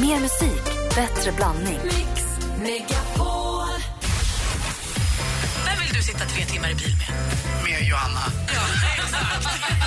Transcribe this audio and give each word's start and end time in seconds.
Mer 0.00 0.20
musik, 0.20 0.64
bättre 0.94 1.32
blandning. 1.32 1.78
Mix 1.84 2.24
Megapol. 2.62 3.68
Vem 5.66 5.78
vill 5.84 5.94
du 5.94 6.02
sitta 6.02 6.18
tre 6.18 6.44
timmar 6.44 6.70
i 6.70 6.74
bil 6.74 6.96
med? 6.96 7.08
Med 7.64 7.88
Johanna. 7.88 8.20
Ja, 8.54 8.60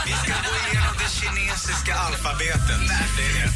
Vi 0.05 0.11
ska 0.11 0.33
gå 0.33 0.55
igenom 0.71 0.95
det 0.97 1.09
kinesiska 1.19 1.95
alfabetet. 1.95 2.79
Det 3.17 3.23
är 3.23 3.45
det. 3.45 3.51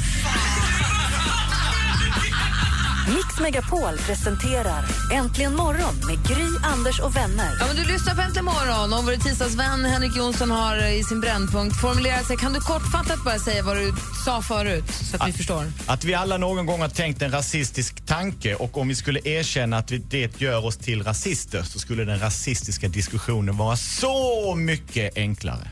Mix 3.08 3.40
Megapol 3.40 3.98
presenterar 3.98 4.86
Äntligen 5.14 5.55
morgon 5.55 5.96
med 6.08 6.28
Gry, 6.28 6.48
Anders 6.64 7.00
och 7.00 7.16
vänner. 7.16 7.58
Ja, 7.60 7.68
men 7.68 7.76
du 7.76 7.84
lyssnar 7.94 8.16
på 8.16 8.22
Äntligen 8.22 8.46
morgon 8.46 8.94
och 8.94 9.05
vår 9.05 9.24
tisdagsvän 9.24 9.86
Henrik 9.86 10.16
Jonsson 10.18 10.52
har 10.52 10.88
i 10.88 11.04
sin 11.04 11.22
brännpunkt 11.22 11.82
formulerat 11.82 12.26
sig. 12.26 12.38
Kan 12.38 12.54
du 12.54 12.60
kortfattat 12.60 13.23
bara 13.26 13.40
säga 13.40 13.64
vad 13.64 13.78
du 13.78 13.94
sa 14.26 14.41
förut 14.41 14.84
så 15.12 15.18
att 15.18 15.30
vi 15.30 15.34
förstår? 15.34 15.66
Att 15.86 16.04
vi 16.04 16.14
alla 16.14 16.38
någon 16.38 16.66
gång 16.66 16.82
har 16.82 16.90
tänkt 16.90 17.22
en 17.22 17.32
rasistisk 17.32 18.05
tanke 18.05 18.55
och 18.55 18.77
om 18.77 18.88
vi 18.88 18.96
skulle 18.96 19.20
erkänna 19.24 19.77
att 19.77 19.91
vi, 19.91 19.98
det 19.98 20.41
gör 20.41 20.66
oss 20.66 20.77
till 20.77 21.04
rasister 21.04 21.63
så 21.63 21.80
skulle 21.80 22.05
den 22.05 22.20
rasistiska 22.20 22.88
diskussionen 22.88 23.58
vara 23.58 23.76
så 23.76 24.55
mycket 24.55 25.18
enklare. 25.18 25.68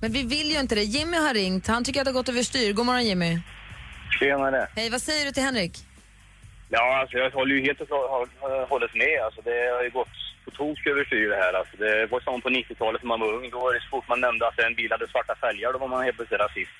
Men 0.00 0.12
vi 0.12 0.22
vill 0.22 0.50
ju 0.50 0.60
inte 0.60 0.74
det. 0.74 0.82
Jimmy 0.82 1.16
har 1.16 1.34
ringt. 1.34 1.66
Han 1.66 1.84
tycker 1.84 2.00
att 2.00 2.04
det 2.04 2.10
har 2.10 2.14
gått 2.14 2.28
överstyr. 2.28 2.72
God 2.72 2.86
morgon 2.86 3.04
Jimmy. 3.06 3.40
Tjenare. 4.20 4.68
Hej, 4.74 4.90
vad 4.90 5.02
säger 5.02 5.24
du 5.24 5.32
till 5.32 5.42
Henrik? 5.42 5.86
Ja, 6.68 7.00
alltså 7.00 7.16
jag 7.16 7.30
håller 7.30 7.54
ju 7.54 7.62
helt 7.62 7.80
och 7.80 7.88
hållit 8.68 8.94
med. 8.94 9.20
Alltså 9.24 9.40
det 9.44 9.74
har 9.76 9.82
ju 9.82 9.90
gått 9.90 10.16
på 10.44 10.50
tok 10.50 10.86
överstyr 10.86 11.28
det 11.28 11.36
här. 11.36 11.52
Alltså 11.52 11.76
det 11.76 12.06
var 12.06 12.20
som 12.20 12.40
på 12.40 12.48
90-talet 12.48 13.02
när 13.02 13.08
man 13.08 13.20
var 13.20 13.32
ung. 13.32 13.50
Då 13.50 13.58
var 13.58 13.74
det 13.74 13.80
så 13.80 13.88
fort 13.88 14.08
man 14.08 14.20
nämnde 14.20 14.48
att 14.48 14.58
en 14.58 14.74
bil 14.74 14.92
hade 14.92 15.08
svarta 15.08 15.34
fälgar, 15.34 15.72
då 15.72 15.78
var 15.78 15.88
man 15.88 16.04
helt 16.04 16.16
plötsligt 16.16 16.40
rasist. 16.40 16.70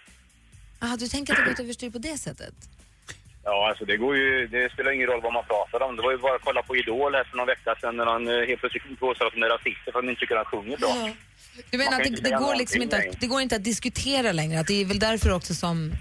Ah, 0.79 0.97
du 0.97 1.07
tänker 1.09 1.33
att 1.33 1.39
det 1.39 1.51
gått 1.51 1.61
överstyr 1.61 1.91
på 1.91 1.99
det 1.99 2.19
sättet? 2.19 2.55
Ja, 3.45 3.69
alltså 3.69 3.85
det 3.85 3.97
går 3.97 4.17
ju, 4.17 4.47
det 4.47 4.73
spelar 4.73 4.91
ingen 4.93 5.07
roll 5.07 5.21
vad 5.23 5.33
man 5.33 5.45
pratar 5.45 5.83
om. 5.87 5.97
Det 5.97 6.03
var 6.03 6.13
ju 6.13 6.19
bara 6.19 6.35
att 6.35 6.43
kolla 6.45 6.63
på 6.63 6.77
Idol 6.77 7.15
här 7.15 7.25
för 7.25 7.37
någon 7.37 7.47
vecka 7.47 7.75
sedan 7.81 7.97
när 7.97 8.07
han 8.07 8.29
eh, 8.29 8.47
helt 8.47 8.61
plötsligt 8.61 9.01
påstår 9.01 9.27
att 9.27 9.33
de 9.33 9.43
är 9.43 9.49
rasister 9.49 9.93
för 9.93 9.99
att 9.99 10.05
de 10.05 10.11
inte 10.11 10.21
tycker 10.21 10.37
att 10.37 10.47
han 10.47 10.63
sjunger 10.63 10.77
bra. 10.77 11.11
Du 11.71 11.79
menar 11.79 12.01
att 12.01 12.05
det, 12.05 12.31
det, 12.31 12.31
går 12.31 12.55
liksom 12.55 12.83
inte 12.83 12.97
att, 12.97 13.21
det 13.21 13.27
går 13.27 13.41
inte 13.41 13.57
att 13.57 13.65
diskutera 13.65 14.33
längre? 14.33 14.61
Att 14.61 14.67
det 14.67 14.81
är 14.81 14.85
väl 14.85 14.99
därför 14.99 15.33
också 15.33 15.55
som 15.55 15.93
Ja, 15.93 15.97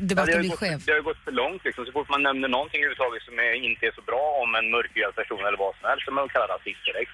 debatten 0.00 0.34
ju 0.34 0.40
blir 0.40 0.50
gått, 0.50 0.58
skev? 0.58 0.82
det 0.86 0.92
har 0.92 0.98
ju 0.98 1.02
gått 1.02 1.24
för 1.24 1.32
långt 1.32 1.64
liksom. 1.64 1.86
Så 1.86 1.92
fort 1.92 2.08
man 2.08 2.22
nämner 2.22 2.48
någonting 2.48 2.80
överhuvudtaget 2.80 3.22
som 3.22 3.38
är, 3.38 3.52
inte 3.52 3.86
är 3.86 3.92
så 3.92 4.02
bra 4.02 4.24
om 4.42 4.54
en 4.54 4.70
mörkhyad 4.70 5.14
person 5.14 5.40
eller 5.46 5.58
vad 5.58 5.74
som 5.76 5.88
helst, 5.88 6.04
så 6.04 6.10
man 6.10 6.28
kallar 6.28 6.48
rasist 6.48 6.84
direkt. 6.84 7.10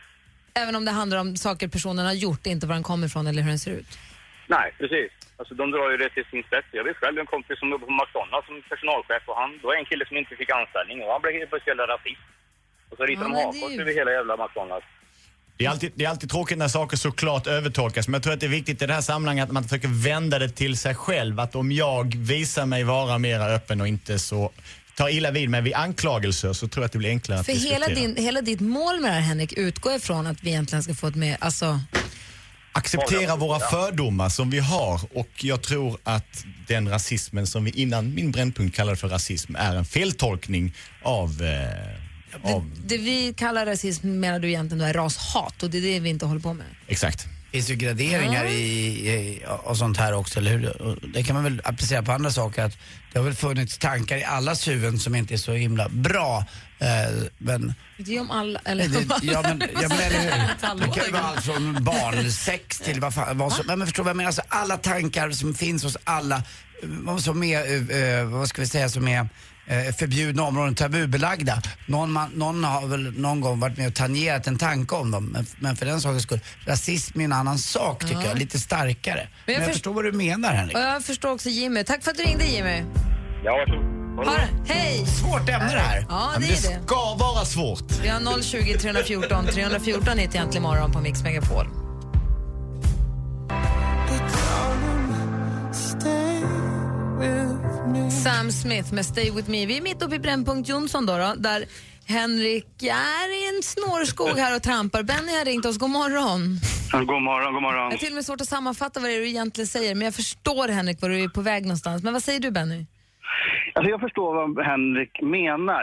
Även 0.55 0.77
om 0.77 0.85
det 0.85 0.91
handlar 0.91 1.19
om 1.19 1.37
saker 1.37 1.69
personen 1.69 2.07
har 2.07 2.13
gjort, 2.13 2.47
inte 2.47 2.67
var 2.67 2.75
den 2.75 2.83
kommer 2.83 3.07
ifrån 3.07 3.27
eller 3.27 3.43
hur 3.43 3.49
den 3.49 3.59
ser 3.59 3.71
ut? 3.81 3.99
Nej, 4.47 4.75
precis. 4.79 5.11
Alltså 5.37 5.55
de 5.55 5.71
drar 5.71 5.91
ju 5.91 5.97
det 5.97 6.11
till 6.11 6.25
sin 6.25 6.43
spets. 6.43 6.69
Jag 6.71 6.85
vet 6.85 6.97
själv 6.97 7.19
en 7.19 7.27
kompis 7.27 7.59
som 7.59 7.71
jobbar 7.71 7.87
på 7.87 7.93
McDonalds 7.93 8.47
som 8.47 8.63
personalchef 8.69 9.23
och 9.27 9.37
han, 9.37 9.51
det 9.61 9.67
var 9.67 9.75
en 9.75 9.85
kille 9.85 10.07
som 10.07 10.17
inte 10.17 10.37
fick 10.37 10.51
anställning 10.51 11.03
och 11.03 11.13
han 11.13 11.23
blev 11.23 11.35
helt 11.35 11.51
plötsligt 11.51 11.79
rasist. 11.79 12.25
Och 12.91 12.97
så 12.97 13.05
ritade 13.07 13.29
Ja, 13.29 13.35
de 13.35 13.35
det 13.35 13.59
är 13.59 13.63
hakkors 13.63 13.81
över 13.81 13.93
hela 14.01 14.11
jävla 14.13 14.37
McDonalds. 14.37 14.87
Det 15.57 15.65
är, 15.65 15.71
alltid, 15.71 15.93
det 15.95 16.05
är 16.05 16.09
alltid 16.09 16.31
tråkigt 16.31 16.59
när 16.59 16.69
saker 16.69 16.97
såklart 16.97 17.47
övertolkas 17.47 18.09
men 18.09 18.15
jag 18.15 18.23
tror 18.23 18.33
att 18.33 18.41
det 18.41 18.47
är 18.47 18.51
viktigt 18.51 18.83
i 18.83 18.87
det 18.87 18.95
här 18.95 19.01
sammanhanget 19.01 19.45
att 19.45 19.53
man 19.53 19.63
försöker 19.63 19.89
vända 19.89 20.39
det 20.39 20.49
till 20.49 20.77
sig 20.79 20.95
själv. 20.95 21.41
Att 21.41 21.55
om 21.55 21.73
jag 21.73 22.17
visar 22.17 22.67
mig 22.67 22.85
vara 22.85 23.19
mera 23.19 23.47
öppen 23.47 23.81
och 23.81 23.89
inte 23.89 24.19
så 24.19 24.51
tar 24.97 25.09
illa 25.09 25.31
vid 25.31 25.51
mig 25.51 25.63
vid 25.63 25.75
anklagelser 25.75 26.53
så 26.53 26.69
tror 26.69 26.83
jag 26.83 26.87
att 26.87 26.93
det 26.93 26.99
blir 26.99 27.09
enklare 27.11 27.41
att 27.41 27.47
För 27.47 27.53
hela, 27.53 27.87
diskutera. 27.87 28.07
din, 28.15 28.25
hela 28.25 28.41
ditt 28.43 28.61
mål 28.61 29.01
med 29.01 29.11
det 29.11 29.15
här 29.15 29.21
Henrik 29.21 29.53
utgår 29.53 29.95
ifrån 29.95 30.27
att 30.27 30.43
vi 30.43 30.51
egentligen 30.51 30.83
ska 30.83 30.95
få 30.95 31.07
ett 31.07 31.15
mer, 31.15 31.37
alltså, 31.41 31.81
acceptera 32.73 33.37
våra 33.37 33.61
fördomar 33.61 34.29
som 34.29 34.51
vi 34.51 34.59
har 34.59 35.01
och 35.15 35.29
jag 35.45 35.63
tror 35.63 35.99
att 36.05 36.45
den 36.67 36.89
rasismen 36.89 37.47
som 37.47 37.65
vi 37.65 37.71
innan 37.71 38.15
min 38.15 38.31
brännpunkt 38.31 38.77
kallade 38.77 38.97
för 38.97 39.09
rasism 39.09 39.57
är 39.57 39.77
en 39.77 39.85
feltolkning 39.85 40.75
av, 41.03 41.43
eh, 41.43 42.04
av 42.43 42.71
det 42.87 42.99
vi 42.99 43.35
kallar 43.37 43.67
rasism 43.67 44.21
menar 44.21 44.39
du 44.39 44.49
egentligen 44.49 44.79
då 44.79 44.85
är 44.85 44.93
rashat 44.95 45.63
och 45.63 45.71
det 45.71 45.79
är 45.79 45.83
det 45.83 46.01
vi 46.01 46.09
inte 46.09 46.27
håller 46.27 46.41
på 46.41 46.55
med. 46.55 46.67
exakt. 46.87 47.27
Det 47.51 47.59
finns 47.59 47.71
ju 47.71 47.75
graderingar 47.75 48.45
i, 48.45 48.59
i, 49.11 49.43
och 49.65 49.77
sånt 49.77 49.97
här 49.97 50.13
också, 50.15 50.39
eller 50.39 50.51
hur? 50.51 50.83
Och 50.83 50.97
Det 51.15 51.23
kan 51.23 51.35
man 51.35 51.45
väl 51.45 51.61
applicera 51.65 52.03
på 52.03 52.13
andra 52.13 52.31
saker. 52.31 52.65
Att 52.65 52.79
det 53.13 53.19
har 53.19 53.25
väl 53.25 53.35
funnits 53.35 53.79
tankar 53.79 54.17
i 54.17 54.25
allas 54.25 54.69
huvuden 54.69 54.99
som 54.99 55.15
inte 55.15 55.35
är 55.35 55.39
så 55.39 55.53
himla 55.53 55.89
bra. 55.89 56.45
Eh, 56.79 56.89
men, 57.39 57.75
Det 57.99 58.17
är 58.17 58.21
om 58.21 58.31
alla, 58.31 58.61
eller? 58.65 58.89
det, 58.89 59.07
ja, 59.23 59.43
men, 59.43 59.63
ja, 59.83 59.89
men 59.89 59.99
eller 60.01 60.21
hur? 60.21 60.87
Det 60.87 60.95
kan 60.95 61.05
ju 61.07 61.13
vara 61.13 61.23
allt 61.23 61.45
från 61.45 61.85
barnsex 61.85 62.79
till 62.81 63.01
vad 63.01 63.15
fan, 63.15 63.39
vad 63.39 63.53
som, 63.53 63.67
men 63.67 63.87
förstår 63.87 64.03
vad 64.03 64.11
jag 64.11 64.17
menar? 64.17 64.29
Alltså, 64.29 64.43
alla 64.49 64.77
tankar 64.77 65.31
som 65.31 65.55
finns 65.55 65.85
hos 65.85 65.97
alla, 66.05 66.43
eh, 67.07 67.17
som 67.17 67.43
är, 67.43 67.91
eh, 67.93 67.99
eh, 67.99 68.25
vad 68.25 68.49
ska 68.49 68.63
vi 68.63 68.69
säga, 68.69 68.89
som 68.89 69.09
är 69.09 69.29
eh, 69.67 69.95
förbjudna 69.95 70.43
områden, 70.43 70.75
tabubelagda. 70.75 71.63
Någon, 71.87 72.13
man, 72.13 72.31
någon 72.31 72.65
har 72.65 72.87
väl 72.87 73.13
någon 73.21 73.41
gång 73.41 73.61
varit 73.61 73.77
med 73.79 73.87
och 73.89 73.95
tangerat 73.95 74.47
en 74.47 74.59
tanke 74.59 74.95
om 74.95 75.11
dem. 75.11 75.25
Men, 75.27 75.47
men 75.59 75.77
för 75.77 75.87
den 75.87 76.01
sakens 76.01 76.23
skull, 76.23 76.41
rasism 76.67 77.21
är 77.21 77.25
en 77.25 77.33
annan 77.33 77.59
sak 77.59 78.01
tycker 78.05 78.25
jag, 78.29 78.39
lite 78.39 78.59
starkare. 78.61 79.29
Men 79.47 79.55
jag, 79.55 79.65
först- 79.65 79.73
förstår 79.75 79.93
vad 79.95 80.05
du 80.05 80.13
menar 80.13 80.53
Henrik. 80.55 80.77
Och 80.77 80.83
jag 80.83 81.05
förstår 81.05 81.31
också 81.33 81.49
Jimmy. 81.49 81.85
Tack 81.85 82.03
för 82.05 82.11
att 82.11 82.17
du 82.17 82.23
ringde 82.23 82.45
Jimmy. 82.45 82.83
Ja, 83.45 83.53
varsågod. 83.57 83.95
Hej! 84.67 85.07
Svårt 85.07 85.49
ämne 85.49 85.73
det 85.73 85.79
här. 85.81 86.07
Ja, 86.09 86.31
Men 86.33 86.41
det 86.41 86.47
det 86.47 86.53
är 86.69 86.79
det. 86.79 86.87
ska 86.87 87.15
vara 87.15 87.45
svårt. 87.45 87.85
Vi 88.03 88.09
har 88.09 88.43
020 88.43 88.79
314 88.79 89.47
314 89.47 90.19
hit 90.19 90.35
egentligen 90.35 90.63
morgon 90.63 90.93
på 90.93 91.01
Mix 91.01 91.23
Megapol. 91.23 91.67
Sam 98.25 98.51
Smith 98.51 98.95
med 98.95 99.07
Stay 99.07 99.31
With 99.37 99.51
Me. 99.51 99.67
Vi 99.67 99.77
är 99.77 99.83
mitt 99.83 100.03
uppe 100.03 100.15
i 100.15 100.19
Brännpunkt 100.19 100.69
Jonsson 100.69 101.07
då, 101.07 101.13
då 101.13 101.35
där 101.49 101.61
Henrik 102.17 102.83
är 102.83 103.27
i 103.39 103.41
en 103.53 103.63
snårskog 103.63 104.37
här 104.45 104.57
och 104.57 104.63
trampar. 104.63 105.03
Benny 105.03 105.33
har 105.39 105.45
ringt 105.45 105.67
oss. 105.67 105.79
God 105.79 105.91
morgon. 105.91 106.41
God 107.13 107.23
morgon, 107.23 107.53
god 107.55 107.63
morgon. 107.63 107.85
Jag 107.85 107.91
har 107.91 107.97
till 108.05 108.13
och 108.15 108.15
med 108.15 108.25
svårt 108.25 108.41
att 108.41 108.49
sammanfatta 108.57 109.01
vad 109.01 109.11
det 109.11 109.15
är 109.15 109.21
du 109.21 109.29
egentligen 109.29 109.67
säger, 109.67 109.95
men 109.95 110.05
jag 110.05 110.15
förstår 110.15 110.69
Henrik 110.69 111.03
var 111.03 111.09
du 111.09 111.23
är 111.25 111.29
på 111.29 111.41
väg 111.41 111.63
någonstans. 111.63 112.03
Men 112.05 112.13
vad 112.13 112.23
säger 112.23 112.41
du 112.41 112.51
Benny? 112.51 112.87
Alltså 113.75 113.91
jag 113.91 114.01
förstår 114.01 114.31
vad 114.39 114.67
Henrik 114.67 115.15
menar, 115.23 115.83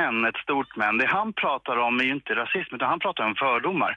men 0.00 0.14
ett 0.28 0.40
stort 0.46 0.76
men. 0.76 0.98
Det 0.98 1.06
han 1.06 1.32
pratar 1.32 1.76
om 1.86 2.00
är 2.00 2.04
ju 2.04 2.14
inte 2.20 2.32
rasism, 2.42 2.74
utan 2.74 2.88
han 2.88 3.00
pratar 3.00 3.24
om 3.28 3.34
fördomar. 3.34 3.92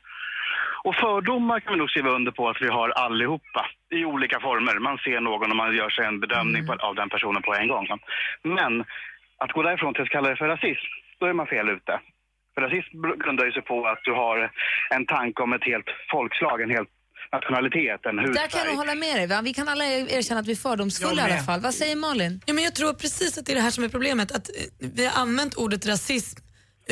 Och 0.83 0.95
fördomar 0.95 1.59
kan 1.59 1.73
vi 1.73 1.79
nog 1.79 1.89
skriva 1.89 2.09
under 2.09 2.31
på 2.31 2.49
att 2.49 2.61
vi 2.61 2.67
har 2.67 2.89
allihopa 2.89 3.65
i 3.91 4.05
olika 4.05 4.39
former. 4.39 4.79
Man 4.79 4.97
ser 4.97 5.19
någon 5.19 5.49
och 5.51 5.57
man 5.57 5.75
gör 5.75 5.89
sig 5.89 6.05
en 6.05 6.19
bedömning 6.19 6.67
på, 6.67 6.73
av 6.73 6.95
den 6.95 7.09
personen 7.09 7.41
på 7.41 7.53
en 7.55 7.67
gång. 7.67 7.87
Men 8.43 8.73
att 9.43 9.51
gå 9.51 9.63
därifrån 9.63 9.93
till 9.93 10.03
att 10.03 10.09
kalla 10.09 10.29
det 10.29 10.35
för 10.35 10.47
rasism, 10.47 10.87
då 11.19 11.25
är 11.25 11.33
man 11.33 11.47
fel 11.47 11.69
ute. 11.69 11.99
För 12.53 12.61
rasism 12.61 13.01
grundar 13.23 13.45
ju 13.45 13.51
sig 13.51 13.61
på 13.61 13.87
att 13.87 13.99
du 14.03 14.11
har 14.11 14.51
en 14.89 15.05
tanke 15.05 15.43
om 15.43 15.53
ett 15.53 15.63
helt 15.63 15.89
folkslag, 16.11 16.61
en 16.61 16.69
hel 16.69 16.85
nationalitet, 17.31 18.05
en 18.05 18.15
Där 18.15 18.23
kan 18.23 18.33
jag 18.33 18.41
hudfärg. 18.49 18.75
hålla 18.75 18.95
med 18.95 19.15
dig. 19.15 19.27
Va? 19.27 19.41
Vi 19.43 19.53
kan 19.53 19.67
alla 19.69 19.85
erkänna 19.85 20.39
att 20.39 20.47
vi 20.47 20.51
är 20.51 20.55
fördomsfulla 20.55 21.21
i 21.29 21.31
alla 21.31 21.41
fall. 21.41 21.59
Vad 21.59 21.73
säger 21.73 21.95
Malin? 21.95 22.41
Ja, 22.45 22.53
men 22.53 22.63
jag 22.63 22.75
tror 22.75 22.93
precis 22.93 23.37
att 23.37 23.45
det 23.45 23.51
är 23.51 23.55
det 23.55 23.61
här 23.61 23.71
som 23.71 23.83
är 23.83 23.89
problemet. 23.89 24.31
Att 24.31 24.49
eh, 24.49 24.89
vi 24.95 25.05
har 25.05 25.21
använt 25.21 25.55
ordet 25.55 25.87
rasism 25.87 26.39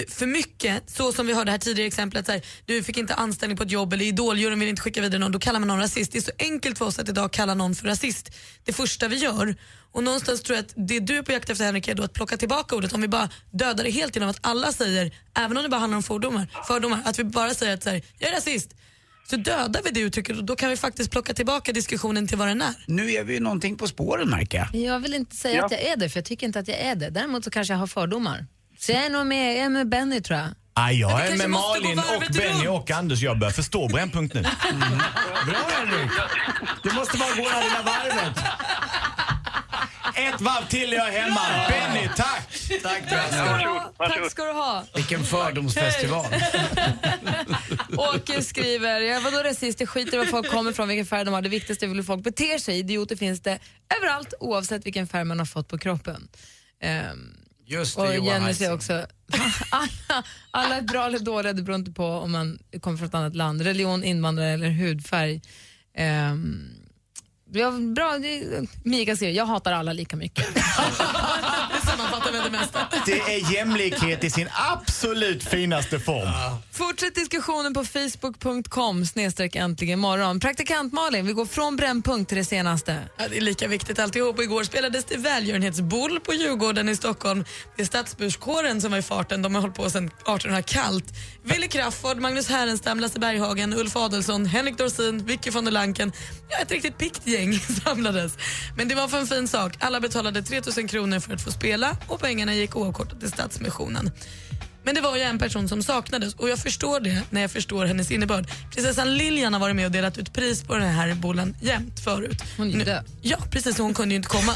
för 0.10 0.26
mycket, 0.26 0.90
så 0.90 1.12
som 1.14 1.28
vi 1.28 1.34
hörde 1.34 1.52
här 1.52 1.58
tidigare 1.58 1.88
exemplet, 1.88 2.26
så 2.26 2.32
här, 2.32 2.42
du 2.66 2.84
fick 2.84 2.98
inte 2.98 3.14
anställning 3.14 3.58
på 3.58 3.64
ett 3.64 3.72
jobb 3.72 3.94
eller 3.94 4.06
idoljuryn 4.06 4.60
vill 4.60 4.70
inte 4.70 4.82
skicka 4.82 5.02
vidare 5.02 5.20
någon, 5.20 5.32
då 5.32 5.40
kallar 5.40 5.60
man 5.60 5.68
någon 5.68 5.80
rasist. 5.80 6.12
Det 6.12 6.18
är 6.18 6.22
så 6.22 6.32
enkelt 6.40 6.78
för 6.78 6.86
oss 6.86 7.00
att 7.00 7.10
idag 7.10 7.32
kalla 7.34 7.54
någon 7.54 7.76
för 7.76 7.88
rasist. 7.88 8.30
Det 8.64 8.74
första 8.74 9.08
vi 9.08 9.16
gör. 9.16 9.56
Och 9.92 10.04
någonstans 10.04 10.42
tror 10.42 10.56
jag 10.56 10.66
att 10.66 10.74
det 10.76 11.00
du 11.00 11.18
är 11.18 11.22
på 11.24 11.32
jakt 11.32 11.50
efter 11.50 11.66
Henrik 11.66 11.88
är 11.88 11.96
då 11.96 12.04
att 12.04 12.14
plocka 12.14 12.38
tillbaka 12.38 12.76
ordet, 12.76 12.94
om 12.94 13.02
vi 13.02 13.08
bara 13.08 13.30
dödar 13.52 13.84
det 13.84 13.90
helt 13.92 14.16
genom 14.16 14.30
att 14.30 14.38
alla 14.42 14.72
säger, 14.72 15.12
även 15.38 15.58
om 15.58 15.64
det 15.64 15.70
bara 15.70 15.80
handlar 15.80 15.98
om 15.98 16.04
fördomar, 16.04 16.48
fördomar 16.68 17.02
att 17.06 17.20
vi 17.20 17.24
bara 17.24 17.54
säger 17.54 17.74
att 17.74 17.84
så 17.84 17.90
här, 17.90 18.02
jag 18.20 18.30
är 18.30 18.34
rasist. 18.36 18.74
Så 19.30 19.36
dödar 19.38 19.82
vi 19.84 19.90
det 19.92 20.00
uttrycket 20.00 20.38
och 20.38 20.44
då 20.44 20.56
kan 20.56 20.70
vi 20.70 20.78
faktiskt 20.78 21.12
plocka 21.12 21.34
tillbaka 21.34 21.72
diskussionen 21.74 22.28
till 22.28 22.38
vad 22.38 22.48
den 22.48 22.62
är. 22.62 22.74
Nu 22.88 23.12
är 23.12 23.24
vi 23.24 23.34
ju 23.34 23.40
någonting 23.40 23.78
på 23.78 23.88
spåren 23.88 24.30
märker 24.30 24.58
jag. 24.58 24.82
Jag 24.82 25.00
vill 25.00 25.14
inte 25.14 25.36
säga 25.36 25.56
Ja. 25.58 25.66
att 25.66 25.72
jag 25.72 25.82
är 25.82 25.96
det, 25.96 26.10
för 26.10 26.18
jag 26.20 26.26
tycker 26.26 26.48
inte 26.48 26.60
att 26.60 26.68
jag 26.68 26.78
är 26.80 26.96
det. 26.96 27.10
Däremot 27.10 27.44
så 27.44 27.50
kanske 27.50 27.74
jag 27.74 27.80
har 27.80 27.88
fördomar. 27.88 28.46
Så 28.80 28.92
jag 28.92 29.06
är 29.06 29.10
nog 29.10 29.28
med, 29.28 29.58
jag 29.58 29.66
är 29.66 29.70
med 29.70 29.90
Benny 29.90 30.22
tror 30.22 30.40
jag. 30.40 30.48
Ah, 30.74 30.92
jag 30.92 31.28
är 31.28 31.38
med 31.38 31.50
Malin 31.50 32.00
och 32.00 32.24
Benny 32.34 32.66
runt. 32.66 32.68
och 32.68 32.92
Anders. 32.92 33.22
Jag 33.22 33.40
börjar 33.40 33.52
förstå 33.52 33.88
Brännpunkt 33.88 34.34
nu. 34.36 34.42
Bra 34.42 34.52
Henrik! 35.70 36.12
Du 36.84 36.92
måste 36.92 37.18
bara 37.18 37.30
gå 37.36 37.44
det 37.44 37.50
här 37.50 37.64
lilla 37.64 37.82
varvet. 37.84 38.38
Ett 40.16 40.42
varv 40.42 40.68
till 40.68 40.94
är 40.94 40.98
jag 40.98 41.06
hemma. 41.06 41.42
Benny, 41.70 42.10
tack! 42.16 42.50
Tack 42.84 43.10
Tack 43.10 43.32
varsågod. 43.98 44.32
ska 44.32 44.44
du 44.44 44.52
ha. 44.52 44.84
Vilken 44.96 45.24
fördomsfestival. 45.24 46.26
Åke 47.98 48.44
skriver, 48.44 49.02
jag 49.02 49.22
vadå 49.22 49.38
rasist, 49.44 49.80
jag 49.80 49.90
skiter 49.90 50.14
i 50.14 50.18
var 50.18 50.26
folk 50.26 50.50
kommer 50.52 50.72
ifrån, 50.72 50.88
vilken 50.88 51.06
färg 51.06 51.26
de 51.26 51.34
har. 51.34 51.42
Det 51.42 51.50
viktigaste 51.50 51.86
är 51.86 51.88
väl 51.88 51.98
hur 51.98 52.04
folk 52.04 52.24
beter 52.24 52.58
sig. 52.58 52.80
Idioter 52.80 53.16
finns 53.16 53.42
det 53.42 53.60
överallt 53.98 54.34
oavsett 54.40 54.86
vilken 54.86 55.08
färg 55.08 55.24
man 55.24 55.40
har 55.40 55.46
fått 55.46 55.68
på 55.68 55.78
kroppen. 55.78 56.28
Ehm, 56.82 57.37
Just 57.70 57.98
och 57.98 58.06
det 58.06 58.16
Johan 58.16 58.42
Jenny 58.42 58.54
säger 58.54 58.74
också, 58.74 58.94
alla, 59.70 60.24
alla 60.52 60.76
är 60.78 60.82
bra 60.82 61.06
eller 61.06 61.20
dåliga, 61.20 61.54
det 61.54 61.62
beror 61.62 61.76
inte 61.76 61.92
på 61.92 62.06
om 62.06 62.32
man 62.32 62.60
kommer 62.82 62.98
från 62.98 63.08
ett 63.08 63.14
annat 63.14 63.36
land. 63.36 63.62
Religion, 63.62 64.04
invandrare 64.04 64.50
eller 64.50 64.70
hudfärg. 64.70 65.42
Um, 66.32 66.77
Ja, 67.52 67.72
bra, 67.72 68.18
det- 68.18 68.68
Mika 68.84 69.16
säger 69.16 69.32
jag 69.32 69.46
hatar 69.46 69.72
alla 69.72 69.94
lika 69.94 70.16
mycket. 70.16 70.46
Det 73.06 73.20
är 73.20 73.54
jämlikhet 73.54 74.24
i 74.24 74.30
sin 74.30 74.48
absolut 74.72 75.44
finaste 75.44 76.00
form. 76.00 76.30
Fortsätt 76.72 77.16
diskussionen 77.16 77.74
på 77.74 77.84
facebook.com 77.86 79.06
snedstreck 79.06 79.56
äntligen 79.56 80.00
morgon. 80.00 80.40
Praktikant 80.40 80.94
Malin, 80.94 81.26
vi 81.26 81.34
går 81.34 81.46
från 81.46 81.76
brännpunkt 81.76 82.30
till 82.30 82.38
det 82.38 82.46
senaste. 82.46 82.98
Ja, 83.18 83.28
det 83.30 83.38
är 83.38 83.42
lika 83.42 83.68
viktigt 83.68 84.00
alltihop. 84.00 84.40
Igår 84.42 84.64
spelades 84.64 85.06
det 85.06 85.18
välgörenhetsboll 85.18 86.20
på 86.20 86.34
Djurgården 86.34 86.90
i 86.90 86.96
Stockholm. 86.96 87.46
Det 87.76 87.82
är 87.82 87.86
Stadsburskåren 87.86 88.82
som 88.82 88.92
var 88.92 88.98
i 88.98 89.02
farten. 89.02 89.42
De 89.42 89.56
har 89.56 89.62
hållit 89.62 89.76
på 89.78 89.90
sedan 89.90 90.06
1800 90.08 90.62
kallt. 90.62 91.06
Wille 91.44 91.68
Crafoord, 91.68 92.18
Magnus 92.18 92.50
Härenstam, 92.50 93.00
Lasse 93.00 93.20
Berghagen, 93.20 93.74
Ulf 93.74 93.96
Adelsson, 93.96 94.46
Henrik 94.46 94.78
Dorsin, 94.78 95.26
Vicky 95.26 95.50
von 95.50 95.66
der 95.66 95.72
Lanken. 95.72 96.12
Ja, 96.50 96.58
ett 96.58 96.72
riktigt 96.72 96.98
pikt 96.98 97.28
gäng 97.28 97.47
samlades. 97.84 98.38
Men 98.76 98.88
det 98.88 98.96
var 98.96 99.08
för 99.08 99.18
en 99.20 99.28
fin 99.28 99.48
sak. 99.48 99.74
Alla 99.80 100.00
betalade 100.00 100.42
3 100.42 100.62
000 100.78 100.90
kronor 100.90 101.20
för 101.20 101.34
att 101.34 101.42
få 101.42 101.52
spela 101.52 101.98
och 102.08 102.20
pengarna 102.20 102.54
gick 102.56 102.76
oavkortat 102.76 103.20
till 103.20 103.30
Stadsmissionen. 103.30 104.12
Men 104.88 104.96
det 104.96 105.02
var 105.02 105.16
ju 105.16 105.22
en 105.22 105.40
person 105.40 105.68
som 105.68 105.84
saknades 105.84 106.34
och 106.34 106.50
jag 106.50 106.60
förstår 106.60 107.00
det 107.00 107.22
när 107.30 107.42
jag 107.42 107.52
förstår 107.52 107.86
hennes 107.86 108.12
innebörd. 108.12 108.48
Prinsessan 108.72 109.18
Lilian 109.18 109.54
har 109.54 109.60
varit 109.60 109.76
med 109.76 109.86
och 109.86 109.92
delat 109.92 110.18
ut 110.18 110.34
pris 110.34 110.64
på 110.64 110.76
den 110.76 110.88
här 110.88 111.14
bollen 111.14 111.56
jämt 111.62 112.00
förut. 112.00 112.44
Hon 112.58 112.68
är 112.68 112.78
ju 112.78 112.84
död. 112.84 113.06
Ja, 113.22 113.38
precis. 113.52 113.78
Hon 113.78 113.94
kunde 113.94 114.14
ju 114.14 114.18
inte 114.18 114.30
komma. 114.30 114.54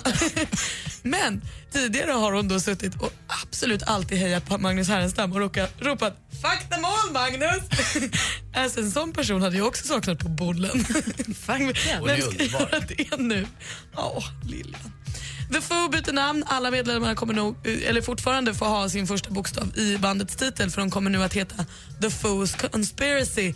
Men 1.01 1.41
tidigare 1.71 2.11
har 2.11 2.31
hon 2.31 2.47
då 2.47 2.59
suttit 2.59 3.01
och 3.01 3.13
absolut 3.43 3.83
alltid 3.83 4.17
hejat 4.17 4.45
på 4.45 4.57
Magnus 4.57 4.87
Härenstam 4.87 5.31
och 5.31 5.39
rokat, 5.39 5.73
ropat 5.79 6.17
“Fuck 6.31 6.69
the 6.69 6.81
mål 6.81 7.13
Magnus!” 7.13 7.63
alltså, 8.55 8.79
En 8.79 8.91
sån 8.91 9.13
person 9.13 9.41
hade 9.41 9.57
jag 9.57 9.67
också 9.67 9.87
saknat 9.87 10.19
på 10.19 10.29
bollen. 10.29 10.71
Vem 11.47 11.73
ska 11.75 12.43
göra 12.43 12.79
det 12.79 13.17
nu? 13.17 13.47
Ja, 13.95 14.23
Lilian. 14.43 15.00
The 15.53 15.61
Foo 15.61 15.89
byter 15.89 16.13
namn. 16.13 16.43
Alla 16.47 16.71
medlemmar 16.71 17.15
kommer 17.15 17.33
nog, 17.33 17.67
eh, 17.67 17.89
eller 17.89 18.01
fortfarande 18.01 18.53
få 18.53 18.65
ha 18.65 18.89
sin 18.89 19.07
första 19.07 19.29
bokstav 19.29 19.77
i 19.77 19.97
bandets 19.97 20.35
titel 20.35 20.69
för 20.69 20.81
de 20.81 20.91
kommer 20.91 21.09
nu 21.09 21.23
att 21.23 21.33
heta 21.33 21.65
The 22.01 22.09
Foos 22.09 22.55
Conspiracy. 22.55 23.53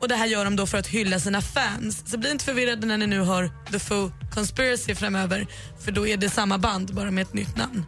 Och 0.00 0.08
Det 0.08 0.16
här 0.16 0.26
gör 0.26 0.44
de 0.44 0.56
då 0.56 0.66
för 0.66 0.78
att 0.78 0.86
hylla 0.86 1.20
sina 1.20 1.42
fans. 1.42 2.02
Så 2.06 2.18
bli 2.18 2.30
inte 2.30 2.44
förvirrade 2.44 2.86
när 2.86 2.98
ni 2.98 3.06
nu 3.06 3.20
hör 3.20 3.50
The 3.72 3.78
Foo 3.78 4.12
Conspiracy 4.34 4.94
framöver 4.94 5.46
för 5.84 5.92
då 5.92 6.06
är 6.06 6.16
det 6.16 6.30
samma 6.30 6.58
band 6.58 6.94
bara 6.94 7.10
med 7.10 7.22
ett 7.22 7.34
nytt 7.34 7.56
namn. 7.56 7.86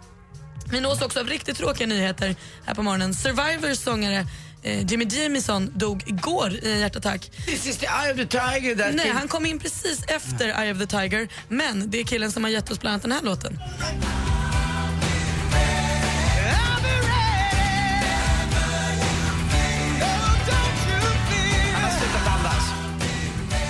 Vi 0.71 0.81
nås 0.81 1.03
också 1.03 1.21
av 1.21 1.27
riktigt 1.27 1.57
tråkiga 1.57 1.87
nyheter 1.87 2.37
här 2.67 2.75
på 2.75 2.83
morgonen. 2.83 3.15
Survivors 3.15 3.79
sångare 3.79 4.27
Jimmy 4.67 5.05
Jamison 5.05 5.73
dog 5.75 6.03
igår 6.07 6.53
i 6.53 6.73
en 6.73 6.79
hjärtattack. 6.79 7.31
This 7.47 7.67
is 7.67 7.77
the 7.77 7.87
eye 7.87 8.11
of 8.11 8.17
the 8.17 8.27
tiger 8.27 8.77
that 8.77 8.95
Nej, 8.95 9.11
han 9.11 9.29
kom 9.29 9.47
in 9.47 9.59
precis 9.59 10.05
efter 10.09 10.63
Eye 10.63 10.73
of 10.73 10.79
the 10.79 10.87
Tiger. 10.87 11.29
Men 11.49 11.91
det 11.91 12.01
är 12.01 12.05
killen 12.05 12.33
som 12.33 12.45
har 12.45 12.51
gett 12.51 12.71
oss 12.71 12.81
bland 12.81 12.93
annat 12.93 13.03
den 13.03 13.13
här 13.13 13.23
låten. 13.23 13.59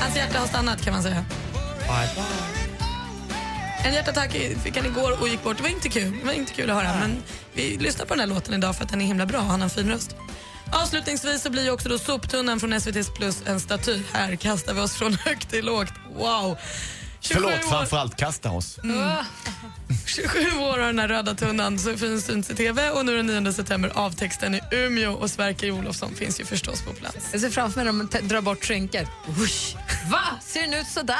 Hans 0.01 0.17
hjärta 0.17 0.39
har 0.39 0.47
stannat 0.47 0.85
kan 0.85 0.93
man 0.93 1.03
säga. 1.03 1.25
En 3.85 3.95
hjärtattack 3.95 4.31
fick 4.65 4.77
han 4.77 4.87
igår 4.87 5.21
och 5.21 5.29
gick 5.29 5.43
bort. 5.43 5.57
Det 5.57 5.63
var 5.63 5.71
inte 5.71 5.89
kul, 5.89 6.19
det 6.21 6.27
var 6.27 6.33
inte 6.33 6.53
kul 6.53 6.71
att 6.71 6.77
höra. 6.77 6.99
Men 7.01 7.23
vi 7.55 7.77
lyssnar 7.77 8.07
på 8.07 8.15
den 8.15 8.21
här 8.21 8.27
låten 8.27 8.55
idag 8.55 8.77
för 8.77 8.85
att 8.85 8.91
den 8.91 9.01
är 9.01 9.07
himla 9.07 9.27
bra. 9.27 9.41
Han 9.41 9.61
har 9.61 9.65
en 9.65 9.71
fin 9.71 9.89
röst. 9.89 10.17
Avslutningsvis 10.73 11.43
så 11.43 11.51
blir 11.51 11.71
också 11.71 11.89
då 11.89 11.99
soptunnan 11.99 12.61
från 12.61 12.73
SVT's 12.75 13.13
Plus 13.17 13.43
en 13.47 13.61
staty. 13.61 14.01
Här 14.13 14.37
kastar 14.37 14.75
vi 14.75 14.81
oss 14.81 14.95
från 14.95 15.15
högt 15.15 15.51
till 15.51 15.65
lågt. 15.65 15.93
Wow! 16.17 16.57
27 17.21 17.41
Förlåt, 17.41 17.65
år- 17.65 17.71
framförallt 17.71 18.17
kasta 18.17 18.51
oss. 18.51 18.79
27 20.07 20.39
år 20.59 20.79
har 20.79 20.87
den 20.87 20.99
här 20.99 21.09
röda 21.09 21.35
tunnan 21.35 21.79
så 21.79 21.97
finns 21.97 22.25
syns 22.27 22.51
i 22.51 22.55
TV 22.55 22.91
och 22.91 23.05
nu 23.07 23.17
den 23.23 23.45
9 23.45 23.53
september 23.53 23.93
avtexten 23.95 24.55
i 24.55 24.61
Umeå 24.71 25.13
och 25.13 25.31
Sverker 25.31 25.71
Olofsson 25.71 26.15
finns 26.15 26.41
ju 26.41 26.45
förstås 26.45 26.83
på 26.83 26.93
plats. 26.93 27.17
Jag 27.33 27.41
ser 27.41 27.51
framför 27.51 27.85
mig 27.85 27.93
när 27.95 28.21
de 28.21 28.29
drar 28.29 28.41
bort 28.41 28.65
skynket. 28.65 29.09
Va? 30.11 30.21
Ser 30.47 30.62
den 30.62 30.75
ut 30.75 30.87
så 30.87 31.03
där? 31.03 31.17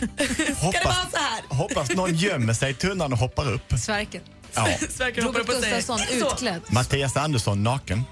Ska 0.54 0.70
det 0.70 0.84
vara 0.84 0.94
så 1.10 1.16
här? 1.16 1.56
hoppas 1.56 1.90
någon 1.90 2.14
gömmer 2.14 2.54
sig 2.54 2.70
i 2.70 2.74
tunnan 2.74 3.12
och 3.12 3.18
hoppar 3.18 3.52
upp. 3.52 3.72
Sverker. 3.84 4.20
Ja. 4.54 4.68
Sverker 4.90 5.22
hoppar 5.22 5.40
upp 5.40 5.48
och 5.48 5.54
säger 5.54 5.76
Gustafsson 5.76 6.20
så. 6.20 6.32
utklädd. 6.32 6.60
Mattias 6.70 7.16
Andersson 7.16 7.62
naken. 7.62 8.02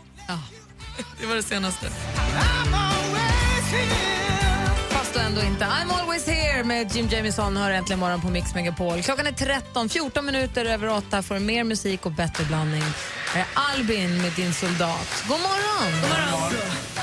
Det 1.21 1.27
var 1.27 1.35
det 1.35 1.43
senaste. 1.43 1.87
Fast 4.89 5.15
då 5.15 5.21
ändå 5.21 5.43
inte. 5.43 5.65
I'm 5.65 6.01
always 6.01 6.27
here 6.27 6.65
med 6.65 6.97
Jim 6.97 7.09
Jamison 7.09 7.57
hör 7.57 7.71
äntligen 7.71 8.01
morgon 8.01 8.21
på 8.21 8.29
Mix 8.29 8.55
Megapol. 8.55 9.03
Klockan 9.03 9.27
är 9.27 9.33
13, 9.33 9.89
14 9.89 10.27
minuter 10.27 10.65
över 10.65 10.89
8 10.89 11.23
får 11.23 11.39
mer 11.39 11.65
musik 11.65 12.07
och 12.07 12.13
bättre 12.13 12.45
blandning. 12.45 12.83
Här 13.35 13.41
är 13.41 13.47
Albin 13.55 14.23
med 14.23 14.33
Din 14.33 14.55
soldat. 14.55 15.25
God 15.29 15.41
morgon! 15.41 16.01
God 16.03 16.11
morgon. 16.11 16.96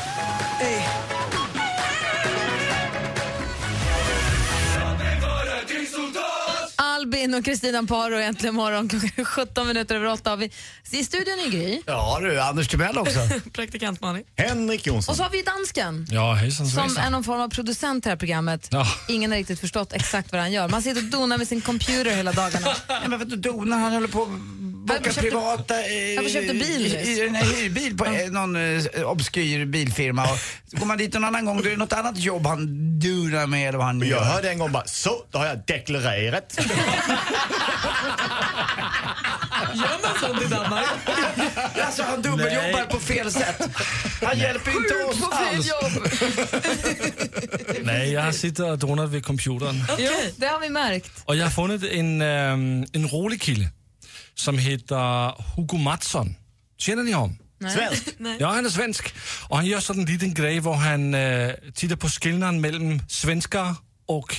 Albin 7.04 7.34
och 7.34 7.46
Kristina 7.46 7.84
Paro 7.84 8.16
äntligen 8.18 8.56
morgon 8.56 8.90
klockan 8.90 9.10
är 9.16 9.24
17 9.24 9.68
minuter 9.68 9.96
över 9.96 10.08
8. 10.08 10.36
Vi, 10.36 10.52
I 10.92 11.04
studion 11.04 11.40
är 11.46 11.50
Gry. 11.52 11.82
Ja 11.86 12.20
du, 12.22 12.42
Anders 12.42 12.68
Timell 12.68 12.98
också. 12.98 13.20
Praktikant 13.54 14.02
Malin. 14.02 14.24
Henrik 14.38 14.88
Jonsson. 14.88 15.12
Och 15.12 15.18
så 15.18 15.24
har 15.24 15.30
vi 15.30 15.42
dansken. 15.42 16.08
Ja, 16.12 16.34
hejsan 16.34 16.68
Som 16.68 16.98
är 16.98 17.10
någon 17.10 17.24
form 17.24 17.42
av 17.42 17.50
producent 17.50 18.06
i 18.06 18.08
det 18.08 18.10
här 18.10 18.18
programmet. 18.18 18.68
Ja. 18.72 18.88
Ingen 19.08 19.32
har 19.32 19.38
riktigt 19.38 19.60
förstått 19.60 19.94
exakt 19.94 20.32
vad 20.32 20.42
han 20.42 20.52
gör. 20.52 20.68
Man 20.68 20.82
sitter 20.82 21.02
och 21.02 21.10
donar 21.10 21.38
med 21.38 21.48
sin 21.48 21.62
computer 21.62 22.16
hela 22.16 22.32
dagarna. 22.32 22.68
Nej, 22.90 23.00
men 23.08 23.20
vadå 23.20 23.36
donar? 23.36 23.78
Han 23.78 23.94
håller 23.94 24.08
på 24.08 24.26
boka 24.88 25.04
köpte- 25.04 25.22
privata... 25.22 25.80
Eh, 25.80 26.16
Han 26.16 26.30
köpte 26.30 26.54
bil 26.54 26.86
i, 26.86 26.90
i, 26.90 27.28
en 27.28 27.36
hyrbil 27.36 27.98
på 27.98 28.06
eh, 28.06 28.32
någon 28.32 28.56
eh, 28.56 29.04
obskyr 29.04 29.66
bilfirma. 29.66 30.24
Och 30.24 30.40
så 30.72 30.78
går 30.78 30.86
man 30.86 30.98
dit 30.98 31.16
en 31.16 31.24
annan 31.24 31.46
gång, 31.46 31.62
då 31.62 31.68
är 31.68 31.72
det 31.72 31.78
något 31.78 31.94
annat 31.94 32.18
jobb 32.18 32.46
han 32.48 32.60
donar 33.00 33.48
med 33.48 33.68
eller 33.70 33.78
vad 33.78 33.88
han 33.88 34.00
gör. 34.00 34.08
jag 34.08 34.24
hörde 34.24 34.50
en 34.50 34.60
gång 34.60 34.72
bara, 34.72 34.86
så, 34.86 35.26
då 35.32 35.38
har 35.38 35.46
jag 35.46 35.58
deklarerat. 35.68 36.60
Gör 39.76 40.02
man 40.02 40.20
sånt 40.20 40.42
i 40.42 40.48
Danmark? 40.48 40.86
Alltså 41.86 42.04
han 42.04 42.22
dubbeljobbar 42.22 42.72
Nej. 42.72 42.88
på 42.90 43.00
fel 43.00 43.32
sätt. 43.32 43.62
Han 44.22 44.40
hjälper 44.40 44.72
inte 44.72 45.06
oss 45.06 45.20
På 45.22 45.36
fel 45.36 45.56
alls. 45.56 45.68
jobb! 45.68 46.08
Nej, 47.84 48.12
jag 48.12 48.36
sitter 48.36 48.72
och 48.72 48.78
donar 48.80 49.06
vid 49.08 49.26
computern. 49.26 49.84
Jo, 49.98 50.12
det 50.38 50.48
har 50.48 50.60
vi 50.60 50.70
märkt. 50.70 51.12
Och 51.26 51.36
jag 51.36 51.44
har 51.46 51.52
funnit 51.52 51.84
en, 51.84 52.22
ehm, 52.22 52.86
en 52.94 53.08
rolig 53.08 53.42
kille 53.42 53.70
som 54.36 54.58
heter 54.58 55.34
Hugo 55.56 55.78
Mattsson. 55.78 56.36
Känner 56.78 57.04
ni 57.04 57.12
honom? 57.12 57.38
Svensk. 57.76 58.04
Ja, 58.40 58.48
han 58.48 58.66
är 58.66 58.70
svensk. 58.70 59.14
Och 59.50 59.58
han 59.58 59.66
gör 59.66 59.80
sådan 59.80 60.02
en 60.02 60.08
liten 60.14 60.34
grej, 60.34 60.60
hvor 60.60 60.74
han 60.74 61.14
äh, 61.14 61.52
tittar 61.76 61.96
på 61.96 62.10
skillnaden 62.10 62.62
mellan 62.62 63.02
svenskar 63.10 63.76
och 64.08 64.36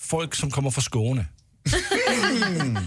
folk 0.00 0.34
som 0.34 0.50
kommer 0.50 0.70
från 0.70 0.82
Skåne. 0.84 1.26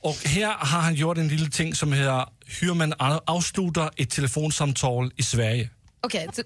och 0.00 0.16
här 0.24 0.46
har 0.46 0.80
han 0.80 0.94
gjort 0.94 1.18
en 1.18 1.28
liten 1.28 1.50
ting 1.50 1.74
som 1.74 1.92
heter 1.92 2.26
hur 2.46 2.74
man 2.74 2.94
avslutar 3.26 3.90
ett 3.96 4.10
telefonsamtal 4.10 5.12
i 5.16 5.22
Sverige. 5.22 5.70
Okej, 6.02 6.28
så- 6.32 6.42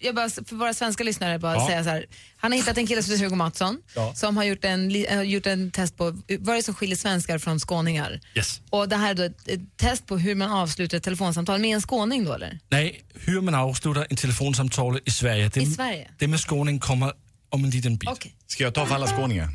jag 0.00 0.14
bara, 0.14 0.30
för 0.30 0.56
våra 0.56 0.74
svenska 0.74 1.04
lyssnare 1.04 1.38
bara 1.38 1.54
Ja. 1.54 1.66
säga 1.66 1.84
så 1.84 1.90
här. 1.90 2.06
Han 2.36 2.52
har 2.52 2.58
hittat 2.58 2.78
en 2.78 2.86
kille 2.86 3.02
som 3.02 3.12
heter 3.12 3.24
Hugo 3.24 3.36
Mattsson 3.36 3.78
Ja. 3.94 4.14
som 4.14 4.36
har 4.36 4.44
gjort 4.44 4.64
en, 4.64 4.88
li- 4.88 5.06
har 5.10 5.22
gjort 5.22 5.46
en 5.46 5.70
test 5.70 5.96
på 5.96 6.04
vad 6.38 6.48
är 6.48 6.56
det 6.56 6.62
som 6.62 6.74
skiljer 6.74 6.96
svenskar 6.96 7.38
från 7.38 7.60
skåningar. 7.60 8.20
Yes. 8.34 8.60
Och 8.70 8.88
det 8.88 8.96
här 8.96 9.10
är 9.10 9.14
då 9.14 9.22
ett, 9.22 9.48
ett 9.48 9.60
test 9.76 10.06
på 10.06 10.18
hur 10.18 10.34
man 10.34 10.50
avslutar 10.50 10.96
ett 10.98 11.02
telefonsamtal 11.04 11.60
med 11.60 11.74
en 11.74 11.80
skåning 11.82 12.24
då 12.24 12.32
eller? 12.32 12.58
Nej, 12.68 13.04
hur 13.14 13.40
man 13.40 13.54
avslutar 13.54 14.06
en 14.10 14.16
telefonsamtal 14.16 15.00
i 15.04 15.10
Sverige. 15.10 15.48
Det, 15.54 15.60
I 15.62 15.66
Sverige? 15.66 16.10
Det 16.18 16.28
med 16.28 16.40
skåning 16.40 16.78
kommer 16.80 17.12
om 17.48 17.64
en 17.64 17.70
liten 17.70 17.96
bit. 17.96 18.10
Okej. 18.10 18.34
Ska 18.46 18.64
jag 18.64 18.74
ta 18.74 18.86
för 18.86 18.94
alla 18.94 19.06
skåningar? 19.06 19.48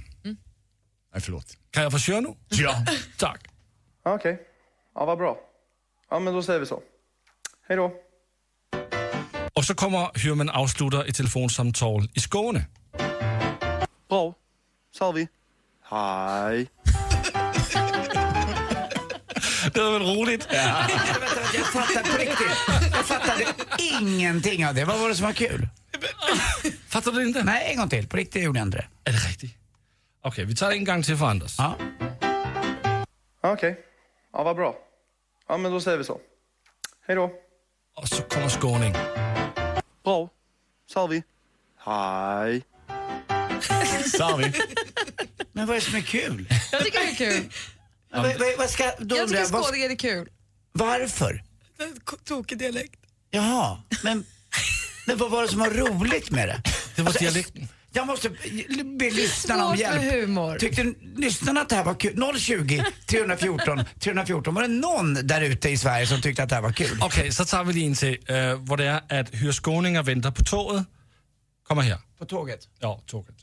Nej, 1.15 1.21
förlåt. 1.21 1.57
Kan 1.71 1.83
jag 1.83 1.91
få 1.91 1.99
köra 1.99 2.19
nu? 2.19 2.33
Ja. 2.49 2.75
Tack. 3.17 3.47
Okej. 4.05 4.41
Ja, 4.95 5.05
vad 5.05 5.17
bra. 5.17 5.37
Ja, 6.09 6.19
men 6.19 6.33
då 6.33 6.43
säger 6.43 6.59
vi 6.59 6.65
så. 6.65 6.81
Hej 7.67 7.77
då. 7.77 7.91
Och 9.53 9.65
så 9.65 9.75
kommer 9.75 10.09
hur 10.13 10.35
man 10.35 10.49
avslutar 10.49 11.05
ett 11.05 11.15
telefonsamtal 11.15 12.09
i 12.13 12.19
Skåne. 12.19 12.65
Bra, 14.09 14.33
sa 14.97 15.11
vi. 15.11 15.27
Hej. 15.89 16.67
Det 19.73 19.81
var 19.81 19.91
väl 19.91 20.01
roligt? 20.17 20.47
Vänta, 20.51 20.87
vänta, 21.19 21.41
Jag 21.53 21.65
fattar 21.65 22.11
på 22.11 22.17
riktigt. 22.17 22.57
Jag 22.95 23.05
fattade 23.05 23.45
ingenting 24.01 24.65
av 24.67 24.75
det. 24.75 24.85
Vad 24.85 24.99
var 24.99 25.09
det 25.09 25.15
som 25.15 25.25
var 25.25 25.33
kul? 25.33 25.67
Fattar 26.87 27.11
du 27.11 27.27
inte? 27.27 27.43
Nej, 27.43 27.71
en 27.71 27.77
gång 27.77 27.89
till. 27.89 28.07
På 28.07 28.17
riktigt 28.17 28.43
gjorde 28.43 28.59
jag 28.59 28.67
inte 28.67 28.77
det. 28.77 29.09
Är 29.09 29.13
det 29.13 29.19
riktigt? 29.19 29.55
Okej, 30.25 30.45
vi 30.45 30.55
tar 30.55 30.69
det 30.69 30.75
en 30.75 30.83
gång 30.85 31.03
till 31.03 31.17
för 31.17 31.25
Anders. 31.25 31.55
Ja. 31.57 31.75
Okej. 33.41 33.79
Ja, 34.33 34.43
vad 34.43 34.55
bra. 34.55 34.75
Ja, 35.47 35.57
men 35.57 35.71
då 35.71 35.81
säger 35.81 35.97
vi 35.97 36.03
så. 36.03 36.19
Hej 37.07 37.15
då. 37.15 37.31
Och 37.95 38.07
så 38.07 38.21
kommer 38.21 38.49
skåning. 38.49 38.93
Bra, 40.03 40.29
sa 40.91 41.07
vi. 41.07 41.23
Hej. 41.85 42.63
Sa 44.17 44.35
vi. 44.35 44.53
Men 45.51 45.65
vad 45.67 45.75
är 45.75 45.79
det 45.79 45.85
som 45.85 45.95
är 45.95 46.01
kul? 46.01 46.47
Jag 46.71 46.83
tycker 46.83 46.99
det 46.99 47.11
är 47.11 47.15
kul. 47.15 47.51
Vad, 48.11 48.23
vad, 48.39 48.57
vad 48.57 48.69
ska, 48.69 48.83
då 48.99 49.15
Jag 49.15 49.23
undrar 49.23 49.25
tycker 49.25 49.57
jag, 49.57 49.61
vad- 49.61 49.91
är 49.91 49.95
kul. 49.95 50.29
Varför? 50.71 51.43
Tokig 52.23 52.57
dialekt. 52.57 52.99
Jaha, 53.29 53.81
men, 54.03 54.25
men 55.07 55.17
vad 55.17 55.31
var 55.31 55.41
det 55.41 55.47
som 55.47 55.59
var 55.59 55.69
roligt 55.69 56.31
med 56.31 56.47
det? 56.47 56.61
Det 56.95 57.01
var 57.01 57.09
Alltså, 57.09 57.23
dialekten. 57.23 57.67
Jag 57.95 58.07
måste 58.07 58.29
be 58.99 59.09
lyssnarna 59.09 59.65
om 59.65 59.75
hjälp. 59.75 60.01
humor. 60.13 60.57
Tyckte 60.59 60.93
lyssnarna 61.15 61.61
att 61.61 61.69
det 61.69 61.75
här 61.75 61.83
var 61.83 61.93
kul? 61.93 62.39
020 62.39 62.83
314 63.07 63.83
314. 63.99 64.53
Var 64.53 64.61
det 64.61 64.67
någon 64.67 65.27
där 65.27 65.41
ute 65.41 65.69
i 65.69 65.77
Sverige 65.77 66.07
som 66.07 66.21
tyckte 66.21 66.43
att 66.43 66.49
det 66.49 66.55
här 66.55 66.61
var 66.61 66.71
kul? 66.71 66.97
Okej, 67.01 67.31
så 67.31 67.45
tar 67.45 67.63
vi 67.63 67.73
lige 67.73 67.85
en 67.87 67.95
till, 67.95 68.17
øh, 68.29 68.53
hvor 68.59 68.75
det 68.75 68.85
er, 68.87 68.99
at 69.09 69.29
Hyre 69.33 69.53
Skåninger 69.53 70.01
venter 70.03 70.31
på 70.31 70.43
toget. 70.43 70.85
Kommer 71.67 71.81
her. 71.83 71.97
På 72.19 72.25
tåget? 72.25 72.59
Ja, 72.81 73.01
toget. 73.07 73.35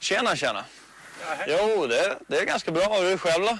Tjena, 0.00 0.36
tjena. 0.36 0.64
Jo, 1.48 1.86
det, 1.86 2.18
det 2.28 2.36
är 2.40 2.46
ganska 2.46 2.70
bra. 2.72 2.82
Och 2.86 3.04
du 3.10 3.18
själv 3.18 3.44
då? 3.44 3.58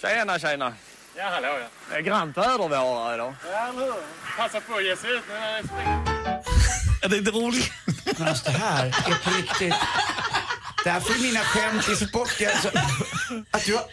Tjena, 0.00 0.38
tjena. 0.38 0.72
Ja, 1.16 1.24
hallå 1.34 1.48
ja. 1.60 1.66
Det 1.90 1.94
är 1.96 2.00
grant 2.00 2.36
väder 2.36 2.68
vi 2.68 2.74
har 2.76 3.04
här 3.06 3.14
idag. 3.14 3.34
Ja, 3.52 3.68
eller 3.68 3.80
hur? 3.84 3.94
Passa 4.36 4.60
på 4.60 4.74
att 4.74 4.84
ge 4.84 4.96
sig 4.96 5.10
ut 5.10 5.22
nu 5.28 5.34
när 5.34 5.52
det 5.52 5.58
är 5.58 5.62
spring. 5.62 5.88
Är 7.02 7.08
det 7.08 7.16
inte 7.18 7.30
roligt? 7.30 7.72
Men 8.18 8.28
alltså 8.28 8.44
det 8.44 8.58
här 8.58 8.86
är 8.86 9.24
på 9.24 9.30
riktigt. 9.30 9.74
Det 10.84 10.90
här 10.90 11.00
får 11.00 11.22
mina 11.22 11.40
skämt 11.40 11.88
i 11.88 11.96
sport. 12.06 12.40
Jag, 12.40 12.52
alltså, 12.52 12.68
att 13.50 13.68
har, 13.68 13.84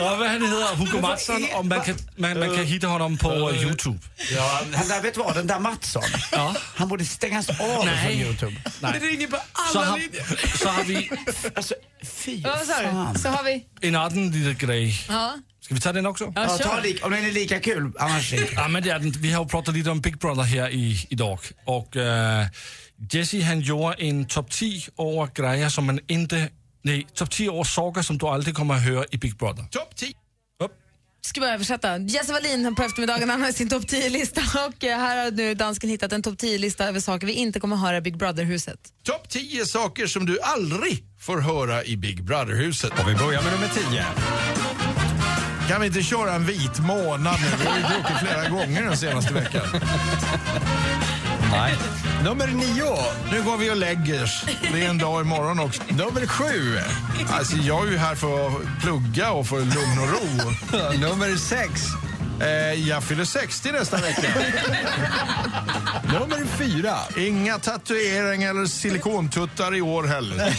Og 0.00 0.16
hvad 0.16 0.28
han 0.28 0.42
hedder, 0.42 0.74
Hugo 0.76 1.00
Mattsson, 1.00 1.44
og 1.54 1.66
man 1.66 1.80
kan, 1.84 1.98
man, 2.16 2.38
man 2.38 2.54
kan 2.56 2.64
hitte 2.64 2.86
honom 2.86 3.18
på 3.18 3.30
øh, 3.50 3.62
YouTube. 3.62 3.98
ja, 4.30 4.60
han 4.74 4.88
där, 4.88 5.02
vet 5.02 5.14
du 5.14 5.20
vad, 5.20 5.34
den 5.34 5.46
där 5.48 5.58
Mattsson. 5.58 6.02
Ja. 6.32 6.54
Han 6.76 6.88
borde 6.88 7.04
stängas 7.04 7.48
av 7.48 7.84
Nej. 7.84 8.04
från 8.06 8.12
Youtube. 8.12 8.56
Nej. 8.80 8.98
ringer 8.98 9.26
på 9.26 9.36
Så 9.72 9.78
alla 9.78 9.90
har, 9.90 9.98
linjer. 9.98 10.56
så 10.58 10.68
har 10.68 10.84
vi 10.84 11.10
Alltså, 11.56 11.74
fy 12.02 12.42
Vad 12.42 12.66
fan. 12.66 13.18
Så 13.18 13.28
har 13.28 13.44
vi... 13.44 13.66
en 13.80 13.94
anden 13.96 14.30
lille 14.30 14.54
grej. 14.54 15.04
Ja. 15.08 15.34
Ska 15.68 15.74
vi 15.74 15.80
ta 15.80 15.92
den 15.92 16.06
också? 16.06 16.24
Ja, 16.36 16.42
Ja, 16.42 16.48
ta 16.58 16.76
kör. 16.76 16.82
lik, 16.82 17.04
om 17.06 17.10
den 17.12 17.24
är 17.24 17.32
lika 17.32 17.60
kul, 17.60 17.92
annars 17.98 18.32
inte. 18.32 18.52
Ja, 18.54 18.68
men 18.68 18.82
det 18.82 18.90
är 18.90 18.98
den. 18.98 19.10
Vi 19.10 19.32
har 19.32 19.42
ju 19.44 19.48
pratat 19.48 19.74
lite 19.74 19.90
om 19.90 20.00
Big 20.00 20.18
Brother 20.18 20.42
här 20.42 20.70
i, 20.70 21.06
idag. 21.10 21.38
Och 21.64 21.96
äh, 21.96 22.46
Jesse 23.12 23.42
han 23.42 23.60
gjorde 23.60 23.94
en 23.98 24.26
topp 24.26 24.50
10 24.50 24.82
över 24.98 25.34
grejer 25.34 25.68
som 25.68 25.86
man 25.86 26.00
inte... 26.06 26.48
Nej, 26.82 27.06
topp 27.14 27.30
10 27.30 27.52
över 27.52 27.64
saker 27.64 28.02
som 28.02 28.18
du 28.18 28.26
aldrig 28.26 28.54
kommer 28.56 28.74
att 28.74 28.82
höra 28.84 29.04
i 29.10 29.16
Big 29.18 29.36
Brother. 29.36 29.64
Topp 29.70 29.96
10. 29.96 30.08
Upp. 30.64 30.72
Ska 31.26 31.40
bara 31.40 31.54
översätta. 31.54 31.98
Jesse 31.98 32.32
Wallin 32.32 32.74
på 32.74 32.82
eftermiddagen 32.82 33.30
han 33.30 33.42
har 33.42 33.52
sin 33.52 33.68
topp 33.68 33.82
10-lista 33.82 34.40
och 34.68 34.84
eh, 34.84 34.98
här 34.98 35.24
har 35.24 35.30
nu 35.30 35.54
dansken 35.54 35.90
hittat 35.90 36.12
en 36.12 36.22
topp 36.22 36.34
10-lista 36.38 36.88
över 36.88 37.00
saker 37.00 37.26
vi 37.26 37.32
inte 37.32 37.60
kommer 37.60 37.76
höra 37.76 37.96
i 37.96 38.00
Big 38.00 38.16
Brother-huset. 38.16 38.78
Topp 39.04 39.28
10 39.28 39.66
saker 39.66 40.06
som 40.06 40.26
du 40.26 40.40
aldrig 40.40 41.04
får 41.20 41.40
höra 41.40 41.84
i 41.84 41.96
Big 41.96 42.24
Brother-huset. 42.24 42.92
Och 43.00 43.08
vi 43.08 43.14
börjar 43.14 43.42
med 43.42 43.52
nummer 43.52 43.68
10. 43.90 44.04
Kan 45.68 45.80
vi 45.80 45.86
inte 45.86 46.02
köra 46.02 46.32
en 46.34 46.46
vit 46.46 46.78
månad 46.78 47.34
nu? 47.40 47.46
Vi 47.60 47.66
har 47.66 47.76
ju 47.76 47.82
druckit 47.82 48.18
flera 48.18 48.48
gånger 48.48 48.82
den 48.82 48.96
senaste 48.96 49.34
veckan. 49.34 49.62
Nej. 51.52 51.74
Nummer 52.24 52.46
9. 52.46 52.84
Nu 53.32 53.42
går 53.42 53.56
vi 53.56 53.70
och 53.70 53.76
lägger 53.76 54.24
oss. 54.24 54.44
Det 54.72 54.84
är 54.84 54.90
en 54.90 54.98
dag 54.98 55.20
imorgon 55.20 55.60
också. 55.60 55.82
Nummer 55.88 56.26
7. 56.26 56.44
Alltså, 57.30 57.56
jag 57.56 57.86
är 57.86 57.90
ju 57.90 57.96
här 57.96 58.14
för 58.14 58.46
att 58.46 58.80
plugga 58.82 59.30
och 59.30 59.46
få 59.46 59.56
lugn 59.56 59.98
och 60.00 60.08
ro. 60.08 60.50
Nummer 61.00 61.36
6. 61.36 61.82
Eh, 62.40 62.88
jag 62.88 63.02
fyller 63.04 63.24
60 63.24 63.72
nästa 63.72 63.96
vecka. 63.96 64.22
Nummer 66.12 66.44
4. 66.58 66.96
Inga 67.16 67.58
tatueringar 67.58 68.50
eller 68.50 68.66
silikontuttar 68.66 69.74
i 69.76 69.80
år 69.80 70.04
heller. 70.04 70.54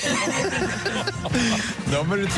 Nummer 1.91 2.29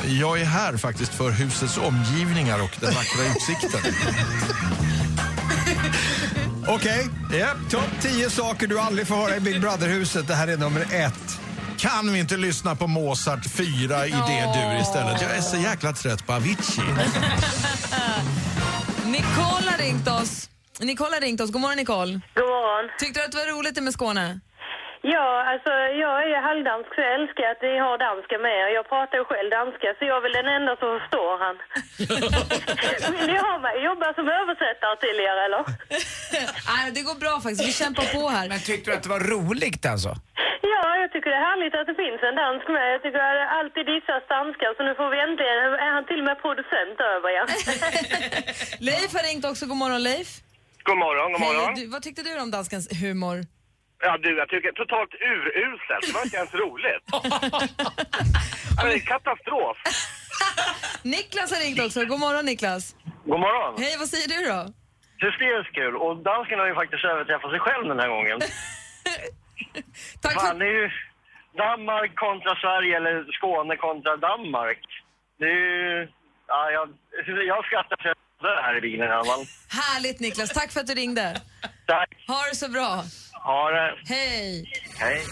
2. 0.00 0.12
Jag 0.12 0.40
är 0.40 0.44
här 0.44 0.76
faktiskt 0.76 1.14
för 1.14 1.30
husets 1.30 1.78
omgivningar 1.78 2.62
och 2.62 2.76
den 2.80 2.94
vackra 2.94 3.22
utsikten. 3.36 3.80
Okej, 6.66 7.08
Ja. 7.32 7.46
topp 7.70 7.90
10 8.00 8.30
saker 8.30 8.66
du 8.66 8.78
aldrig 8.80 9.06
får 9.06 9.16
höra 9.16 9.36
i 9.36 9.40
Big 9.40 9.60
Brother-huset. 9.60 10.26
Det 10.26 10.34
här 10.34 10.48
är 10.48 10.56
nummer 10.56 10.86
1. 10.90 11.14
Kan 11.78 12.12
vi 12.12 12.18
inte 12.18 12.36
lyssna 12.36 12.74
på 12.76 12.86
Mozart 12.86 13.46
4 13.46 14.06
i 14.06 14.10
D-dur 14.10 14.80
istället? 14.80 15.22
Jag 15.22 15.36
är 15.36 15.40
så 15.40 15.56
jäkla 15.56 15.92
trött 15.92 16.26
på 16.26 16.32
Avicii. 16.32 16.82
Nicole 19.12 19.70
har 19.70 19.78
ringt 19.78 20.08
oss. 20.08 20.50
Nicole 20.80 21.14
har 21.14 21.20
ringt 21.20 21.40
oss. 21.40 21.50
God 21.50 21.60
morgon 21.60 21.76
Nicole. 21.76 22.12
God 22.34 22.44
morgon. 22.44 22.90
Tyckte 22.98 23.20
du 23.20 23.24
att 23.24 23.32
det 23.32 23.38
var 23.38 23.46
roligt 23.58 23.82
med 23.82 23.92
Skåne? 23.92 24.40
Ja, 25.04 25.28
alltså 25.52 25.70
jag 26.04 26.16
är 26.30 26.40
halvdansk 26.48 26.88
så 26.94 27.00
jag 27.06 27.14
älskar 27.20 27.44
att 27.52 27.62
ni 27.68 27.74
har 27.86 27.94
danska 28.08 28.36
med. 28.48 28.62
Jag 28.78 28.84
pratar 28.92 29.14
ju 29.20 29.24
själv 29.30 29.48
danska 29.60 29.88
så 29.96 30.02
jag 30.10 30.16
är 30.20 30.24
väl 30.26 30.36
den 30.40 30.50
enda 30.58 30.72
som 30.80 30.88
förstår 30.98 31.32
han. 31.44 31.56
Vill 33.14 33.26
ni 33.32 33.38
ha 33.46 33.54
mig 33.66 33.74
jobba 33.88 34.06
som 34.18 34.26
översättare 34.40 34.96
till 35.04 35.18
er 35.30 35.36
eller? 35.46 35.62
Nej, 36.70 36.84
det 36.96 37.02
går 37.08 37.16
bra 37.24 37.34
faktiskt. 37.44 37.64
Vi 37.68 37.72
kämpar 37.82 38.06
på 38.16 38.22
här. 38.36 38.46
Men 38.52 38.60
tyckte 38.70 38.86
du 38.90 38.92
att 38.96 39.04
det 39.06 39.12
var 39.16 39.24
roligt 39.36 39.84
alltså? 39.92 40.10
Ja, 40.72 40.84
jag 41.02 41.08
tycker 41.12 41.28
det 41.34 41.38
är 41.42 41.46
härligt 41.52 41.74
att 41.80 41.86
det 41.90 41.96
finns 42.04 42.20
en 42.28 42.36
dansk 42.42 42.66
med. 42.76 42.86
Jag 42.94 43.00
tycker 43.04 43.20
att 43.28 43.36
det 43.40 43.48
alltid 43.60 43.84
dissas 43.92 44.22
danskar 44.36 44.70
så 44.76 44.80
nu 44.88 44.92
får 45.00 45.08
vi 45.14 45.18
äntligen, 45.26 45.58
är 45.86 45.92
han 45.96 46.04
till 46.10 46.20
och 46.22 46.28
med 46.30 46.36
producent 46.46 46.96
över 47.14 47.28
ja. 47.38 47.42
Leif 48.88 49.10
har 49.16 49.24
ringt 49.28 49.44
också. 49.50 49.62
God 49.70 49.78
morgon 49.84 50.02
Leif. 50.10 50.30
God 50.88 50.98
morgon, 51.04 51.28
god 51.32 51.40
morgon. 51.46 51.64
Hej, 51.74 51.84
du, 51.84 51.90
vad 51.94 52.02
tyckte 52.06 52.22
du 52.22 52.32
om 52.44 52.50
danskens 52.50 52.86
humor? 53.02 53.38
Ja, 54.04 54.18
du, 54.18 54.36
jag 54.42 54.48
tycker 54.48 54.72
totalt 54.72 55.14
uruselt. 55.14 56.06
Det 56.06 56.12
var 56.18 56.24
inte 56.24 56.36
ens 56.36 56.54
roligt. 56.54 57.04
Ja, 58.76 58.84
det 58.88 58.94
är 58.94 59.06
katastrof. 59.14 59.76
Niklas 61.14 61.48
har 61.54 61.60
ringt 61.64 61.80
också. 61.86 62.04
God 62.04 62.20
morgon 62.26 62.44
Niklas. 62.44 62.84
God 63.24 63.40
morgon. 63.46 63.72
Hej, 63.82 63.94
vad 64.02 64.08
säger 64.14 64.28
du 64.34 64.38
då? 64.52 64.60
Hysteriskt 65.26 65.74
kul. 65.74 65.94
Och 65.96 66.16
dansken 66.16 66.58
har 66.58 66.66
ju 66.66 66.74
faktiskt 66.74 67.04
överträffat 67.04 67.50
sig 67.50 67.60
själv 67.60 67.84
den 67.88 67.98
här 68.02 68.08
gången. 68.08 68.38
Tack 70.22 70.34
Fan, 70.40 70.58
det 70.58 70.66
är 70.66 70.76
ju 70.82 70.90
Danmark 71.64 72.12
kontra 72.14 72.52
Sverige 72.62 72.96
eller 72.96 73.14
Skåne 73.38 73.76
kontra 73.76 74.16
Danmark. 74.16 74.82
Det 75.38 75.44
är 75.44 75.60
ju... 75.68 76.08
Ja, 76.46 76.70
jag, 76.70 76.86
jag 77.52 77.64
skrattar 77.64 77.96
så 78.02 78.08
jag 78.08 78.16
dör 78.42 78.62
här 78.62 78.78
i 78.78 78.80
bilen 78.80 79.08
i 79.08 79.12
alla 79.12 79.24
fall. 79.24 79.46
Härligt 79.68 80.20
Niklas. 80.20 80.50
Tack 80.50 80.70
för 80.72 80.80
att 80.80 80.86
du 80.86 80.94
ringde. 80.94 81.40
Tack. 81.86 82.24
Ha 82.26 82.42
det 82.50 82.56
så 82.56 82.68
bra. 82.68 83.04
Ha 83.32 83.70
det. 83.70 83.94
Hej. 84.06 84.72
Hej. 84.98 85.22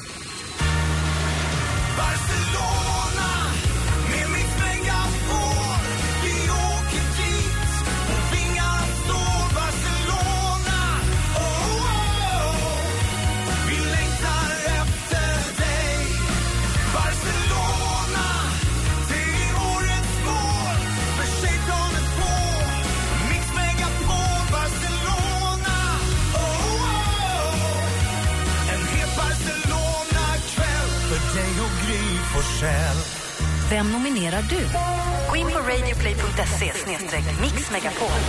Mixmegapol. 37.40 38.20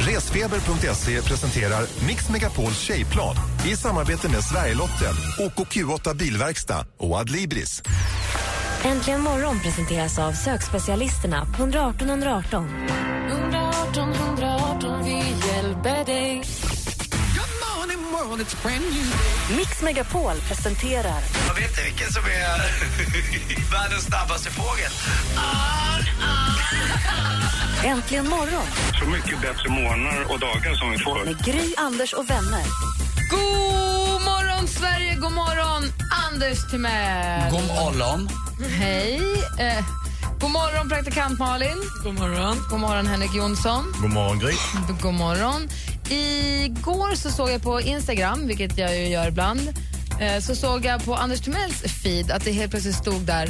Resfeber.se 0.00 1.22
presenterar 1.22 1.86
Mix 2.06 2.28
Megapols 2.28 2.78
tjejplan 2.78 3.36
i 3.70 3.76
samarbete 3.76 4.28
med 4.28 4.44
Sverigelotten, 4.44 5.14
OKQ8 5.38 6.16
Bilverkstad 6.16 6.86
och 6.96 7.16
Adlibris. 7.16 7.82
Äntligen 8.84 9.20
morgon 9.20 9.60
presenteras 9.60 10.18
av 10.18 10.32
sökspecialisterna 10.32 11.46
på 11.56 11.62
118 11.62 12.08
118. 12.08 12.64
118 12.64 13.07
Mix 19.56 19.82
Megapol 19.82 20.36
presenterar 20.48 21.20
Jag 21.46 21.54
vet 21.54 21.68
inte 21.70 21.82
vilken 21.82 22.12
som 22.12 22.22
är 22.24 23.70
världens 23.72 24.04
snabbaste 24.04 24.50
fågel. 24.50 24.90
Äntligen 27.84 28.28
morgon 28.28 28.66
Så 28.98 29.04
mycket 29.04 29.40
bättre 29.40 29.68
morgnar 29.68 30.32
och 30.32 30.38
dagar 30.38 30.74
som 30.74 30.90
vi 30.90 30.98
får. 30.98 31.24
med 31.24 31.44
Gry, 31.44 31.74
Anders 31.76 32.12
och 32.12 32.30
vänner. 32.30 32.64
God 33.30 34.22
morgon 34.22 34.68
Sverige, 34.68 35.14
god 35.14 35.32
morgon 35.32 35.92
Anders 36.26 36.70
Timell. 36.70 37.50
God 37.50 37.66
morgon. 37.66 38.28
Hej. 38.78 39.20
Eh, 39.58 39.84
god 40.40 40.50
morgon 40.50 40.88
praktikant 40.88 41.38
Malin. 41.38 41.82
God 42.04 42.14
morgon. 42.14 42.56
God 42.70 42.80
morgon 42.80 43.06
Henrik 43.06 43.34
Jonsson. 43.34 43.92
God 44.00 44.10
morgon 44.12 44.38
Gry. 44.38 44.54
God 45.02 45.14
morgon. 45.14 45.68
Igår 46.10 47.14
så 47.14 47.30
såg 47.30 47.50
jag 47.50 47.62
på 47.62 47.80
Instagram, 47.80 48.46
vilket 48.46 48.78
jag 48.78 48.98
ju 48.98 49.08
gör 49.08 49.28
ibland, 49.28 49.60
eh, 50.20 50.40
så 50.40 50.54
såg 50.54 50.84
jag 50.84 51.04
på 51.04 51.14
Anders 51.14 51.40
Timells 51.40 51.82
feed 52.02 52.30
att 52.30 52.44
det 52.44 52.52
helt 52.52 52.70
plötsligt 52.70 52.94
stod 52.94 53.20
där 53.22 53.48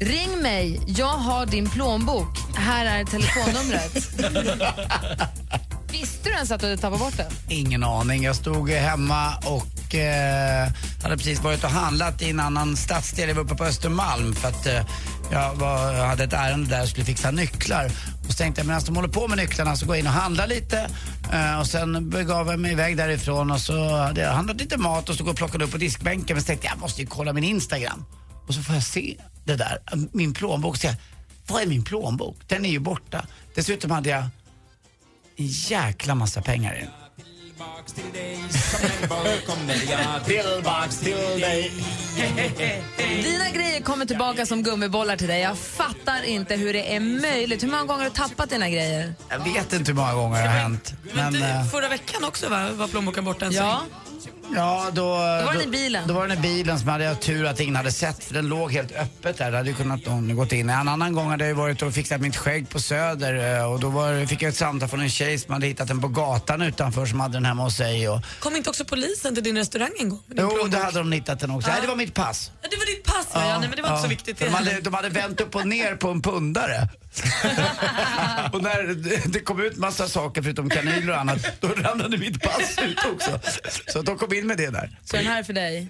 Ring 0.00 0.42
mig, 0.42 0.80
jag 0.86 1.06
har 1.06 1.46
din 1.46 1.70
plånbok. 1.70 2.38
Här 2.54 2.86
är 2.86 3.04
telefonnumret. 3.04 3.94
Visste 5.92 6.28
du 6.28 6.34
ens 6.34 6.50
att 6.50 6.60
du 6.60 6.66
hade 6.66 6.76
tappat 6.76 6.98
bort 6.98 7.16
den? 7.16 7.32
Ingen 7.48 7.84
aning. 7.84 8.22
Jag 8.22 8.36
stod 8.36 8.70
hemma 8.70 9.34
och 9.36 9.94
eh, 9.94 10.68
hade 11.02 11.16
precis 11.16 11.42
varit 11.42 11.64
och 11.64 11.70
handlat 11.70 12.22
i 12.22 12.30
en 12.30 12.40
annan 12.40 12.76
stadsdel. 12.76 13.28
Jag 13.28 13.36
var 13.36 13.42
uppe 13.42 13.54
på 13.54 13.64
Östermalm 13.64 14.34
för 14.34 14.48
att 14.48 14.66
eh, 14.66 14.86
jag, 15.30 15.54
var, 15.54 16.06
hade 16.06 16.24
ett 16.24 16.32
ärende 16.32 16.68
där 16.68 16.82
och 16.82 16.88
skulle 16.88 17.04
fixa 17.06 17.30
nycklar. 17.30 17.90
Och 18.30 18.34
så 18.34 18.38
tänkte 18.38 18.60
jag 18.60 18.66
medan 18.66 18.76
alltså, 18.76 18.92
de 18.92 18.96
håller 18.96 19.08
på 19.08 19.28
med 19.28 19.38
nycklarna 19.38 19.76
så 19.76 19.86
går 19.86 19.96
jag 19.96 20.00
in 20.00 20.06
och 20.06 20.12
handlar 20.12 20.46
lite. 20.46 20.90
Eh, 21.32 21.60
och 21.60 21.66
sen 21.66 22.10
begav 22.10 22.48
jag 22.48 22.60
mig 22.60 22.72
iväg 22.72 22.96
därifrån 22.96 23.50
och 23.50 23.60
så 23.60 23.96
hade 23.96 24.20
jag 24.20 24.32
handlat 24.32 24.56
lite 24.56 24.76
mat 24.76 25.08
och 25.08 25.14
så 25.14 25.24
går 25.24 25.30
och 25.30 25.36
plockade 25.36 25.64
upp 25.64 25.70
på 25.70 25.78
diskbänken. 25.78 26.34
Men 26.34 26.42
så 26.42 26.46
tänkte 26.46 26.66
jag, 26.66 26.74
jag 26.74 26.80
måste 26.80 27.00
ju 27.00 27.06
kolla 27.06 27.32
min 27.32 27.44
Instagram. 27.44 28.04
Och 28.46 28.54
så 28.54 28.62
får 28.62 28.74
jag 28.74 28.84
se 28.84 29.16
det 29.44 29.56
där, 29.56 29.78
min 30.12 30.34
plånbok. 30.34 30.76
Så 30.76 30.86
jag, 30.86 30.94
vad 31.46 31.62
är 31.62 31.66
min 31.66 31.84
plånbok? 31.84 32.36
Den 32.46 32.64
är 32.64 32.70
ju 32.70 32.78
borta. 32.78 33.26
Dessutom 33.54 33.90
hade 33.90 34.10
jag 34.10 34.22
en 35.36 35.46
jäkla 35.46 36.14
massa 36.14 36.42
pengar 36.42 36.74
i 36.74 36.78
den. 36.80 36.90
Tillbaks 37.60 37.92
till 37.92 38.12
dig. 38.12 38.38
Dina 43.22 43.50
grejer 43.50 43.80
kommer 43.80 44.04
tillbaka 44.06 44.46
som 44.46 44.62
gummibollar 44.62 45.16
till 45.16 45.28
dig. 45.28 45.40
Jag 45.40 45.58
fattar 45.58 46.22
inte 46.22 46.54
hur 46.56 46.72
det 46.72 46.94
är 46.94 47.00
möjligt. 47.00 47.62
Hur 47.62 47.68
många 47.68 47.84
gånger 47.84 48.02
har 48.02 48.10
du 48.10 48.16
tappat 48.16 48.50
dina 48.50 48.70
grejer? 48.70 49.14
Jag 49.28 49.38
vet 49.38 49.72
inte 49.72 49.90
hur 49.90 49.96
många 49.96 50.14
gånger 50.14 50.42
det 50.42 50.48
har 50.48 50.58
hänt. 50.58 50.92
Men 51.02 51.16
Men, 51.16 51.32
du, 51.32 51.40
eh, 51.40 51.64
förra 51.64 51.88
veckan 51.88 52.24
också 52.24 52.48
va, 52.48 52.70
var 52.72 52.88
plånboken 52.88 53.24
borta 53.24 53.46
en 53.46 53.52
Ja. 53.52 53.60
sväng? 53.62 53.90
ja, 54.04 54.09
då, 54.54 54.90
då 54.92 55.04
var 55.04 55.52
den 55.52 55.62
i 55.62 55.66
bilen. 55.66 56.08
Då 56.08 56.14
var 56.14 56.28
den 56.28 56.38
i 56.38 56.40
bilen 56.40 56.78
som 56.78 56.88
hade 56.88 57.04
jag 57.04 57.20
tur 57.20 57.46
att 57.46 57.60
ingen 57.60 57.76
hade 57.76 57.92
sett 57.92 58.24
för 58.24 58.34
den 58.34 58.48
låg 58.48 58.72
helt 58.72 58.92
öppet 58.92 59.38
där. 59.38 59.50
Det 59.50 59.56
hade 59.56 59.68
ju 59.70 59.74
kunnat 59.76 60.06
någon 60.06 60.36
gått 60.36 60.52
in. 60.52 60.70
En 60.70 60.88
annan 60.88 61.12
gång 61.12 61.30
hade 61.30 61.48
jag 61.48 61.54
varit 61.54 61.82
och 61.82 61.94
fixat 61.94 62.20
mitt 62.20 62.36
skägg 62.36 62.68
på 62.68 62.80
Söder 62.80 63.58
eh, 63.58 63.72
och 63.72 63.80
då 63.80 63.88
var, 63.88 64.26
fick 64.26 64.42
jag 64.42 64.48
ett 64.48 64.56
samtal 64.56 64.88
från 64.88 65.00
en 65.00 65.10
tjej 65.10 65.38
som 65.38 65.54
hade 65.54 65.66
hittat 65.66 65.88
den 65.88 66.00
på 66.00 66.08
gatan 66.08 66.62
utanför 66.62 67.06
som 67.06 67.20
hade 67.20 67.34
den 67.34 67.44
hemma 67.44 67.62
hos 67.62 67.76
sig. 67.76 68.08
Och, 68.08 68.20
Kom 68.40 68.56
inte 68.56 68.70
också 68.70 68.84
polisen 68.84 69.34
till 69.34 69.44
din 69.44 69.56
restaurang 69.56 69.90
en 69.98 70.08
gång? 70.08 70.22
jo, 70.28 70.34
plånbok? 70.34 70.70
då 70.70 70.78
hade 70.78 70.98
de 70.98 71.12
hittat 71.12 71.40
den 71.40 71.50
också. 71.50 71.70
Nej, 71.70 71.78
det 71.80 71.86
var 71.86 71.96
mitt 71.96 72.14
pass. 72.14 72.50
Ja, 72.62 72.68
det 72.70 72.76
var 72.76 72.86
ditt 72.86 73.04
pass 73.04 73.34
va? 73.34 73.42
Ja, 73.44 73.58
nej, 73.58 73.68
men 73.68 73.76
det 73.76 73.82
var 73.82 73.90
inte 73.90 74.02
så 74.02 74.08
viktigt 74.08 74.38
de, 74.38 74.48
hade, 74.48 74.80
de 74.80 74.94
hade 74.94 75.08
vänt 75.08 75.40
upp 75.40 75.54
och 75.54 75.66
ner 75.66 75.96
på 75.96 76.08
en 76.08 76.22
pundare. 76.22 76.88
och 78.52 78.62
när 78.62 78.94
det- 79.28 79.40
kom 79.40 79.60
ut 79.60 79.76
massa 79.76 80.08
saker 80.08 80.42
förutom 80.42 80.70
kanyler 80.70 81.10
och 81.12 81.20
annat, 81.20 81.46
då 81.60 81.68
ramlade 81.68 82.18
mitt 82.18 82.42
pass 82.42 82.78
ut 82.82 82.98
också. 83.12 83.40
Så 83.88 83.98
att 83.98 84.06
de 84.06 84.18
kom 84.18 84.34
in 84.34 84.46
med 84.46 84.56
det 84.56 84.70
där. 84.70 84.90
Så 85.04 85.16
den 85.16 85.26
här 85.26 85.38
är 85.38 85.42
för 85.42 85.52
dig. 85.52 85.88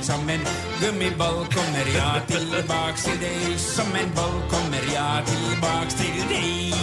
Som 0.00 0.28
en 0.28 0.40
gummiboll 0.82 1.46
kommer 1.46 1.96
jag 1.96 2.26
tillbaks 2.26 3.04
till 3.04 3.20
dig 3.20 3.58
Som 3.58 3.84
en 3.94 4.14
boll 4.14 4.42
kommer 4.50 4.94
jag 4.94 5.26
tillbaks 5.26 5.94
till 5.94 6.28
dig 6.28 6.74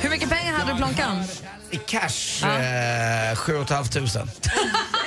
Hur 0.00 0.10
mycket 0.10 0.30
pengar 0.30 0.52
hade 0.52 0.70
du 0.70 0.74
i 0.74 0.76
plånkan? 0.78 1.24
I 1.70 1.76
cash, 1.76 2.46
eh, 2.46 3.36
7 3.36 3.64
500. 3.64 4.10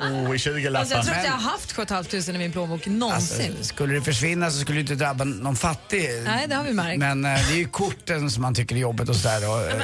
Oh, 0.00 0.34
i 0.34 0.38
20 0.38 0.76
Alltså, 0.76 0.94
jag 0.94 1.04
tror 1.04 1.14
att 1.16 1.24
jag 1.24 1.32
har 1.32 1.50
haft 1.50 1.72
7 1.72 1.82
500 1.86 2.34
i 2.34 2.38
min 2.38 2.52
plånbok 2.52 2.86
någonsin. 2.86 3.50
Alltså, 3.50 3.64
skulle 3.64 3.94
det 3.94 4.02
försvinna 4.02 4.50
så 4.50 4.58
skulle 4.58 4.78
det 4.78 4.80
inte 4.80 4.94
drabba 4.94 5.24
någon 5.24 5.56
fattig. 5.56 6.08
Nej, 6.24 6.46
det 6.48 6.54
har 6.54 6.64
vi 6.64 6.72
märkt. 6.72 6.98
Men 6.98 7.24
eh, 7.24 7.48
det 7.48 7.54
är 7.54 7.58
ju 7.58 7.68
korten 7.68 8.30
som 8.30 8.42
man 8.42 8.54
tycker 8.54 8.76
är 8.76 8.80
jobbigt 8.80 9.08
och 9.08 9.16
sådär. 9.16 9.50
Och, 9.50 9.62
eh, 9.62 9.82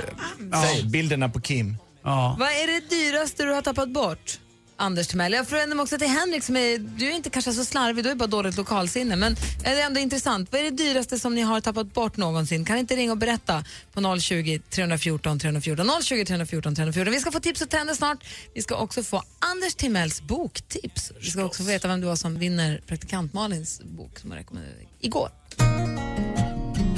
ja. 0.53 0.63
Säg 0.63 0.85
bilderna 0.85 1.29
på 1.29 1.41
Kim. 1.41 1.77
Ja. 2.05 2.37
Vad 2.39 2.49
är 2.49 2.67
det 2.67 2.89
dyraste 2.97 3.45
du 3.45 3.53
har 3.53 3.63
tappat 3.63 3.89
bort? 3.89 4.39
Anders 4.77 5.07
Timell. 5.07 5.33
Jag 5.33 5.51
vänder 5.51 5.77
mig 5.77 5.83
också 5.83 5.99
till 5.99 6.09
Henrik 6.09 6.45
som 6.45 6.57
är, 6.57 6.79
du 6.79 7.07
är 7.07 7.17
inte 7.17 7.31
kanske 7.31 7.53
så 7.53 7.65
slarvig, 7.65 8.05
du 8.05 8.11
är 8.11 8.15
bara 8.15 8.27
dåligt 8.27 8.57
lokalsinne. 8.57 9.17
Men 9.17 9.37
är 9.65 9.75
det 9.75 9.83
ändå 9.83 10.01
intressant. 10.01 10.53
Vad 10.53 10.61
är 10.61 10.65
det 10.65 10.71
dyraste 10.71 11.19
som 11.19 11.35
ni 11.35 11.41
har 11.41 11.61
tappat 11.61 11.95
bort 11.95 12.17
någonsin? 12.17 12.65
Kan 12.65 12.79
inte 12.79 12.97
ringa 12.97 13.13
och 13.13 13.19
berätta 13.19 13.65
på 13.93 14.19
020 14.21 14.59
314 14.71 15.39
314 15.39 15.87
020 16.03 16.25
314 16.25 16.75
314. 16.75 17.13
Vi 17.13 17.21
ska 17.21 17.33
få 17.33 17.41
tips 17.41 17.63
och 17.63 17.71
trender 17.71 17.95
snart. 17.95 18.19
Vi 18.55 18.63
ska 18.63 18.77
också 18.77 19.03
få 19.03 19.23
Anders 19.39 19.75
Timells 19.75 20.23
boktips. 20.23 21.13
Vi 21.21 21.31
ska 21.31 21.45
också 21.45 21.63
få 21.63 21.69
veta 21.69 21.89
vem 21.89 22.01
du 22.01 22.07
var 22.07 22.17
som 22.17 22.39
vinner 22.39 22.81
praktikant 22.87 23.33
Malins 23.33 23.81
bok 23.85 24.19
som 24.19 24.31
jag 24.31 24.39
rekommenderade 24.39 24.83
igår. 25.01 25.31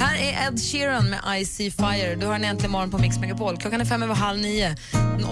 Här 0.05 0.15
är 0.15 0.47
Ed 0.47 0.59
Sheeran 0.59 1.09
med 1.09 1.41
I 1.41 1.45
see 1.45 1.71
fire. 1.71 2.15
Du 2.15 2.25
har 2.25 2.35
en 2.35 2.43
äntligen 2.43 2.71
morgon 2.71 2.91
på 2.91 2.97
Mix 2.97 3.19
Megapol. 3.19 3.57
Klockan 3.57 3.81
är 3.81 3.85
fem 3.85 4.03
över 4.03 4.15
halv 4.15 4.39
nio. 4.39 4.75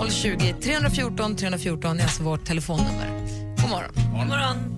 020 0.10 0.54
314 0.64 1.36
314 1.36 2.00
är 2.00 2.04
alltså 2.04 2.24
vårt 2.24 2.46
telefonnummer. 2.46 3.10
God 3.62 3.70
morgon. 3.70 3.92
God 3.96 4.28
morgon. 4.28 4.74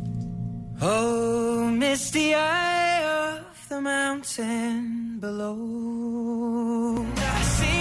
Oh, 0.81 1.71
misty 1.71 2.19
eye 2.19 3.03
of 3.31 3.69
the 3.69 3.79
mountain 3.81 5.19
below 5.21 7.05
I 7.17 7.43
see 7.43 7.74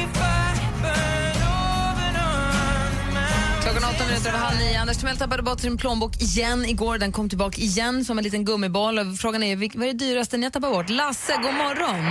Klockan 3.74 3.94
åtta 3.94 4.04
minuter 4.06 4.28
över 4.28 4.38
halv 4.38 4.58
nio. 4.58 4.80
Anders 4.80 4.98
Timell 4.98 5.16
tappade 5.16 5.42
bort 5.42 5.60
sin 5.60 5.76
plånbok 5.76 6.12
igen 6.16 6.64
igår. 6.64 6.98
Den 6.98 7.12
kom 7.12 7.28
tillbaka 7.28 7.56
igen 7.60 8.04
som 8.04 8.18
en 8.18 8.24
liten 8.24 8.44
gummiboll. 8.44 8.96
Frågan 9.22 9.42
är, 9.42 9.56
vad 9.78 9.88
är 9.88 9.92
det 9.92 9.98
dyraste 10.06 10.36
ni 10.36 10.44
har 10.44 10.50
tappat 10.50 10.72
bort? 10.72 10.90
Lasse, 10.90 11.32
god 11.44 11.54
morgon. 11.54 12.04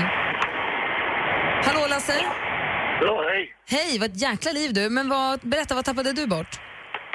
Hallå 1.65 1.87
Lasse? 1.89 2.15
Ja, 3.01 3.23
hej. 3.29 3.55
Hej, 3.75 3.99
vad 3.99 4.09
ett 4.09 4.21
jäkla 4.21 4.51
liv 4.51 4.73
du. 4.73 4.89
Men 4.89 5.09
vad, 5.09 5.39
berätta, 5.39 5.75
vad 5.75 5.85
tappade 5.85 6.13
du 6.13 6.27
bort? 6.27 6.59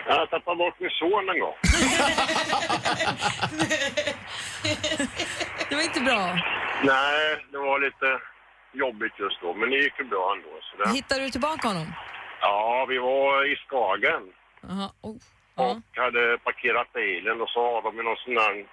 Jag 0.07 0.31
tappade 0.31 0.57
bort 0.57 0.81
min 0.81 0.91
son 0.91 1.29
en 1.35 1.41
gång. 1.41 1.57
Det 5.69 5.75
var 5.75 5.83
inte 5.83 6.01
bra. 6.01 6.23
Nej, 6.83 7.45
det 7.53 7.59
var 7.59 7.81
lite 7.87 8.09
jobbigt 8.73 9.13
just 9.19 9.41
då, 9.43 9.55
men 9.55 9.71
det 9.71 9.77
gick 9.77 9.99
ju 9.99 10.05
bra 10.05 10.35
ändå. 10.37 10.53
Så 10.63 10.73
det... 10.83 10.97
Hittade 10.97 11.21
du 11.23 11.31
tillbaka 11.31 11.69
honom? 11.69 11.87
Ja, 12.41 12.87
vi 12.89 12.99
var 12.99 13.53
i 13.53 13.57
Skagen 13.57 14.23
Aha. 14.71 14.89
Oh. 15.03 15.17
och 15.57 15.77
hade 16.05 16.39
parkerat 16.39 16.93
bilen 16.93 17.41
och 17.41 17.49
så 17.51 17.61
har 17.73 17.83
de 17.83 17.97
ju 17.97 18.03
någon 18.03 18.17
sån 18.17 18.35
där 18.35 18.67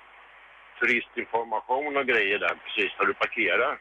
turistinformation 0.80 1.98
och 1.98 2.06
grejer 2.06 2.40
där 2.40 2.56
precis 2.64 2.92
där 2.98 3.06
du 3.06 3.14
parkerar. 3.14 3.78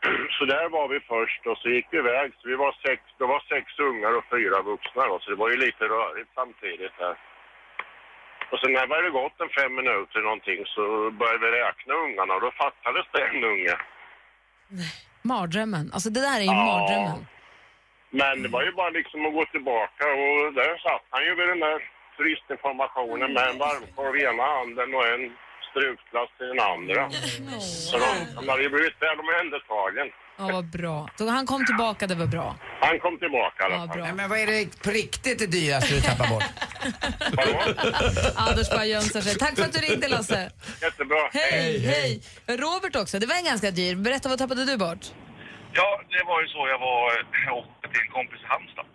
Så 0.38 0.44
där 0.44 0.68
var 0.68 0.88
vi 0.88 1.00
först 1.00 1.46
och 1.46 1.58
så 1.58 1.68
gick 1.68 1.86
vi 1.90 1.98
iväg. 1.98 2.32
Så 2.38 2.48
vi 2.48 2.56
var 2.56 2.72
sex, 2.86 3.02
det 3.18 3.26
var 3.26 3.40
sex 3.52 3.78
ungar 3.78 4.12
och 4.18 4.24
fyra 4.34 4.62
vuxna 4.62 5.02
då, 5.10 5.18
så 5.20 5.30
det 5.30 5.36
var 5.36 5.50
ju 5.50 5.56
lite 5.56 5.84
rörigt 5.84 6.30
samtidigt 6.34 6.96
där. 6.98 7.16
Och 8.50 8.58
sen 8.60 8.72
när 8.72 8.86
det 8.86 8.94
hade 8.94 9.10
gått 9.10 9.40
en 9.40 9.48
fem 9.58 9.74
minuter 9.74 10.20
någonting 10.20 10.60
så 10.74 10.82
började 11.10 11.38
vi 11.50 11.50
räkna 11.50 11.94
ungarna 11.94 12.34
och 12.34 12.40
då 12.40 12.50
fattades 12.50 13.06
det 13.12 13.22
en 13.22 13.44
unge. 13.44 13.76
Mardrömmen. 15.22 15.90
Alltså 15.94 16.10
det 16.10 16.20
där 16.20 16.36
är 16.36 16.40
ju 16.40 16.46
Ja. 16.46 16.64
mardrömmen. 16.70 17.26
Men 18.10 18.42
det 18.42 18.48
var 18.48 18.62
ju 18.68 18.72
bara 18.72 18.90
liksom 18.90 19.26
att 19.26 19.34
gå 19.38 19.44
tillbaka 19.54 20.04
och 20.20 20.36
där 20.60 20.72
satt 20.86 21.04
han 21.10 21.22
ju 21.24 21.32
vid 21.38 21.48
den 21.48 21.60
där 21.60 21.78
turistinformationen 22.16 23.32
med 23.36 23.44
en 23.50 23.58
varmkorv 23.58 24.16
i 24.16 24.22
ena 24.30 24.42
handen 24.54 24.88
och 24.98 25.06
en 25.14 25.24
strupglass 25.70 26.30
i 26.42 26.44
den 26.52 26.60
andra. 26.72 27.00
Så 27.60 27.96
de, 28.04 28.08
de 28.36 28.48
hade 28.48 28.62
ju 28.62 28.70
blivit 28.76 29.02
väl 29.04 29.18
omhändertagen. 29.24 30.08
Ja, 30.38 30.48
vad 30.52 30.64
bra. 30.70 31.08
Så 31.18 31.28
han 31.28 31.46
kom 31.46 31.66
tillbaka, 31.66 32.06
det 32.06 32.14
var 32.14 32.26
bra. 32.26 32.56
Han 32.80 32.98
kom 33.00 33.18
tillbaka 33.18 33.62
i 33.62 33.64
alla 33.66 33.74
Ja, 33.74 34.04
fall. 34.04 34.14
men 34.14 34.28
vad 34.30 34.38
är 34.38 34.46
det 34.46 34.82
på 34.82 34.90
riktigt 34.90 35.38
det 35.38 35.46
dyraste 35.46 35.94
du 35.94 36.00
tappar 36.00 36.28
bort? 36.34 36.42
Anders 38.48 38.70
bara 38.70 38.84
jönsar 38.84 39.20
sig. 39.20 39.34
Tack 39.38 39.56
för 39.56 39.64
att 39.64 39.72
du 39.72 39.78
ringde 39.80 40.08
Lasse. 40.08 40.50
Jättebra. 40.82 41.18
Hej, 41.32 41.78
hej. 41.86 42.22
Robert 42.46 42.96
också, 42.96 43.18
det 43.18 43.26
var 43.26 43.34
en 43.36 43.44
ganska 43.44 43.70
dyr. 43.70 43.94
Berätta, 43.94 44.28
vad 44.28 44.38
tappade 44.38 44.64
du 44.64 44.76
bort? 44.76 45.04
Ja, 45.72 46.00
det 46.08 46.24
var 46.26 46.42
ju 46.42 46.48
så. 46.48 46.68
Jag 46.68 46.78
var 46.78 47.12
åkte 47.58 47.79
till 47.90 48.00
en 48.06 48.12
kompis 48.18 48.40
i 48.42 48.46
Halmstad 48.46 48.86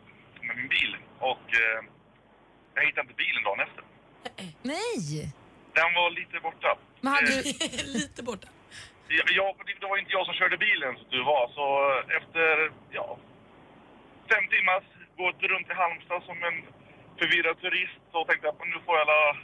med 0.48 0.56
min 0.58 0.68
bil 0.68 0.98
och 1.20 1.46
eh, 1.64 1.80
jag 2.76 2.86
hittade 2.86 3.02
inte 3.02 3.14
bilen 3.24 3.44
dagen 3.44 3.60
efter. 3.68 3.84
Nej! 4.62 5.32
Den 5.74 5.94
var 5.94 6.10
lite 6.10 6.40
borta. 6.48 6.78
Men 7.02 7.14
hade 7.14 7.32
du... 7.36 7.42
Lite 8.00 8.24
borta. 8.24 8.48
Ja, 9.08 9.56
det 9.82 9.88
var 9.88 9.98
inte 9.98 10.12
jag 10.12 10.26
som 10.26 10.36
körde 10.36 10.58
bilen 10.58 10.98
som 10.98 11.08
du 11.10 11.24
var, 11.24 11.46
så 11.58 11.66
efter 12.20 12.72
ja, 12.92 13.18
fem 14.32 14.46
timmar 14.54 14.80
gått 15.18 15.42
runt 15.52 15.70
i 15.70 15.74
Halmstad 15.74 16.24
som 16.24 16.38
en 16.50 16.58
förvirrad 17.20 17.58
turist 17.62 18.00
så 18.12 18.26
tänkte 18.26 18.48
jag 18.48 18.54
att 18.56 18.68
nu 18.68 18.80
får 18.86 18.96
jag 18.98 19.10
alla, 19.10 19.38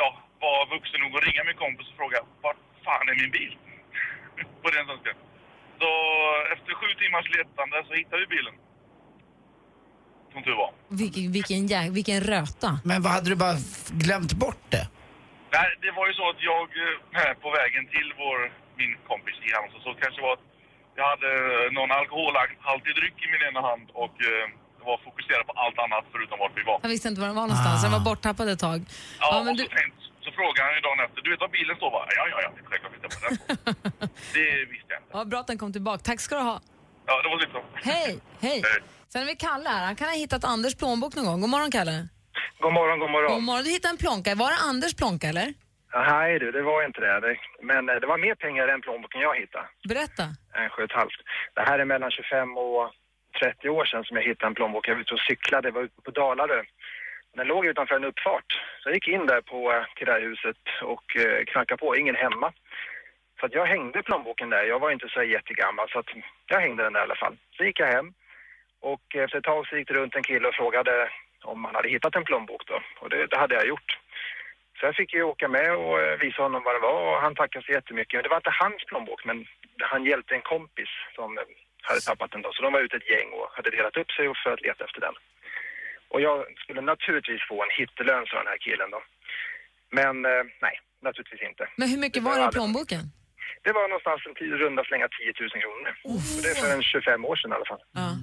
ja, 0.00 0.08
vara 0.40 0.64
vuxen 0.74 1.00
nog 1.00 1.14
och 1.14 1.22
ringa 1.22 1.44
min 1.44 1.56
kompis 1.64 1.88
och 1.90 1.96
fråga 1.96 2.18
vart 2.44 2.62
fan 2.84 3.08
är 3.08 3.14
min 3.22 3.30
bil? 3.30 3.52
På 4.62 4.70
den 4.70 4.86
svenska. 4.86 5.12
Så 5.80 5.90
efter 6.54 6.70
sju 6.80 6.88
timmars 7.02 7.26
letande 7.36 7.76
så 7.88 7.92
hittade 8.00 8.20
vi 8.22 8.26
bilen. 8.36 8.54
Som 10.32 10.40
tur 10.46 10.56
var. 10.62 10.70
Vilken, 11.02 11.32
vilken, 11.36 11.60
jä- 11.72 11.90
vilken 11.98 12.20
röta. 12.32 12.70
Men 12.90 12.98
vad 13.04 13.12
hade 13.16 13.28
du 13.32 13.36
bara 13.44 13.56
f- 13.70 13.90
glömt 14.04 14.32
bort 14.44 14.64
det? 14.74 14.84
Nej, 15.56 15.68
det 15.84 15.90
var 15.98 16.04
ju 16.10 16.14
så 16.20 16.24
att 16.32 16.40
jag 16.52 16.66
eh, 16.84 17.32
på 17.44 17.48
vägen 17.60 17.84
till 17.94 18.08
vår, 18.22 18.38
min 18.80 18.92
kompis 19.10 19.36
i 19.46 19.48
Halmstad 19.56 19.82
så 19.86 19.92
kanske 20.02 20.20
var 20.26 20.32
att 20.38 20.44
jag 20.98 21.06
hade 21.12 21.30
någon 21.78 21.90
alkoholhaltig 22.00 22.92
dryck 23.00 23.16
i 23.24 23.28
min 23.34 23.42
ena 23.48 23.60
hand 23.70 23.86
och 24.04 24.16
eh, 24.30 24.44
var 24.88 24.96
fokuserad 25.06 25.44
på 25.48 25.52
allt 25.62 25.78
annat 25.84 26.04
förutom 26.12 26.36
vart 26.42 26.54
vi 26.60 26.62
var. 26.70 26.78
Han 26.82 26.90
visste 26.94 27.08
inte 27.08 27.20
var 27.20 27.28
den 27.32 27.36
var 27.42 27.46
någonstans, 27.50 27.82
den 27.84 27.92
var 27.96 28.00
borttappad 28.10 28.46
ett 28.54 28.62
tag. 28.68 28.80
Ja, 29.20 29.42
men 29.44 29.48
och 29.52 29.56
du, 29.60 29.64
så, 29.64 29.70
tänkte, 29.78 30.00
så 30.26 30.30
frågade 30.40 30.62
han 30.68 30.74
ju 30.78 30.80
dagen 30.86 31.00
efter, 31.06 31.18
du 31.24 31.28
vet 31.30 31.40
var 31.40 31.48
bilen 31.58 31.76
står? 31.76 31.90
Bara, 31.96 32.06
Ja, 32.18 32.24
ja, 32.32 32.38
ja, 32.44 32.50
självklart 32.68 32.92
visste 32.94 33.06
jag 33.10 33.12
var 33.20 33.28
den. 33.28 34.08
Det 34.34 34.64
visste 34.74 34.90
jag 34.94 34.98
inte. 35.02 35.10
ja, 35.16 35.24
bra 35.24 35.38
att 35.42 35.46
den 35.52 35.58
kom 35.62 35.72
tillbaka. 35.72 35.98
Tack 36.08 36.20
ska 36.20 36.34
du 36.40 36.42
ha. 36.52 36.58
Ja, 37.06 37.22
det 37.22 37.28
var 37.28 37.38
liksom... 37.44 37.62
Hej, 37.74 38.12
hej. 38.46 38.62
Sen 39.08 39.18
har 39.22 39.26
vi 39.26 39.36
Kalle 39.36 39.68
här. 39.68 39.84
Han 39.90 39.96
kan 39.96 40.08
ha 40.08 40.14
hittat 40.24 40.44
Anders 40.44 40.74
plånbok 40.80 41.14
någon 41.16 41.24
gång. 41.30 41.40
God 41.40 41.50
morgon, 41.50 41.70
Kalle. 41.70 42.08
God 42.60 42.72
morgon, 42.72 42.98
god 42.98 43.10
morgon. 43.10 43.32
God 43.34 43.42
morgon. 43.42 43.64
Du 43.64 43.70
hittade 43.70 43.92
en 43.94 43.98
plånka. 44.04 44.34
Var 44.34 44.50
det 44.50 44.56
Anders 44.70 44.94
plånka, 45.00 45.26
eller? 45.28 45.48
Nej 45.94 46.38
du, 46.38 46.52
det 46.52 46.62
var 46.62 46.86
inte 46.86 47.00
det. 47.00 47.36
Men 47.62 47.88
eh, 47.88 47.94
det 48.02 48.06
var 48.06 48.18
mer 48.18 48.34
pengar 48.34 48.68
än 48.68 48.80
plånboken 48.80 49.20
jag 49.20 49.34
hittade. 49.42 49.66
Berätta. 49.88 50.22
En 50.60 50.68
sju 50.70 50.82
och 50.82 50.90
ett 50.90 50.96
halvt. 51.00 51.20
Det 51.54 51.62
här 51.68 51.78
är 51.78 51.84
mellan 51.84 52.10
25 52.10 52.56
och 52.56 52.92
30 53.42 53.68
år 53.68 53.84
sedan 53.84 54.04
som 54.04 54.16
jag 54.16 54.24
hittade 54.24 54.46
en 54.46 54.54
plånbok. 54.54 54.88
Jag 54.88 54.94
var 54.94 55.00
ute 55.00 55.14
och 55.14 55.20
cyklade, 55.28 55.70
var 55.70 55.82
ute 55.82 56.02
på 56.06 56.10
Dalarö. 56.10 56.60
Den 57.36 57.46
låg 57.46 57.66
utanför 57.66 57.96
en 57.96 58.04
uppfart. 58.04 58.50
Så 58.80 58.88
jag 58.88 58.94
gick 58.94 59.08
in 59.08 59.26
där 59.26 59.40
på, 59.40 59.72
eh, 59.72 59.84
till 59.96 60.06
det 60.06 60.12
här 60.12 60.20
huset 60.20 60.56
och 60.82 61.16
eh, 61.16 61.44
knackade 61.44 61.78
på. 61.78 61.96
Ingen 61.96 62.14
hemma. 62.14 62.52
Så 63.40 63.46
att 63.46 63.54
jag 63.54 63.66
hängde 63.66 64.02
plånboken 64.02 64.50
där. 64.50 64.64
Jag 64.64 64.80
var 64.80 64.90
inte 64.90 65.08
så 65.08 65.22
jättegammal 65.22 65.88
så 65.88 65.98
att 65.98 66.10
jag 66.46 66.60
hängde 66.60 66.82
den 66.82 66.92
där 66.92 67.00
i 67.00 67.02
alla 67.02 67.14
fall. 67.14 67.36
Så 67.56 67.64
gick 67.64 67.80
jag 67.80 67.86
hem 67.86 68.14
och 68.80 69.06
eh, 69.14 69.22
efter 69.22 69.38
ett 69.38 69.44
tag 69.44 69.66
så 69.66 69.76
gick 69.76 69.88
det 69.88 69.94
runt 69.94 70.16
en 70.16 70.22
kille 70.22 70.48
och 70.48 70.54
frågade 70.54 71.10
om 71.42 71.64
han 71.64 71.74
hade 71.74 71.88
hittat 71.88 72.16
en 72.16 72.24
plånbok 72.24 72.66
då. 72.66 72.80
Och 73.00 73.10
det, 73.10 73.26
det 73.26 73.36
hade 73.38 73.54
jag 73.54 73.66
gjort. 73.66 73.98
Så 74.80 74.86
jag 74.86 74.96
fick 74.96 75.14
ju 75.14 75.22
åka 75.22 75.48
med 75.48 75.76
och 75.76 76.00
eh, 76.00 76.18
visa 76.18 76.42
honom 76.42 76.62
vad 76.64 76.74
det 76.74 76.86
var 76.90 77.00
och 77.14 77.20
han 77.22 77.34
tackade 77.34 77.66
så 77.66 77.72
jättemycket. 77.72 78.14
Men 78.14 78.22
det 78.22 78.28
var 78.28 78.36
inte 78.36 78.60
hans 78.62 78.84
plånbok 78.84 79.24
men 79.24 79.46
han 79.80 80.04
hjälpte 80.04 80.34
en 80.34 80.42
kompis 80.42 80.88
som 81.14 81.38
hade 81.82 82.00
tappat 82.00 82.30
den 82.30 82.42
då. 82.42 82.52
Så 82.52 82.62
de 82.62 82.72
var 82.72 82.80
ute 82.80 82.96
ett 82.96 83.10
gäng 83.10 83.28
och 83.32 83.50
hade 83.52 83.70
delat 83.70 83.96
upp 83.96 84.10
sig 84.10 84.32
för 84.44 84.52
att 84.52 84.62
leta 84.62 84.84
efter 84.84 85.00
den. 85.00 85.14
Och 86.12 86.20
jag 86.26 86.36
skulle 86.62 86.80
naturligtvis 86.80 87.42
få 87.50 87.56
en 87.64 87.72
hittelön 87.78 88.24
sa 88.26 88.36
den 88.42 88.52
här 88.54 88.60
killen 88.66 88.88
då. 88.96 89.00
Men 89.98 90.14
eh, 90.24 90.42
nej, 90.66 90.74
naturligtvis 91.06 91.42
inte. 91.50 91.62
Men 91.80 91.88
hur 91.92 91.98
mycket 92.04 92.22
Det 92.22 92.28
var 92.30 92.38
det 92.40 92.48
i 92.48 92.56
plånboken? 92.58 93.02
Det 93.66 93.72
var 93.72 93.88
någonstans 93.88 94.20
en 94.28 94.34
tio, 94.34 94.54
runda 94.62 94.84
slänga 94.84 95.08
10 95.08 95.32
000 95.40 95.50
kronor. 95.64 95.90
Och 96.36 96.42
det 96.42 96.48
är 96.52 96.54
för 96.62 96.70
en 96.76 96.82
25 96.82 97.24
år 97.24 97.36
sedan 97.36 97.50
i 97.52 97.54
alla 97.54 97.64
fall. 97.72 97.82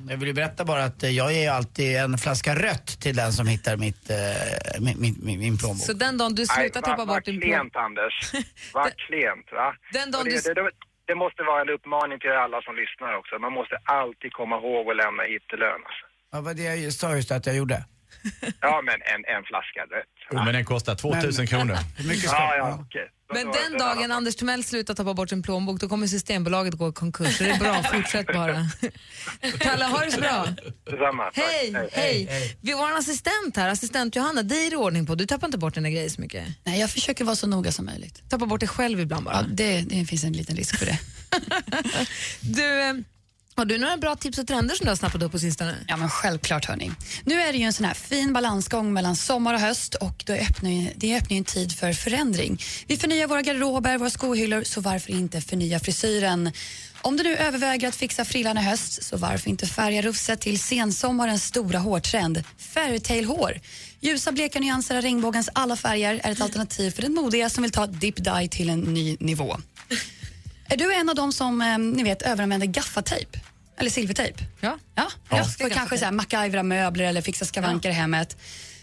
Jag 0.09 0.17
vill 0.17 0.27
ju 0.27 0.33
berätta 0.33 0.65
bara 0.65 0.83
att 0.83 1.03
eh, 1.03 1.09
jag 1.09 1.33
ger 1.33 1.51
alltid 1.51 1.89
en 1.97 2.17
flaska 2.17 2.51
rött 2.67 2.87
till 3.03 3.15
den 3.15 3.31
som 3.31 3.47
hittar 3.47 3.77
mitt, 3.77 4.09
eh, 4.09 4.17
min, 4.85 4.97
min, 5.25 5.39
min, 5.43 5.57
plånbok. 5.61 5.85
Så 5.89 5.93
den 6.05 6.17
dagen 6.17 6.35
du 6.35 6.45
slutar 6.45 6.81
Nej, 6.81 6.89
tappa 6.89 6.97
vad- 6.97 7.07
bort 7.07 7.25
din 7.25 7.35
Vad 7.39 7.43
klent 7.43 7.73
plånbok... 7.73 7.85
Anders. 7.85 8.15
Vad 8.73 8.91
klent 9.05 9.47
va? 9.59 9.67
Den 9.97 10.11
dagen 10.11 10.25
det, 10.25 10.47
du- 10.47 10.53
det, 10.53 10.61
det, 10.63 10.71
det 11.09 11.15
måste 11.23 11.41
vara 11.43 11.61
en 11.61 11.69
uppmaning 11.69 12.19
till 12.19 12.31
alla 12.45 12.61
som 12.61 12.75
lyssnar 12.75 13.11
också. 13.19 13.33
Man 13.39 13.53
måste 13.59 13.75
alltid 14.01 14.31
komma 14.39 14.55
ihåg 14.61 14.83
att 14.91 14.97
lämna 15.03 15.23
hittelön. 15.23 15.81
Alltså. 15.87 16.03
Ja, 16.33 16.41
vad 16.41 16.55
det 16.55 16.63
jag 16.75 16.93
sa 16.93 17.15
just 17.15 17.31
att 17.31 17.45
jag 17.45 17.55
gjorde. 17.55 17.85
Ja 18.61 18.81
men 18.85 18.93
en, 18.93 19.35
en 19.37 19.43
flaska 19.43 19.79
rött. 19.81 20.39
Oh, 20.39 20.45
men 20.45 20.53
den 20.53 20.65
kostar 20.65 20.95
2000 20.95 21.47
kronor. 21.47 21.77
Ja, 22.23 22.55
ja, 22.57 22.79
okej. 22.81 23.09
Då- 23.27 23.33
Men 23.35 23.45
då- 23.45 23.51
den 23.51 23.71
då- 23.71 23.77
dagen 23.77 24.11
Anders 24.11 24.35
Timell 24.35 24.63
slutar 24.63 24.93
tappa 24.93 25.13
bort 25.13 25.29
sin 25.29 25.43
plånbok 25.43 25.79
då 25.79 25.89
kommer 25.89 26.07
Systembolaget 26.07 26.73
gå 26.73 26.89
i 26.89 26.93
konkurs. 26.93 27.37
Så 27.37 27.43
det 27.43 27.49
är 27.49 27.59
bra, 27.59 27.83
fortsätt 27.93 28.27
bara. 28.27 28.65
Kalle, 29.59 29.85
ha 29.85 30.05
det 30.05 30.11
så 30.11 30.21
bra. 30.21 30.47
Detsamma. 30.85 31.23
Tack. 31.23 31.43
Hej, 31.45 31.89
hej. 31.91 32.57
Vi 32.61 32.71
har 32.71 32.91
en 32.91 32.97
assistent 32.97 33.57
här, 33.57 33.69
assistent 33.69 34.15
Johanna. 34.15 34.43
Dig 34.43 34.65
är 34.67 34.69
det 34.69 34.77
ordning 34.77 35.05
på. 35.05 35.15
Du 35.15 35.25
tappar 35.25 35.47
inte 35.47 35.57
bort 35.57 35.73
dina 35.73 35.89
grejer 35.89 36.09
så 36.09 36.21
mycket. 36.21 36.47
Nej, 36.63 36.79
jag 36.79 36.89
försöker 36.91 37.25
vara 37.25 37.35
så 37.35 37.47
noga 37.47 37.71
som 37.71 37.85
möjligt. 37.85 38.29
Tappa 38.29 38.45
bort 38.45 38.59
dig 38.59 38.69
själv 38.69 38.99
ibland 38.99 39.25
bara. 39.25 39.35
Ja, 39.35 39.41
det, 39.49 39.81
det 39.81 40.05
finns 40.05 40.23
en 40.23 40.33
liten 40.33 40.55
risk 40.55 40.77
för 40.79 40.85
det. 40.85 40.99
Du, 42.41 42.81
eh, 42.81 42.93
har 43.55 43.65
du 43.65 43.77
några 43.77 43.97
bra 43.97 44.15
tips 44.15 44.37
och 44.37 44.47
trender 44.47 44.75
som 44.75 44.83
du 44.85 44.91
har 44.91 44.95
snappat 44.95 45.23
upp 45.23 45.31
på 45.31 45.39
sistone? 45.39 45.75
Ja, 45.87 45.97
men 45.97 46.09
självklart 46.09 46.65
hörni. 46.65 46.91
Nu 47.23 47.41
är 47.41 47.51
det 47.51 47.57
ju 47.57 47.63
en 47.63 47.73
sån 47.73 47.85
här 47.85 47.93
fin 47.93 48.33
balansgång 48.33 48.93
mellan 48.93 49.15
sommar 49.15 49.53
och 49.53 49.59
höst 49.59 49.95
och 49.95 50.23
då 50.25 50.33
öppnar 50.33 50.69
ju, 50.69 50.87
det 50.95 51.15
öppnar 51.15 51.31
ju 51.31 51.37
en 51.37 51.43
tid 51.43 51.77
för 51.77 51.93
förändring. 51.93 52.61
Vi 52.87 52.97
förnyar 52.97 53.27
våra 53.27 53.41
garderober, 53.41 53.97
våra 53.97 54.09
skohyllor, 54.09 54.63
så 54.63 54.81
varför 54.81 55.11
inte 55.11 55.41
förnya 55.41 55.79
frisyren? 55.79 56.51
Om 57.01 57.17
du 57.17 57.23
nu 57.23 57.35
överväger 57.35 57.87
att 57.87 57.95
fixa 57.95 58.25
frillan 58.25 58.57
i 58.57 58.61
höst, 58.61 59.03
så 59.03 59.17
varför 59.17 59.49
inte 59.49 59.67
färga 59.67 60.01
rufset 60.01 60.41
till 60.41 60.59
sensommarens 60.59 61.45
stora 61.45 61.79
hårtrend, 61.79 62.43
fairytale-hår? 62.57 63.59
Ljusa 64.01 64.31
bleka 64.31 64.59
nyanser 64.59 64.95
av 64.95 65.01
regnbågens 65.01 65.49
alla 65.53 65.75
färger 65.75 66.21
är 66.23 66.31
ett 66.31 66.41
alternativ 66.41 66.91
för 66.91 67.01
den 67.01 67.13
modiga 67.13 67.49
som 67.49 67.63
vill 67.63 67.71
ta 67.71 67.87
dip 67.87 68.23
dye 68.23 68.47
till 68.47 68.69
en 68.69 68.79
ny 68.79 69.17
nivå. 69.19 69.57
Är 70.73 70.77
du 70.77 70.93
en 70.93 71.09
av 71.09 71.15
dem 71.15 71.33
som 71.33 71.61
eh, 71.61 71.77
ni 71.77 72.03
vet 72.03 72.21
överanvänder 72.21 72.67
gaffatejp? 72.67 73.39
Eller 73.77 73.89
silvertejp? 73.89 74.43
Ja. 74.59 74.77
ja. 74.95 75.07
Ja. 75.29 75.43
För 75.43 75.69
kanske 75.69 75.97
så 75.97 76.05
här, 76.05 76.11
MacGyvera 76.11 76.63
möbler 76.63 77.05
eller 77.05 77.21
fixa 77.21 77.45
skavanker 77.45 77.89
i 77.89 77.93
hemmet. 77.93 78.37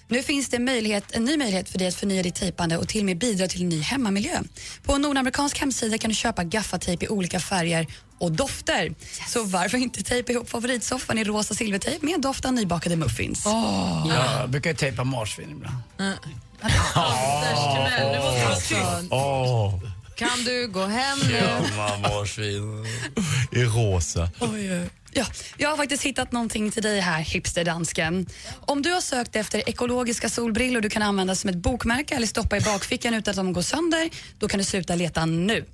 Nu 0.09 0.23
finns 0.23 0.49
det 0.49 0.59
möjlighet, 0.59 1.05
en 1.13 1.25
ny 1.25 1.37
möjlighet 1.37 1.69
för 1.69 1.79
dig 1.79 1.89
att 1.89 1.95
förnya 1.95 2.23
ditt 2.23 2.35
tejpande 2.35 2.77
och 2.77 2.89
till 2.89 3.01
och 3.01 3.05
med 3.07 3.19
bidra 3.19 3.49
till 3.49 3.63
en 3.63 3.69
ny 3.69 3.81
hemmamiljö. 3.81 4.43
På 4.83 4.93
en 4.93 5.03
nordamerikansk 5.03 5.59
hemsida 5.59 5.99
kan 5.99 6.11
du 6.11 6.15
köpa 6.15 6.45
gaffatejp 6.45 7.05
i 7.05 7.09
olika 7.09 7.41
färger 7.41 7.87
och 8.19 8.33
dofter. 8.33 8.95
Så 9.29 9.45
varför 9.45 9.79
inte 9.79 10.03
tejpa 10.03 10.33
ihop 10.33 10.51
favoritsoffan 10.51 11.19
i 11.19 11.25
rosa 11.25 11.55
silvertejp 11.55 12.07
med 12.07 12.21
doft 12.21 12.45
av 12.45 12.53
nybakade 12.53 12.97
muffins? 12.97 13.43
Ja, 13.45 14.39
jag 14.41 14.51
brukar 14.51 14.71
ju 14.71 14.77
tejpa 14.77 15.05
marsvin 15.05 15.51
ibland. 15.51 15.77
Anders 16.95 17.75
Timell, 17.75 18.13
du 18.13 18.19
måste 18.19 18.45
vara 18.45 18.57
tyst. 18.57 20.00
Kan 20.21 20.45
du 20.45 20.69
gå 20.69 20.87
hem 20.87 21.19
nu? 21.19 21.41
marsvin. 22.03 22.87
I 23.53 23.65
rosa. 23.65 24.31
Ja, 25.13 25.27
jag 25.57 25.69
har 25.71 25.77
faktiskt 25.77 26.03
hittat 26.03 26.33
någonting 26.33 26.71
till 26.71 26.83
dig 26.83 27.01
här, 27.01 27.21
hipsterdansken. 27.21 28.27
Om 28.61 28.83
du 28.83 28.93
har 28.93 29.01
sökt 29.01 29.37
efter 29.37 29.69
ekologiska 29.69 30.29
solbrillor 30.29 30.81
du 30.81 30.89
kan 30.89 31.03
använda 31.03 31.35
som 31.35 31.51
ett 31.51 31.57
bokmärke 31.57 32.15
eller 32.15 32.27
stoppa 32.27 32.57
i 32.57 32.61
bakfickan 32.61 33.15
utan 33.15 33.33
att 33.33 33.37
de 33.37 33.53
går 33.53 33.63
sönder, 33.63 34.11
då 34.39 34.49
kan 34.49 34.59
du 34.59 34.65
sluta 34.65 34.95
leta 34.95 35.27
nu. 35.27 35.65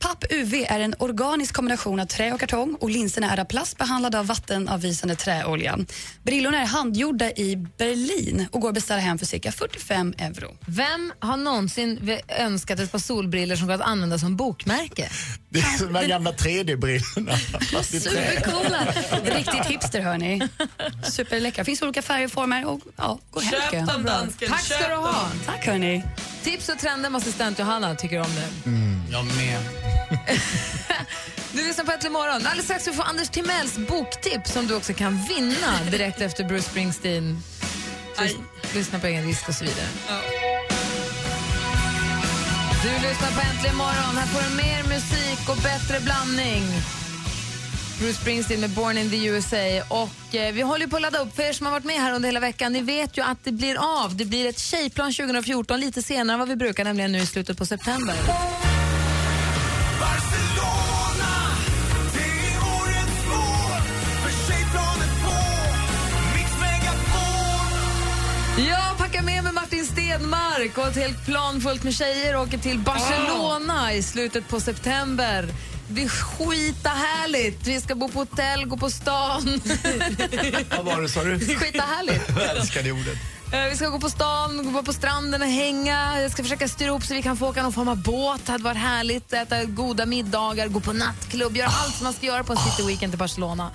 Papp 0.00 0.24
UV 0.30 0.54
är 0.68 0.80
en 0.80 0.94
organisk 0.98 1.54
kombination 1.54 2.00
av 2.00 2.04
trä 2.06 2.32
och 2.32 2.40
kartong 2.40 2.74
och 2.80 2.90
linserna 2.90 3.30
är 3.32 3.40
av 3.40 3.44
plast 3.44 3.78
behandlade 3.78 4.18
av 4.18 4.26
vattenavvisande 4.26 5.14
träolja. 5.16 5.78
Brillorna 6.22 6.60
är 6.62 6.66
handgjorda 6.66 7.30
i 7.30 7.56
Berlin 7.56 8.46
och 8.52 8.60
går 8.60 8.68
att 8.68 8.74
beställa 8.74 9.00
hem 9.00 9.18
för 9.18 9.26
cirka 9.26 9.52
45 9.52 10.14
euro. 10.18 10.56
Vem 10.66 11.12
har 11.18 11.36
någonsin 11.36 12.18
önskat 12.28 12.80
ett 12.80 12.92
par 12.92 12.98
solbriller 12.98 13.56
som 13.56 13.66
går 13.66 13.74
att 13.74 13.80
använda 13.80 14.18
som 14.18 14.36
bokmärke? 14.36 15.08
Det 15.48 15.58
är 15.58 15.78
som 15.78 15.92
de 15.92 15.98
här 15.98 16.06
gamla 16.06 16.32
3D-brillorna. 16.32 17.36
fast 17.72 17.94
i 17.94 18.00
trä. 18.00 18.10
Supercoola! 18.10 18.86
Riktigt 19.24 19.66
hipster 19.66 20.00
hörni. 20.00 20.48
Superläckra. 21.04 21.64
Finns 21.64 21.82
olika 21.82 22.02
färger 22.02 22.24
och 22.24 22.32
former 22.32 22.66
och 22.66 22.80
ja, 22.96 23.18
gå 23.30 23.40
hem 23.40 23.52
Köp 23.70 23.86
dem, 23.86 24.04
dansken, 24.04 24.48
Tack 24.48 24.64
ska 24.64 24.88
du 24.88 24.94
ha. 24.94 25.28
Tack 25.46 25.66
hörni. 25.66 26.04
Tips 26.42 26.68
och 26.68 26.78
trender 26.78 27.10
med 27.10 27.18
assistent 27.18 27.58
Johanna 27.58 27.94
tycker 27.94 28.16
du 28.16 28.22
om 28.22 28.34
det. 28.34 28.70
Jag 29.12 29.24
med. 29.24 29.89
Du 31.52 31.66
lyssnar 31.66 31.84
på 31.84 31.92
Äntligen 31.92 32.12
morgon. 32.12 32.34
Alldeles 32.46 32.64
strax 32.64 32.82
ska 32.82 32.90
vi 32.90 32.96
få 32.96 33.02
Anders 33.02 33.28
Timells 33.28 33.78
boktips 33.78 34.52
som 34.52 34.66
du 34.66 34.74
också 34.76 34.92
kan 34.92 35.22
vinna 35.28 35.84
direkt 35.90 36.20
efter 36.20 36.44
Bruce 36.44 36.62
Springsteen. 36.70 37.42
Lyssna 38.74 38.98
på 38.98 39.06
egen 39.06 39.26
risk 39.26 39.48
och 39.48 39.54
så 39.54 39.64
vidare. 39.64 39.86
Du 42.82 43.08
lyssnar 43.08 43.30
på 43.30 43.40
Äntligen 43.50 43.76
morgon. 43.76 44.16
Här 44.16 44.26
får 44.26 44.50
du 44.50 44.56
mer 44.56 44.82
musik 44.94 45.48
och 45.48 45.56
bättre 45.56 46.00
blandning. 46.00 46.62
Bruce 47.98 48.20
Springsteen 48.20 48.60
med 48.60 48.70
Born 48.70 48.98
in 48.98 49.10
the 49.10 49.26
USA. 49.26 49.82
Och 49.88 50.34
eh, 50.34 50.52
Vi 50.52 50.62
håller 50.62 50.86
på 50.86 50.96
att 50.96 51.02
ladda 51.02 51.18
upp 51.18 51.36
för 51.36 51.42
er 51.42 51.52
som 51.52 51.66
har 51.66 51.72
varit 51.72 51.84
med 51.84 51.96
här 51.96 52.12
under 52.14 52.28
hela 52.28 52.40
veckan. 52.40 52.72
Ni 52.72 52.80
vet 52.80 53.18
ju 53.18 53.22
att 53.22 53.44
det 53.44 53.52
blir 53.52 54.02
av. 54.04 54.16
Det 54.16 54.24
blir 54.24 54.48
ett 54.48 54.58
tjejplan 54.58 55.12
2014 55.12 55.80
lite 55.80 56.02
senare 56.02 56.34
än 56.34 56.38
vad 56.38 56.48
vi 56.48 56.56
brukar, 56.56 56.84
nämligen 56.84 57.12
nu 57.12 57.18
i 57.18 57.26
slutet 57.26 57.58
på 57.58 57.66
september. 57.66 58.14
Stenmark 70.60 70.78
och 70.78 70.86
ett 70.86 70.96
helt 70.96 71.26
plan 71.26 71.60
fullt 71.60 71.82
med 71.82 71.94
tjejer 71.94 72.36
och 72.36 72.42
åker 72.42 72.58
till 72.58 72.78
Barcelona 72.78 73.94
i 73.94 74.02
slutet 74.02 74.48
på 74.48 74.60
september. 74.60 75.48
Det 75.88 75.92
blir 75.94 76.08
skita 76.08 76.88
härligt. 76.90 77.66
Vi 77.66 77.80
ska 77.80 77.94
bo 77.94 78.08
på 78.08 78.18
hotell, 78.18 78.64
gå 78.66 78.76
på 78.76 78.90
stan. 78.90 79.42
Vad 80.76 80.84
var 80.84 81.02
det 81.02 81.08
sa 81.08 81.22
du? 81.24 81.38
Skita 81.40 81.82
härligt. 81.82 82.22
Jag 82.38 82.56
älskar 82.56 82.82
det 82.82 82.92
ordet. 82.92 83.18
Eh, 83.52 83.64
Vi 83.70 83.76
ska 83.76 83.88
gå 83.88 84.00
på 84.00 84.10
stan, 84.10 84.72
gå 84.72 84.82
på 84.82 84.92
stranden 84.92 85.42
och 85.42 85.48
hänga. 85.48 86.20
Jag 86.20 86.30
ska 86.30 86.42
försöka 86.42 86.68
styra 86.68 86.88
ihop 86.88 87.04
så 87.04 87.14
vi 87.14 87.22
kan 87.22 87.36
få 87.36 87.48
åka 87.48 87.62
någon 87.62 87.72
form 87.72 87.88
av 87.88 88.02
båt. 88.02 88.40
Det 88.46 88.52
hade 88.52 88.64
varit 88.64 88.76
härligt. 88.78 89.32
Äta 89.32 89.64
goda 89.64 90.06
middagar, 90.06 90.68
gå 90.68 90.80
på 90.80 90.92
nattklubb, 90.92 91.56
göra 91.56 91.68
allt 91.68 91.94
som 91.94 92.04
man 92.04 92.12
ska 92.12 92.26
göra 92.26 92.44
på 92.44 92.52
en 92.52 92.58
city 92.58 92.86
weekend 92.86 93.14
i 93.14 93.16
Barcelona. 93.16 93.70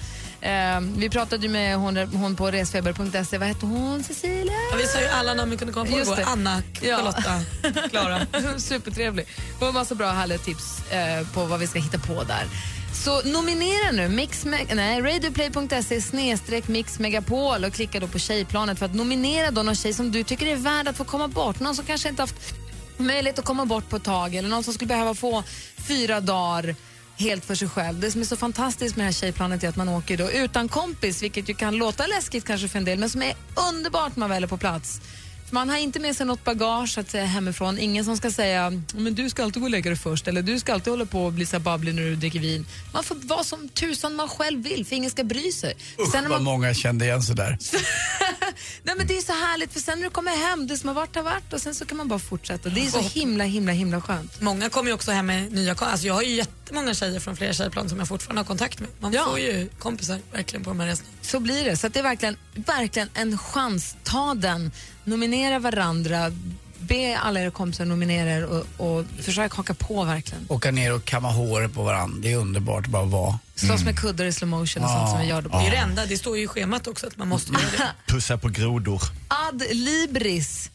Eh, 0.45 0.79
vi 0.97 1.09
pratade 1.09 1.43
ju 1.43 1.51
med 1.51 1.77
hon, 1.77 1.97
hon 1.97 2.35
på 2.35 2.51
resfeber.se, 2.51 3.37
vad 3.37 3.47
hette 3.47 3.65
hon? 3.65 4.03
Cecilia? 4.03 4.53
Ja, 4.71 4.77
vi 4.77 4.87
sa 4.87 4.99
ju 4.99 5.07
alla 5.07 5.33
namn 5.33 5.51
vi 5.51 5.57
kunde 5.57 5.73
komma 5.73 5.85
på 5.85 5.97
Just 5.97 6.11
igår. 6.11 6.15
det. 6.15 6.25
Anna. 6.25 6.61
Charlotta, 6.81 7.41
Klara. 7.89 8.19
Supertrevlig. 8.57 9.27
Och 9.59 9.67
en 9.67 9.73
massa 9.73 9.95
bra 9.95 10.09
härliga 10.11 10.37
tips 10.37 10.91
eh, 10.91 11.27
på 11.27 11.45
vad 11.45 11.59
vi 11.59 11.67
ska 11.67 11.79
hitta 11.79 11.99
på 11.99 12.23
där. 12.23 12.45
Så 12.93 13.21
nominera 13.21 13.91
nu 13.91 14.09
Mix 14.09 14.45
nej, 14.45 15.01
radioplay.se 15.01 16.01
snedstreck 16.01 16.67
Mix 16.67 16.99
Megapol 16.99 17.63
och 17.65 17.73
klicka 17.73 17.99
då 17.99 18.07
på 18.07 18.19
tjejplanet 18.19 18.79
för 18.79 18.85
att 18.85 18.95
nominera 18.95 19.51
då 19.51 19.63
någon 19.63 19.75
tjej 19.75 19.93
som 19.93 20.11
du 20.11 20.23
tycker 20.23 20.47
är 20.47 20.55
värd 20.55 20.87
att 20.87 20.97
få 20.97 21.03
komma 21.03 21.27
bort. 21.27 21.59
Någon 21.59 21.75
som 21.75 21.85
kanske 21.85 22.09
inte 22.09 22.21
haft 22.21 22.55
möjlighet 22.97 23.39
att 23.39 23.45
komma 23.45 23.65
bort 23.65 23.89
på 23.89 23.95
ett 23.95 24.03
tag 24.03 24.35
eller 24.35 24.49
någon 24.49 24.63
som 24.63 24.73
skulle 24.73 24.87
behöva 24.87 25.13
få 25.13 25.43
fyra 25.87 26.19
dagar 26.19 26.75
helt 27.17 27.45
för 27.45 27.55
sig 27.55 27.69
själv. 27.69 27.99
Det 27.99 28.11
som 28.11 28.21
är 28.21 28.25
så 28.25 28.37
fantastiskt 28.37 28.95
med 28.95 29.03
det 29.03 29.07
här 29.07 29.13
tjejplanet 29.13 29.63
är 29.63 29.69
att 29.69 29.75
man 29.75 29.89
åker 29.89 30.17
då 30.17 30.31
utan 30.31 30.67
kompis, 30.67 31.23
vilket 31.23 31.49
ju 31.49 31.53
kan 31.53 31.75
låta 31.75 32.07
läskigt 32.07 32.45
kanske 32.45 32.67
för 32.67 32.79
en 32.79 32.85
del, 32.85 32.99
men 32.99 33.09
som 33.09 33.21
är 33.21 33.33
underbart 33.69 34.15
när 34.15 34.19
man 34.19 34.29
väl 34.29 34.43
är 34.43 34.47
på 34.47 34.57
plats. 34.57 35.01
Man 35.55 35.69
har 35.69 35.77
inte 35.77 35.99
med 35.99 36.15
sig 36.15 36.25
något 36.25 36.43
bagage 36.43 36.97
att 36.97 37.09
säga 37.09 37.25
hemifrån. 37.25 37.79
Ingen 37.79 38.05
som 38.05 38.17
ska 38.17 38.31
säga 38.31 38.81
men 38.93 39.15
du 39.15 39.29
ska 39.29 39.43
alltid 39.43 39.61
gå 39.61 39.65
och 39.65 39.71
lägga 39.71 39.89
dig 39.89 39.99
först 39.99 40.27
eller 40.27 40.41
du 40.41 40.59
ska 40.59 40.73
alltid 40.73 40.93
hålla 40.93 41.05
på 41.05 41.25
och 41.25 41.33
bli 41.33 41.45
så 41.45 41.59
babblig 41.59 41.95
när 41.95 42.01
du 42.03 42.15
dricker 42.15 42.39
vin. 42.39 42.65
Man 42.93 43.03
får 43.03 43.15
vara 43.15 43.43
som 43.43 43.69
tusan 43.69 44.15
man 44.15 44.29
själv 44.29 44.63
vill 44.63 44.85
för 44.85 44.95
ingen 44.95 45.11
ska 45.11 45.23
bry 45.23 45.51
sig. 45.51 45.75
Usch 45.99 46.11
Sen 46.11 46.23
när 46.23 46.29
vad 46.29 46.41
man, 46.41 46.43
många 46.53 46.73
kände 46.73 47.05
igen 47.05 47.21
sig 47.23 47.35
där. 47.35 47.57
nej, 48.83 48.95
men 48.97 49.07
det 49.07 49.17
är 49.17 49.21
så 49.21 49.31
härligt 49.33 49.73
för 49.73 49.79
sen 49.79 49.97
när 49.99 50.03
du 50.03 50.09
kommer 50.09 50.31
hem, 50.31 50.67
det 50.67 50.77
som 50.77 50.87
har 50.87 50.95
varit 50.95 51.15
har 51.15 51.23
varit 51.23 51.53
och 51.53 51.61
sen 51.61 51.75
så 51.75 51.85
kan 51.85 51.97
man 51.97 52.07
bara 52.07 52.19
fortsätta. 52.19 52.69
Det 52.69 52.85
är 52.85 52.89
så 52.89 52.99
himla 52.99 53.43
himla 53.43 53.71
himla 53.71 54.01
skönt. 54.01 54.41
Många 54.41 54.69
kommer 54.69 54.89
ju 54.89 54.93
också 54.93 55.11
hem 55.11 55.25
med 55.25 55.51
nya 55.51 55.75
alltså 55.79 56.07
Jag 56.07 56.13
har 56.13 56.21
ju 56.21 56.35
jättemånga 56.35 56.93
tjejer 56.93 57.19
från 57.19 57.35
flera 57.35 57.53
tjejplan 57.53 57.89
som 57.89 57.99
jag 57.99 58.07
fortfarande 58.07 58.39
har 58.39 58.45
kontakt 58.45 58.79
med. 58.79 58.89
Man 58.99 59.13
Ja. 59.13 59.25
får 59.25 59.39
ju 59.39 59.69
kompisar 59.79 60.19
verkligen 60.31 60.63
på 60.63 60.69
de 60.69 60.79
här 60.79 60.87
resorna. 60.87 61.09
Så 61.21 61.39
blir 61.39 61.65
det. 61.65 61.77
Så 61.77 61.87
att 61.87 61.93
det 61.93 61.99
är 61.99 62.03
verkligen, 62.03 62.37
verkligen 62.55 63.09
en 63.13 63.37
chans. 63.37 63.95
Ta 64.03 64.33
den. 64.33 64.71
Nominera 65.05 65.59
varandra. 65.59 66.31
Be 66.79 67.17
alla 67.17 67.39
era 67.39 67.51
kompisar 67.51 67.85
nominera 67.85 68.29
er 68.29 68.43
och, 68.45 68.65
och 68.77 69.05
försök 69.21 69.53
haka 69.53 69.73
på 69.73 70.03
verkligen. 70.03 70.45
Åka 70.49 70.71
ner 70.71 70.93
och 70.93 71.05
kamma 71.05 71.31
håret 71.31 71.73
på 71.73 71.83
varandra. 71.83 72.17
Det 72.21 72.31
är 72.33 72.37
underbart 72.37 72.85
att 72.85 72.91
bara 72.91 73.05
vara. 73.05 73.39
Slåss 73.55 73.83
med 73.83 73.99
kuddar 73.99 74.25
i 74.25 74.31
slow 74.33 74.49
motion 74.49 74.83
och 74.83 74.89
sånt 74.89 75.09
som 75.09 75.19
vi 75.19 75.25
gör 75.27 75.41
då. 75.41 75.49
Det 75.49 75.67
är 75.67 75.71
det 75.71 75.77
enda, 75.77 76.05
det 76.05 76.17
står 76.17 76.37
ju 76.37 76.43
i 76.43 76.47
schemat 76.47 76.87
också 76.87 77.07
att 77.07 77.17
man 77.17 77.27
måste 77.27 77.51
göra 77.53 77.63
det. 77.77 78.13
Pussa 78.13 78.37
på 78.37 78.47
grodor. 78.49 79.01
Ad 79.27 79.65
Libris 79.71 80.71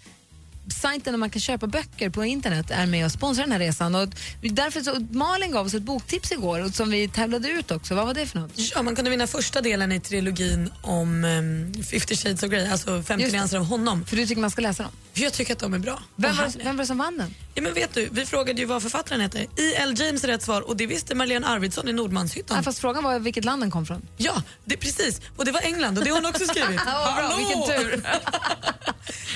sajten 0.69 1.13
där 1.13 1.19
man 1.19 1.31
kan 1.31 1.41
köpa 1.41 1.67
böcker 1.67 2.11
på 2.11 2.25
internet 2.25 2.71
är 2.71 2.87
med 2.87 3.05
och 3.05 3.13
sponsrar 3.13 3.45
den 3.45 3.53
här 3.53 3.59
resan. 3.59 3.95
Och 3.95 4.09
därför 4.43 4.81
så, 4.81 5.07
Malin 5.11 5.53
gav 5.53 5.67
oss 5.67 5.75
ett 5.75 5.83
boktips 5.83 6.33
igår 6.33 6.69
som 6.73 6.91
vi 6.91 7.09
tävlade 7.09 7.49
ut 7.49 7.71
också. 7.71 7.95
Vad 7.95 8.07
var 8.07 8.15
det 8.15 8.27
för 8.27 8.39
något? 8.41 8.53
Ja, 8.75 8.83
man 8.83 8.97
kunde 8.97 9.11
vinna 9.11 9.27
första 9.27 9.61
delen 9.61 9.93
i 9.93 10.01
trilogin 10.01 10.71
om 10.83 11.25
um, 11.25 11.73
50 11.85 12.17
shades 12.17 12.43
of 12.43 12.51
Grey, 12.51 12.69
alltså 12.69 13.03
50 13.03 13.23
Just 13.23 13.33
det. 13.33 13.39
nyanser 13.39 13.59
av 13.59 13.65
honom. 13.65 14.05
För 14.05 14.17
du 14.17 14.27
tycker 14.27 14.41
man 14.41 14.51
ska 14.51 14.63
läsa 14.63 14.83
dem? 14.83 14.93
Jag 15.15 15.33
tycker 15.33 15.53
att 15.53 15.59
de 15.59 15.75
är 15.75 15.79
bra. 15.79 16.03
Vem 16.17 16.37
var, 16.37 16.65
vem 16.65 16.77
var 16.77 16.83
det 16.83 16.87
som 16.87 16.99
vann 16.99 17.19
den? 17.19 17.35
Ja, 17.55 17.63
men 17.63 17.75
vet 17.75 17.95
du, 17.95 18.09
vi 18.13 18.27
frågade 18.27 18.61
ju 18.61 18.67
vad 18.67 18.83
författaren 18.83 19.21
heter. 19.21 19.41
I.L. 19.57 19.95
James 19.99 20.25
är 20.25 20.29
rätt 20.29 20.43
svar 20.43 20.61
och 20.61 20.77
det 20.77 20.87
visste 20.87 21.15
Marlene 21.15 21.47
Arvidsson 21.47 21.89
i 21.89 21.93
Nordmanshyttan. 21.93 22.57
Ja, 22.57 22.63
fast 22.63 22.79
frågan 22.79 23.05
var 23.05 23.19
vilket 23.19 23.45
land 23.45 23.63
den 23.63 23.71
kom 23.71 23.87
från. 23.87 24.03
Ja, 24.17 24.43
det, 24.65 24.77
precis. 24.77 25.21
Och 25.37 25.45
det 25.45 25.53
var 25.53 25.61
England 25.61 25.99
och 25.99 26.05
det 26.05 26.11
har 26.11 26.17
hon 26.17 26.27
också 26.27 26.45
skrivit. 26.47 26.81
Ja, 26.87 27.15
bra, 27.17 27.37
vilken 27.37 27.63
tur. 27.67 28.03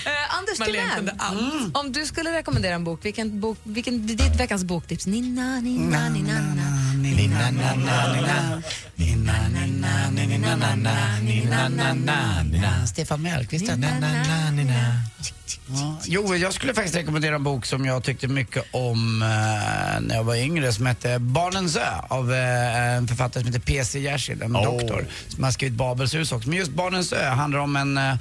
Eh, 0.07 0.37
Anders 0.39 0.59
Timell, 0.59 1.11
allt. 1.19 1.77
om 1.77 1.93
du 1.93 2.07
skulle 2.07 2.33
rekommendera 2.33 2.75
en 2.75 2.85
bok, 2.85 3.05
vilken 3.05 3.41
bok, 3.41 3.59
vilken, 3.63 4.07
ditt 4.07 4.41
veckans 4.41 4.65
boktips? 4.65 5.07
Nina, 5.07 5.61
nina, 5.61 6.09
nina, 6.09 6.41
nina. 6.41 6.84
Stefan 12.87 13.23
Mellqvist. 13.23 13.69
Ja. 13.69 13.75
Jo, 16.07 16.37
jag 16.37 16.53
skulle 16.55 16.75
faktiskt 16.75 16.97
rekommendera 16.97 17.35
en 17.35 17.43
bok 17.45 17.67
som 17.67 17.85
jag 17.85 18.03
tyckte 18.05 18.29
mycket 18.29 18.65
om 18.71 19.23
eh, 19.23 19.29
när 20.01 20.15
jag 20.15 20.25
var 20.25 20.35
yngre 20.35 20.73
som 20.73 20.87
hette 20.87 21.19
Barnens 21.19 21.77
ö 21.77 21.81
av 22.09 22.33
eh, 22.33 22.95
en 22.97 23.09
författare 23.09 23.43
som 23.45 23.53
heter 23.53 23.67
P.C. 23.67 23.99
Jersild, 24.01 24.43
en 24.43 24.57
Oh. 24.57 24.65
doktor 24.65 25.07
som 25.29 25.45
har 25.45 25.51
skrivit 25.51 25.75
Babels 25.79 26.15
hus 26.15 26.33
också. 26.33 26.49
Men 26.49 26.59
just 26.59 26.71
Barnens 26.73 27.13
ö 27.13 27.29
handlar 27.29 27.59
om 27.61 27.77
en 27.77 27.99
eh, 27.99 28.15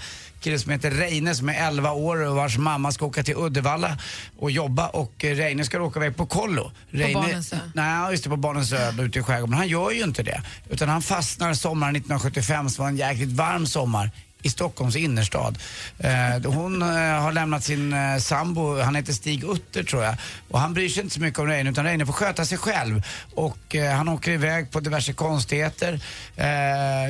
kille 0.44 0.60
som 0.60 0.72
heter 0.72 0.92
Reine 0.92 1.36
som 1.36 1.50
är 1.50 1.68
11 1.68 1.92
år 1.92 2.26
och 2.26 2.36
vars 2.36 2.58
mamma 2.58 2.92
ska 2.92 3.06
åka 3.06 3.24
till 3.24 3.36
Uddevalla 3.38 3.98
och 4.38 4.52
jobba 4.52 4.88
och 4.88 5.26
eh, 5.26 5.36
Reine 5.36 5.66
ska 5.66 5.82
åka 5.82 6.00
iväg 6.00 6.16
på 6.16 6.26
kollo. 6.26 6.72
Reine, 6.90 7.14
Barnens 7.14 7.54
ö? 7.54 7.58
Nej, 7.74 8.12
just 8.12 8.24
det, 8.24 8.30
på 8.30 8.38
Barnens 8.38 8.74
ö 8.74 8.92
ute 9.00 9.20
i 9.20 9.24
skärgården. 9.24 9.50
Men 9.50 9.60
han 9.60 9.68
gör 9.68 9.92
ju 9.92 10.04
inte 10.04 10.24
det. 10.24 10.42
Utan 10.70 10.90
han 10.90 11.02
fastnar 11.02 11.54
sommaren 11.54 11.96
1975 11.96 12.70
som 12.70 12.84
var 12.84 12.90
en 12.90 12.98
jäkligt 12.98 13.32
varm 13.32 13.66
sommar 13.66 14.12
i 14.44 14.50
Stockholms 14.50 14.96
innerstad. 14.96 15.58
Eh, 16.00 16.52
hon 16.52 16.82
eh, 16.82 16.88
har 17.22 17.32
lämnat 17.32 17.64
sin 17.64 17.94
eh, 17.94 18.18
sambo, 18.18 18.80
han 18.80 18.96
heter 18.96 19.14
Stig 19.14 19.44
Utter 19.44 19.84
tror 19.84 20.04
jag. 20.04 20.16
Och 20.50 20.60
han 20.60 20.74
bryr 20.74 20.90
sig 20.90 21.04
inte 21.04 21.16
så 21.16 21.22
mycket 21.22 21.40
om 21.40 21.48
Reine 21.48 21.70
utan 21.70 21.86
Reine 21.86 22.06
får 22.06 22.14
sköta 22.14 22.46
sig 22.46 22.58
själv. 22.58 23.04
Och 23.36 23.76
eh, 23.76 23.96
han 23.96 24.10
åker 24.10 24.32
iväg 24.32 24.72
på 24.72 24.80
diverse 24.80 25.14
konstigheter. 25.14 26.00
Eh, 26.36 26.48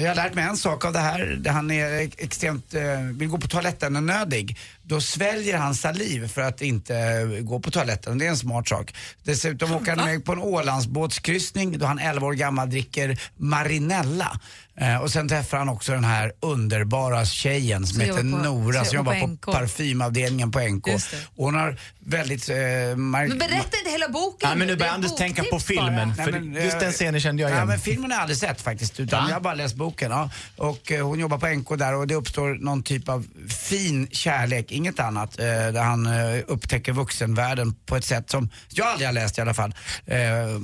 jag 0.01 0.09
har 0.09 0.15
lärt 0.15 0.33
mig 0.33 0.43
en 0.43 0.57
sak 0.57 0.85
av 0.85 0.93
det 0.93 0.99
här. 0.99 1.41
Han 1.47 1.71
är 1.71 2.09
extremt, 2.17 2.73
eh, 2.73 2.81
vill 2.99 3.27
gå 3.27 3.37
på 3.37 3.47
toaletten 3.47 4.05
nödig. 4.05 4.57
Då 4.85 5.01
sväljer 5.01 5.57
han 5.57 5.75
saliv 5.75 6.27
för 6.27 6.41
att 6.41 6.61
inte 6.61 7.25
gå 7.41 7.59
på 7.59 7.71
toaletten. 7.71 8.17
Det 8.17 8.25
är 8.25 8.29
en 8.29 8.37
smart 8.37 8.67
sak. 8.67 8.95
Dessutom 9.23 9.73
åker 9.73 9.95
han 9.95 10.09
iväg 10.09 10.25
på 10.25 10.31
en 10.31 10.39
Ålandsbåtskryssning 10.39 11.77
då 11.77 11.85
han 11.85 11.99
11 11.99 12.27
år 12.27 12.33
gammal 12.33 12.69
dricker 12.69 13.19
Marinella. 13.37 14.39
Eh, 14.77 14.97
och 14.97 15.11
sen 15.11 15.29
träffar 15.29 15.57
han 15.57 15.69
också 15.69 15.91
den 15.91 16.03
här 16.03 16.31
underbara 16.39 17.25
tjejen 17.25 17.87
som 17.87 18.01
heter 18.01 18.23
Nora 18.23 18.85
som 18.85 18.95
jobbar 18.95 19.19
på, 19.19 19.37
på 19.37 19.51
parfymavdelningen 19.51 20.51
på 20.51 20.59
NK. 20.59 20.87
Och 21.35 21.45
hon 21.45 21.55
har 21.55 21.79
väldigt... 22.05 22.49
Eh, 22.49 22.55
Men 22.95 23.37
berätta 23.37 23.77
inte 23.77 23.89
hela 23.91 24.09
boken. 24.09 24.49
Ja, 24.49 24.55
men 24.55 24.67
nu 24.67 24.75
börjar 24.75 24.93
Anders 24.93 25.15
tänka 25.15 25.43
på 25.43 25.59
filmen. 25.59 26.13
bara. 26.17 26.25
För 26.25 26.31
Nej, 26.31 26.41
men, 26.41 26.63
just 26.63 26.73
eh, 26.75 26.79
den 26.79 26.91
scenen 26.91 27.21
kände 27.21 27.41
jag 27.41 27.51
Ja, 27.51 27.55
igen. 27.55 27.67
men 27.67 27.79
filmen 27.79 28.11
har 28.11 28.17
jag 28.17 28.21
aldrig 28.21 28.37
sett 28.37 28.61
faktiskt. 28.61 28.99
Utan 28.99 29.23
Va? 29.23 29.29
jag 29.29 29.35
har 29.35 29.41
bara 29.41 29.53
läst 29.53 29.75
boken. 29.75 30.11
Ja. 30.11 30.29
Och 30.57 30.91
eh, 30.91 31.05
hon 31.07 31.19
jobbar 31.19 31.37
på 31.37 31.47
NK 31.47 31.77
där 31.79 31.93
och 31.95 32.07
det 32.07 32.15
uppstår 32.15 32.53
någon 32.55 32.83
typ 32.83 33.09
av 33.09 33.25
fin 33.49 34.07
kärlek, 34.11 34.71
inget 34.71 34.99
annat. 34.99 35.39
Eh, 35.39 35.45
där 35.45 35.83
han 35.83 36.05
eh, 36.05 36.41
upptäcker 36.47 36.91
vuxenvärlden 36.91 37.73
på 37.85 37.95
ett 37.95 38.05
sätt 38.05 38.29
som 38.29 38.49
jag 38.69 38.87
aldrig 38.87 39.07
har 39.07 39.13
läst 39.13 39.37
i 39.37 39.41
alla 39.41 39.53
fall. 39.53 39.75
Eh, 40.05 40.17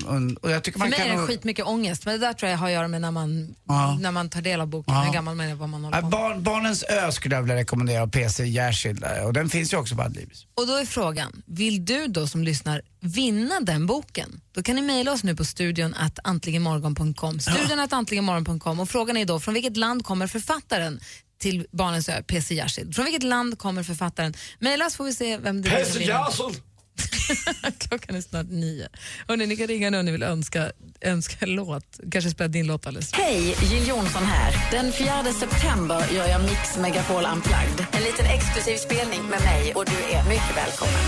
och, 0.07 0.43
och 0.43 0.51
jag 0.51 0.63
tycker 0.63 0.71
För 0.71 0.79
man 0.79 0.89
mig 0.89 0.99
kan 0.99 1.07
är 1.07 1.11
det 1.11 1.17
nog- 1.17 1.27
skitmycket 1.27 1.65
ångest, 1.65 2.05
men 2.05 2.19
det 2.19 2.25
där 2.27 2.33
tror 2.33 2.51
jag 2.51 2.57
har 2.57 2.67
att 2.67 2.73
göra 2.73 2.87
med 2.87 3.01
när 3.01 3.11
man, 3.11 3.55
Ja. 3.67 3.97
när 4.01 4.11
man 4.11 4.29
tar 4.29 4.41
del 4.41 4.61
av 4.61 4.67
boken, 4.67 4.93
Ja. 4.93 5.01
hur 5.01 5.13
gammal 5.13 5.35
man 5.35 5.47
är, 5.49 5.55
vad 5.55 5.69
man 5.69 5.83
håller 5.83 5.97
Ja, 5.97 6.01
på 6.01 6.07
med. 6.07 6.11
barn, 6.11 6.43
Barnens 6.43 6.83
ö 6.83 7.11
skulle 7.11 7.35
jag 7.35 7.41
vilja 7.41 7.55
rekommendera 7.55 8.01
av 8.01 8.07
PC 8.07 8.45
Jersild 8.45 9.05
och 9.25 9.33
den 9.33 9.49
finns 9.49 9.73
ju 9.73 9.77
också 9.77 9.95
på 9.95 10.01
Adlibris. 10.01 10.45
Och 10.55 10.67
då 10.67 10.75
är 10.75 10.85
frågan, 10.85 11.28
vill 11.45 11.85
du 11.85 12.07
då 12.07 12.27
som 12.27 12.43
lyssnar 12.43 12.81
vinna 12.99 13.59
den 13.59 13.85
boken? 13.85 14.41
Då 14.51 14.63
kan 14.63 14.75
ni 14.75 14.81
mejla 14.81 15.11
oss 15.11 15.23
nu 15.23 15.35
på 15.35 15.45
studion 15.45 15.93
att 15.93 16.19
antligenmorgon.com. 16.23 17.39
Studion 17.39 17.79
att 17.79 17.93
antligenmorgon.com 17.93 18.79
och 18.79 18.89
frågan 18.89 19.17
är 19.17 19.25
då, 19.25 19.39
från 19.39 19.53
vilket 19.53 19.77
land 19.77 20.05
kommer 20.05 20.27
författaren 20.27 20.99
till 21.39 21.67
Barnens 21.71 22.09
ö, 22.09 22.23
PC 22.23 22.55
Jersild? 22.55 22.95
Från 22.95 23.05
vilket 23.05 23.23
land 23.23 23.59
kommer 23.59 23.83
författaren? 23.83 24.33
Mejla 24.59 24.85
oss 24.85 24.95
får 24.95 25.03
vi 25.05 25.13
se 25.13 25.37
vem 25.37 25.61
det 25.61 25.69
är 25.69 25.85
som 25.85 25.99
vinner. 25.99 26.68
Klockan 27.77 28.15
är 28.15 28.21
snart 28.21 28.47
nio. 28.49 28.87
Hörrni, 29.27 29.45
ni 29.45 29.57
kan 29.57 29.67
ringa 29.67 29.89
nu 29.89 29.99
om 29.99 30.05
ni 30.05 30.11
vill 30.11 30.23
önska, 30.23 30.71
önska 31.01 31.35
en 31.39 31.55
låt. 31.55 31.99
Kanske 32.11 32.29
spela 32.29 32.47
din 32.47 32.67
låt 32.67 32.87
alldeles 32.87 33.07
strax. 33.07 33.23
Hej, 33.23 33.55
Jill 33.71 33.87
Johnson 33.87 34.23
här. 34.23 34.53
Den 34.71 34.91
4 34.91 35.23
september 35.39 36.05
gör 36.13 36.27
jag 36.27 36.41
Mix 36.41 36.77
Megapol 36.77 37.23
Unplugged. 37.33 37.85
En 37.91 38.03
liten 38.03 38.25
exklusiv 38.25 38.77
spelning 38.77 39.21
med 39.21 39.41
mig 39.41 39.73
och 39.75 39.85
du 39.85 40.15
är 40.15 40.23
mycket 40.29 40.57
välkommen. 40.57 40.99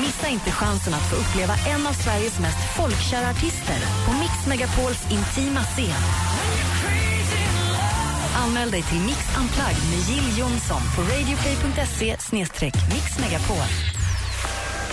Missa 0.00 0.28
inte 0.28 0.50
chansen 0.50 0.94
att 0.94 1.10
få 1.10 1.16
uppleva 1.16 1.54
en 1.74 1.86
av 1.86 1.92
Sveriges 1.92 2.40
mest 2.40 2.76
folkkära 2.76 3.30
artister 3.30 3.78
på 4.06 4.12
Mix 4.12 4.46
Megapols 4.48 5.02
intima 5.10 5.60
scen. 5.60 6.35
Anmäl 8.46 8.70
dig 8.70 8.82
till 8.82 9.00
Mix 9.00 9.18
Unplugged 9.38 9.90
med 9.90 9.98
Jill 10.08 10.38
Johnson 10.38 10.80
på 10.96 11.02
radioplay.se 11.02 12.16
mixmegapol. 12.94 13.68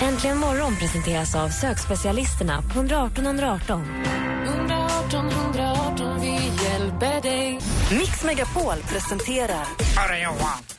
Äntligen 0.01 0.37
morgon 0.37 0.75
presenteras 0.75 1.35
av 1.35 1.49
sökspecialisterna 1.49 2.61
på 2.61 2.79
118 2.79 3.25
118. 3.25 3.81
118 4.45 5.29
118, 5.29 6.21
vi 6.21 6.33
hjälper 6.63 7.21
dig. 7.21 7.59
Mix 7.91 8.23
Megapol 8.23 8.77
presenterar 8.89 9.65
Hörru 9.97 10.23
Johan, 10.23 10.72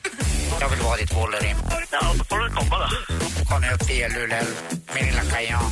jag 0.61 0.69
vill 0.69 0.81
vara 0.81 0.97
ditt 0.97 1.15
Wolverine. 1.17 1.59
Ja, 1.91 2.01
då 2.19 2.25
får 2.25 2.39
du 2.39 2.51
komma 2.51 2.79
då. 2.79 3.15
Kom 3.51 3.65
upp 3.75 3.87
till 3.87 4.03
Elulel, 4.03 4.47
min 4.95 5.05
lilla 5.05 5.23
kajan. 5.23 5.71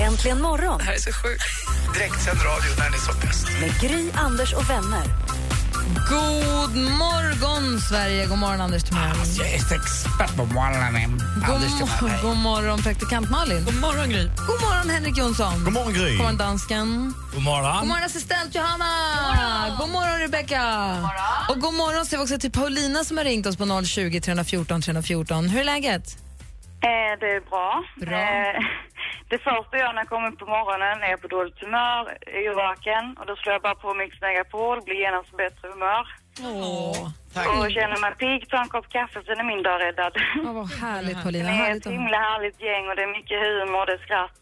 Äntligen 0.00 0.40
morgon 0.42 0.78
Det 0.78 0.84
här 0.84 0.94
är 0.94 0.98
så 0.98 1.12
sjukt. 1.12 1.42
Direktsänd 1.94 2.38
radio 2.38 2.70
när 2.78 2.90
ni 2.90 2.96
är 2.96 3.00
som 3.00 3.20
bäst. 3.20 3.46
med 3.60 3.80
Gry, 3.80 4.10
Anders 4.14 4.52
och 4.52 4.70
vänner. 4.70 5.04
God 6.08 6.76
morgon, 6.76 7.80
Sverige. 7.80 8.26
God 8.26 8.38
morgon, 8.38 8.60
Anders 8.60 8.82
Timell. 8.82 9.16
Jag 9.38 9.48
är 9.48 9.54
expert 9.54 10.36
på 10.36 10.44
morgonen. 10.44 11.18
God, 11.46 11.54
Anders 11.54 11.98
Timell. 11.98 12.22
god 12.22 12.36
morgon, 12.36 12.82
praktikant 12.82 13.30
Malin. 13.30 13.64
God 13.64 13.74
morgon, 13.74 14.08
Gry. 14.10 14.24
God 14.46 14.60
morgon, 14.60 14.90
Henrik 14.90 15.16
Jonsson. 15.18 15.64
God 15.64 15.72
morgon, 15.72 15.92
Gry. 15.92 16.10
God 16.10 16.18
morgon, 16.18 16.36
dansken. 16.36 17.14
God 17.34 17.42
morgon. 17.42 17.78
God 17.78 17.88
morgon, 17.88 18.04
assistent 18.04 18.54
Johanna. 18.54 19.76
God 19.78 19.88
morgon, 19.90 20.18
Rebecca. 20.20 20.62
Och 21.48 21.60
god 21.60 21.74
morgon 21.74 22.06
säger 22.06 22.18
vi 22.18 22.24
också 22.24 22.38
till 22.38 22.52
Paulina 22.52 23.04
som 23.04 23.16
har 23.16 23.24
ringt 23.24 23.46
oss 23.46 23.56
på 23.56 23.82
020 23.84 24.20
314 24.20 24.82
314. 24.82 25.48
Hur 25.48 25.60
är 25.60 25.64
läget? 25.64 26.16
Eh, 26.88 27.12
det 27.20 27.30
är 27.38 27.40
bra. 27.50 27.84
Bra. 27.96 28.18
Eh, 28.18 28.60
det 29.30 29.38
första 29.48 29.74
jag 29.82 29.94
när 29.94 30.02
jag 30.02 30.08
kom 30.08 30.24
upp 30.28 30.38
på 30.38 30.46
morgonen 30.56 30.96
är 31.10 31.16
på 31.16 31.28
dåligt 31.36 31.60
humör, 31.64 32.02
yrvaken 32.46 33.04
och 33.18 33.26
då 33.26 33.36
slår 33.36 33.52
jag 33.56 33.62
bara 33.62 33.74
på 33.84 33.94
Mix 33.94 34.20
Megapol, 34.20 34.82
blir 34.86 34.94
genast 35.04 35.36
bättre 35.36 35.68
humör. 35.72 36.04
Åh, 36.42 36.98
Och 37.60 37.70
känner 37.76 37.98
mig 38.04 38.14
pigg, 38.22 38.40
tar 38.50 38.58
en 38.64 38.68
kopp 38.68 38.88
kaffe, 38.88 39.18
sen 39.26 39.38
är 39.42 39.44
min 39.52 39.62
dag 39.62 39.76
räddad. 39.84 40.12
Ja, 40.44 40.52
vad 40.52 40.68
härligt, 40.84 41.22
Paulina. 41.24 41.44
Det 41.48 41.54
är 41.54 41.56
Härligt 41.64 41.86
ett 41.86 41.92
himla 41.92 42.18
härligt 42.28 42.58
gäng 42.68 42.84
och 42.88 42.96
det 42.96 43.02
är 43.08 43.12
mycket 43.18 43.38
humor, 43.46 43.86
det 43.86 43.92
är 43.98 44.02
skratt. 44.06 44.36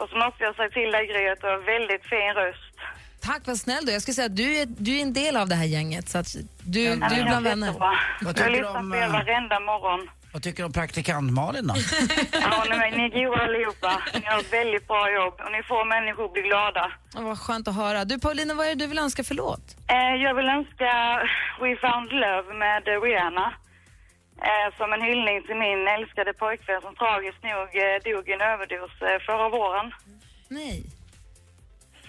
Och 0.00 0.08
så 0.10 0.16
måste 0.24 0.44
jag 0.44 0.56
säga 0.56 0.70
till 0.70 0.90
dig 0.92 1.06
Gry 1.06 1.28
att 1.28 1.40
du 1.40 1.46
har 1.46 1.58
väldigt 1.74 2.04
fin 2.12 2.32
röst. 2.42 2.74
Tack, 3.20 3.42
vad 3.46 3.56
snäll 3.58 3.84
du 3.84 3.90
är. 3.90 3.94
Jag 3.94 4.02
skulle 4.02 4.14
säga 4.14 4.26
att 4.26 4.36
du 4.36 4.56
är, 4.60 4.66
du 4.66 4.98
är 4.98 5.02
en 5.02 5.12
del 5.12 5.36
av 5.36 5.48
det 5.48 5.54
här 5.54 5.64
gänget. 5.64 6.08
Så 6.08 6.18
att 6.18 6.34
du, 6.74 6.82
Ja, 6.82 6.94
du 7.10 7.14
är 7.20 7.24
bland 7.24 7.44
vänner. 7.44 7.72
Vad 8.22 8.38
Jag 8.38 8.52
lyssnar 8.52 8.90
på 8.90 8.96
er 8.96 9.02
eh, 9.02 9.12
varenda 9.12 9.60
morgon. 9.60 10.10
Vad 10.34 10.42
tycker 10.42 10.62
du 10.62 10.66
om 10.66 10.72
praktikant 10.72 11.32
Malin 11.32 11.66
då? 11.66 11.74
Ja, 12.32 12.64
ni, 12.70 12.96
ni 12.96 13.04
är 13.04 13.12
goda 13.26 13.42
allihopa. 13.42 14.02
Ni 14.14 14.26
har 14.26 14.38
ett 14.40 14.52
väldigt 14.52 14.86
bra 14.88 15.02
jobb 15.18 15.34
och 15.44 15.52
ni 15.56 15.62
får 15.62 15.84
människor 15.94 16.24
att 16.24 16.32
bli 16.32 16.42
glada. 16.42 16.84
Ja, 17.14 17.20
vad 17.20 17.38
skönt 17.38 17.68
att 17.68 17.74
höra. 17.74 18.04
Du 18.04 18.18
Paulina, 18.18 18.54
vad 18.54 18.66
är 18.66 18.70
det 18.74 18.82
du 18.84 18.86
vill 18.86 18.98
önska 18.98 19.24
för 19.24 19.34
låt? 19.34 19.64
Eh, 19.96 20.14
jag 20.24 20.34
vill 20.34 20.48
önska 20.58 20.90
We 21.62 21.70
found 21.84 22.08
love 22.24 22.48
med 22.64 22.82
Rihanna. 23.04 23.46
Eh, 24.50 24.68
som 24.78 24.92
en 24.92 25.02
hyllning 25.02 25.42
till 25.46 25.56
min 25.66 25.88
älskade 25.96 26.32
pojkvän 26.32 26.80
som 26.86 26.94
tragiskt 27.02 27.42
nog 27.50 27.68
eh, 27.84 27.96
dog 28.08 28.28
i 28.28 28.32
en 28.32 28.40
överdos 28.52 28.92
eh, 29.08 29.18
förra 29.26 29.48
våren. 29.48 29.86
Nej. 30.48 30.76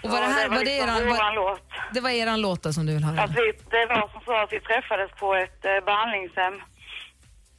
Och 0.02 0.10
var 0.10 0.20
det 0.20 0.26
här, 0.26 0.48
var 0.48 0.56
det 0.56 0.64
liksom 0.64 0.88
eran, 0.88 1.02
våran 1.08 1.34
var, 1.36 1.50
låt. 1.50 1.68
det 1.94 2.00
var 2.00 2.10
eran 2.10 2.40
låt 2.40 2.74
som 2.74 2.86
du 2.86 2.92
vill 2.94 3.04
höra? 3.04 3.22
Att 3.22 3.30
vi, 3.40 3.46
det 3.70 3.86
var 3.86 4.08
som 4.12 4.20
så 4.24 4.34
att 4.42 4.52
vi 4.52 4.60
träffades 4.60 5.10
på 5.22 5.34
ett 5.34 5.64
eh, 5.64 5.84
behandlingshem. 5.88 6.54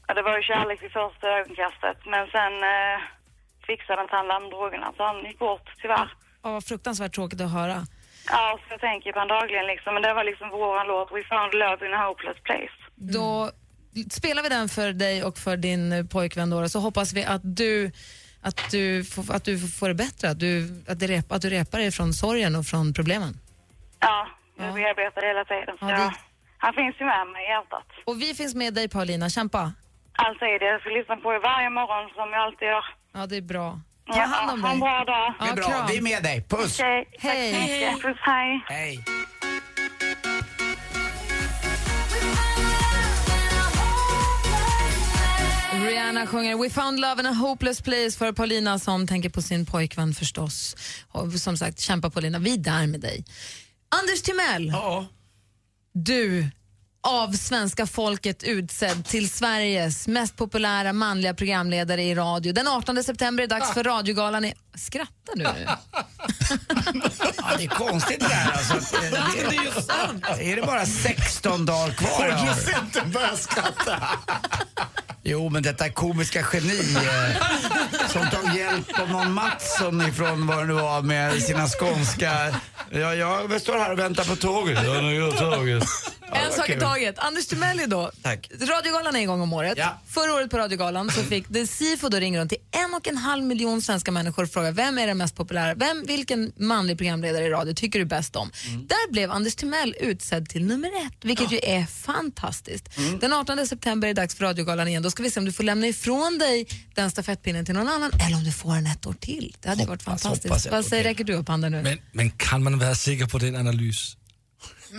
Ja, 0.08 0.13
det 0.13 0.22
var 0.22 0.38
ju 0.38 0.43
kärlek 0.43 0.84
vid 0.84 0.91
första 0.91 1.28
ögonkastet. 1.39 1.98
Men 2.13 2.24
sen 2.36 2.54
eh, 2.74 2.98
fixade 3.67 4.02
inte 4.02 4.15
han 4.15 4.28
larmdrogerna 4.28 4.93
så 4.98 5.04
han 5.04 5.26
gick 5.26 5.39
bort 5.39 5.67
tyvärr. 5.82 6.10
Ja, 6.43 6.52
vad 6.52 6.63
fruktansvärt 6.65 7.13
tråkigt 7.15 7.41
att 7.41 7.52
höra. 7.52 7.78
Ja, 8.30 8.60
så 8.62 8.74
jag 8.74 8.80
tänker 8.80 9.12
på 9.13 9.20
honom 9.20 9.38
dagligen 9.38 9.65
liksom. 9.67 9.93
Men 9.93 10.04
det 10.04 10.13
var 10.13 10.24
liksom 10.24 10.50
våran 10.50 10.88
låt 10.88 11.12
We 11.12 11.24
found 11.24 11.54
love 11.54 11.88
in 11.88 11.93
a 11.93 12.06
hopeless 12.08 12.39
place. 12.43 12.78
Då 12.96 13.52
spelar 14.12 14.43
vi 14.43 14.50
den 14.50 14.70
för 14.70 14.93
dig 14.93 15.24
och 15.24 15.38
för 15.38 15.58
din 15.58 15.91
eh, 15.93 16.06
pojkvän 16.06 16.50
då, 16.50 16.70
så 16.70 16.80
hoppas 16.80 17.13
vi 17.13 17.26
att 17.26 17.41
du 17.43 17.91
att 18.41 18.72
du, 18.72 19.04
får, 19.04 19.36
att 19.36 19.46
du 19.46 19.60
får 19.67 19.88
det 19.88 19.93
bättre, 19.93 20.30
att 20.30 20.39
du, 20.39 20.84
att, 20.88 21.00
det 21.00 21.08
rep, 21.08 21.32
att 21.32 21.41
du 21.41 21.50
repar 21.50 21.78
dig 21.80 21.91
från 21.91 22.13
sorgen 22.13 22.56
och 22.56 22.65
från 22.65 22.93
problemen. 22.93 23.34
Ja, 24.00 24.28
jag 24.58 24.74
bearbetar 24.74 25.22
det 25.22 25.28
hela 25.28 25.46
tiden. 25.46 25.78
Ja, 25.82 25.88
det- 25.88 26.13
han 26.58 26.74
finns 26.74 26.96
ju 27.02 27.06
med 27.06 27.28
mig 27.28 27.46
i 27.46 27.50
hjärtat. 27.50 27.86
Och 28.06 28.22
vi 28.22 28.34
finns 28.34 28.56
med 28.56 28.74
dig 28.74 28.89
Paulina, 28.89 29.30
kämpa. 29.30 29.74
Alltid. 30.25 30.58
Jag 30.62 30.82
ska 30.82 30.89
lyssna 30.99 31.15
på 31.23 31.27
er 31.36 31.39
varje 31.51 31.69
morgon 31.80 32.06
som 32.17 32.27
jag 32.36 32.41
alltid 32.47 32.67
gör. 32.73 32.86
Ja, 33.17 33.21
det 33.32 33.38
är 33.38 33.41
bra. 33.53 33.67
Ta 34.12 34.17
Ja, 34.19 34.23
hand 34.25 34.51
om 34.51 34.62
ha 34.63 34.69
en 34.71 34.80
dig. 34.80 34.88
bra 34.88 35.03
dag. 35.13 35.34
Det 35.41 35.49
är 35.49 35.56
bra, 35.56 35.86
vi 35.89 35.97
är 35.97 36.01
med 36.01 36.23
dig. 36.23 36.38
Puss! 36.49 36.80
Okej, 36.80 37.06
tack 37.21 37.21
Hej. 37.23 37.53
så 37.53 37.60
mycket. 37.60 38.01
Puss, 38.01 38.17
hej. 38.21 38.63
Hej. 38.67 39.03
Rihanna 45.88 46.27
sjunger 46.27 46.56
We 46.58 46.69
found 46.69 46.99
love 46.99 47.19
in 47.19 47.25
a 47.25 47.34
hopeless 47.34 47.82
place 47.82 48.17
för 48.17 48.32
Paulina 48.34 48.80
som 48.80 49.08
tänker 49.08 49.30
på 49.30 49.41
sin 49.41 49.65
pojkvän 49.65 50.13
förstås. 50.13 50.75
Och 51.12 51.34
som 51.34 51.58
sagt, 51.58 51.80
kämpa 51.80 52.10
Paulina, 52.10 52.39
vi 52.39 52.53
är 52.53 52.58
där 52.58 52.88
med 52.88 52.99
dig. 53.01 53.25
Anders 54.01 54.21
Timell. 54.21 54.73
Du, 55.93 56.45
av 57.03 57.31
svenska 57.31 57.88
folket 57.88 58.43
utsedd 58.43 59.05
till 59.05 59.29
Sveriges 59.29 60.07
mest 60.07 60.36
populära 60.36 60.93
manliga 60.93 61.33
programledare 61.33 62.03
i 62.03 62.15
radio. 62.15 62.53
Den 62.53 62.67
18 62.67 63.03
september 63.03 63.43
är 63.43 63.47
det 63.47 63.55
dags 63.55 63.73
för 63.73 63.83
radiogalan 63.83 64.45
i... 64.45 64.53
Skrattar 64.75 65.36
du? 65.36 65.43
Ja, 67.38 67.57
det 67.57 67.63
är 67.63 67.67
konstigt 67.67 68.19
det 68.19 68.27
där 68.27 68.51
alltså. 68.51 68.73
att, 68.73 68.93
eh, 68.93 69.01
Det 69.49 69.57
är 69.57 69.63
ju 69.63 69.71
sant. 69.71 70.25
Är 70.39 70.55
det 70.55 70.62
bara 70.62 70.86
16 70.86 71.65
dagar 71.65 71.91
kvar? 71.93 72.29
Producenten 72.31 73.12
börjar 73.12 73.36
skratta. 73.36 74.03
Jo, 75.30 75.50
men 75.50 75.63
detta 75.63 75.90
komiska 75.90 76.46
geni 76.54 76.96
eh, 76.96 78.08
som 78.10 78.30
tog 78.30 78.56
hjälp 78.56 79.00
av 79.00 79.10
någon 79.10 79.32
Mattsson 79.32 80.02
ifrån 80.02 80.48
vad 80.48 80.58
det 80.58 80.66
nu 80.66 80.74
var 80.74 81.02
med 81.02 81.44
sina 81.44 81.68
skånska... 81.68 82.32
Ja, 82.92 83.16
jag 83.16 83.62
står 83.62 83.78
här 83.78 83.92
och 83.92 84.00
väntar 84.00 84.24
på 84.24 84.36
tåget. 84.36 84.80
Ja, 84.86 85.02
nu 85.02 85.22
går 85.22 85.32
tåget. 85.32 85.84
Ja, 86.32 86.36
En 86.36 86.54
sak 86.54 86.70
i 86.70 86.80
taget. 86.80 87.20
Anders 87.20 87.48
Timell 87.48 87.80
är 87.80 87.88
då. 87.88 88.12
Tack. 88.22 88.52
Radiogalan 88.62 89.16
är 89.16 89.20
en 89.20 89.28
gång 89.28 89.42
om 89.42 89.54
året. 89.54 89.74
Ja. 89.78 90.02
Förra 90.08 90.34
året 90.34 90.50
på 90.50 90.58
Radiogalan 90.58 91.12
så 91.12 91.24
fick 91.24 91.46
det 91.50 91.68
Sifo 91.68 92.10
då 92.10 92.18
ringa 92.18 92.40
runt 92.40 92.50
till 92.50 92.62
en 92.72 92.94
och 92.94 93.08
en 93.08 93.18
halv 93.18 93.44
miljon 93.44 93.82
svenska 93.82 94.12
människor 94.12 94.44
och 94.44 94.50
fråga 94.50 94.72
vem 94.72 94.98
är 94.98 95.08
den 95.08 95.18
mest 95.18 95.36
populära, 95.36 95.76
vem, 95.76 96.04
vilken 96.08 96.52
manlig 96.58 96.98
programledare 96.98 97.46
i 97.46 97.50
radio 97.50 97.74
tycker 97.74 98.00
du 98.00 98.06
bäst 98.06 98.36
om? 98.36 98.52
Mm. 98.68 98.88
Där 98.88 99.12
blev 99.12 99.32
Anders 99.32 99.56
Timell 99.56 99.96
utsedd 100.00 100.50
till 100.50 100.66
nummer 100.66 100.90
ett, 101.08 101.18
vilket 101.22 101.52
ju 101.52 101.60
är 101.63 101.86
fantastiskt. 101.86 102.98
Mm. 102.98 103.20
Den 103.20 103.34
18 103.34 103.68
september 103.68 104.08
är 104.08 104.13
det 104.13 104.22
dags 104.22 104.36
för 104.36 104.44
Radiogalan 104.46 104.88
igen. 104.88 105.04
Då 105.04 105.12
ska 105.17 105.23
vi 105.23 105.32
se 105.32 105.39
om 105.39 105.45
du 105.45 105.51
får 105.51 105.63
lämna 105.63 105.88
ifrån 105.88 106.38
dig 106.38 106.67
den 106.95 107.12
stafettpinnen 107.12 107.65
till 107.65 107.75
någon 107.75 107.88
annan 107.88 108.12
eller 108.12 108.38
om 108.38 108.43
du 108.43 108.51
får 108.51 108.75
den 108.75 108.86
ett 108.88 109.06
år 109.06 109.13
till. 109.13 109.56
Det 109.62 109.69
hade 109.69 109.86
varit 109.86 110.01
Hoppas, 110.01 110.21
fantastiskt. 110.21 110.49
hoppas 110.49 110.65
ett 110.65 110.71
Vad 110.71 110.86
säger, 110.86 111.03
räcker 111.03 111.23
du 111.23 111.34
upp 111.34 111.47
handen 111.47 111.71
nu? 111.71 111.82
Men, 111.82 111.97
men 112.12 112.30
kan 112.32 112.63
man 112.63 112.80
vara 112.80 112.95
säker 112.95 113.25
på 113.25 113.38
den 113.38 113.56
analys? 113.56 114.17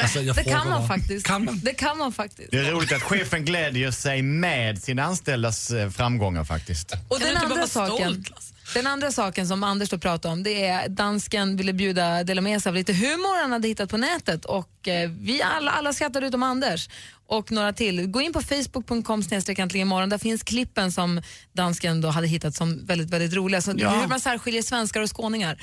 Alltså, 0.00 0.20
det 0.20 0.44
kan 0.44 0.68
man 0.68 0.88
faktiskt. 0.88 1.26
Kan 1.26 1.44
man? 1.44 1.60
Det 1.64 1.74
kan 1.74 1.98
man 1.98 2.12
faktiskt. 2.12 2.50
Det 2.50 2.58
är 2.58 2.70
roligt 2.72 2.92
att 2.92 3.02
chefen 3.02 3.44
glädjer 3.44 3.90
sig 3.90 4.22
med 4.22 4.82
sina 4.82 5.02
anställdas 5.04 5.70
eh, 5.70 5.90
framgångar 5.90 6.44
faktiskt. 6.44 6.92
Och 7.08 7.18
Kan 7.18 7.28
den 7.28 7.36
andra, 7.36 7.66
saken, 7.66 7.96
stolt, 7.96 8.30
Lasse? 8.30 8.54
Den 8.74 8.86
andra 8.86 9.12
saken 9.12 9.46
som 9.46 9.62
Anders 9.62 9.88
då 9.90 9.98
pratade 9.98 10.32
om 10.32 10.42
det 10.42 10.66
är 10.66 10.88
dansken 10.88 11.56
ville 11.56 11.72
bjuda, 11.72 12.24
dela 12.24 12.40
med 12.40 12.62
sig 12.62 12.70
av 12.70 12.74
lite 12.74 12.92
humor 12.92 13.42
han 13.42 13.52
hade 13.52 13.68
hittat 13.68 13.90
på 13.90 13.96
nätet 13.96 14.44
och 14.44 14.88
eh, 14.88 15.10
vi 15.10 15.42
alla, 15.42 15.70
alla 15.70 15.92
skrattade 15.92 16.26
utom 16.26 16.42
Anders 16.42 16.88
och 17.26 17.52
några 17.52 17.72
till. 17.72 18.06
Gå 18.06 18.20
in 18.20 18.32
på 18.32 18.40
facebook.com 18.40 19.22
snedstreck 19.22 19.74
imorgon. 19.74 20.08
Där 20.08 20.18
finns 20.18 20.42
klippen 20.42 20.92
som 20.92 21.22
dansken 21.52 22.00
då 22.00 22.08
hade 22.08 22.26
hittat 22.26 22.54
som 22.54 22.86
väldigt, 22.86 23.10
väldigt 23.10 23.34
roliga. 23.34 23.60
Så 23.60 23.72
Ja. 23.76 23.90
Hur 23.90 24.08
man 24.08 24.20
särskiljer 24.20 24.62
svenskar 24.62 25.00
och 25.00 25.16
skåningar. 25.16 25.58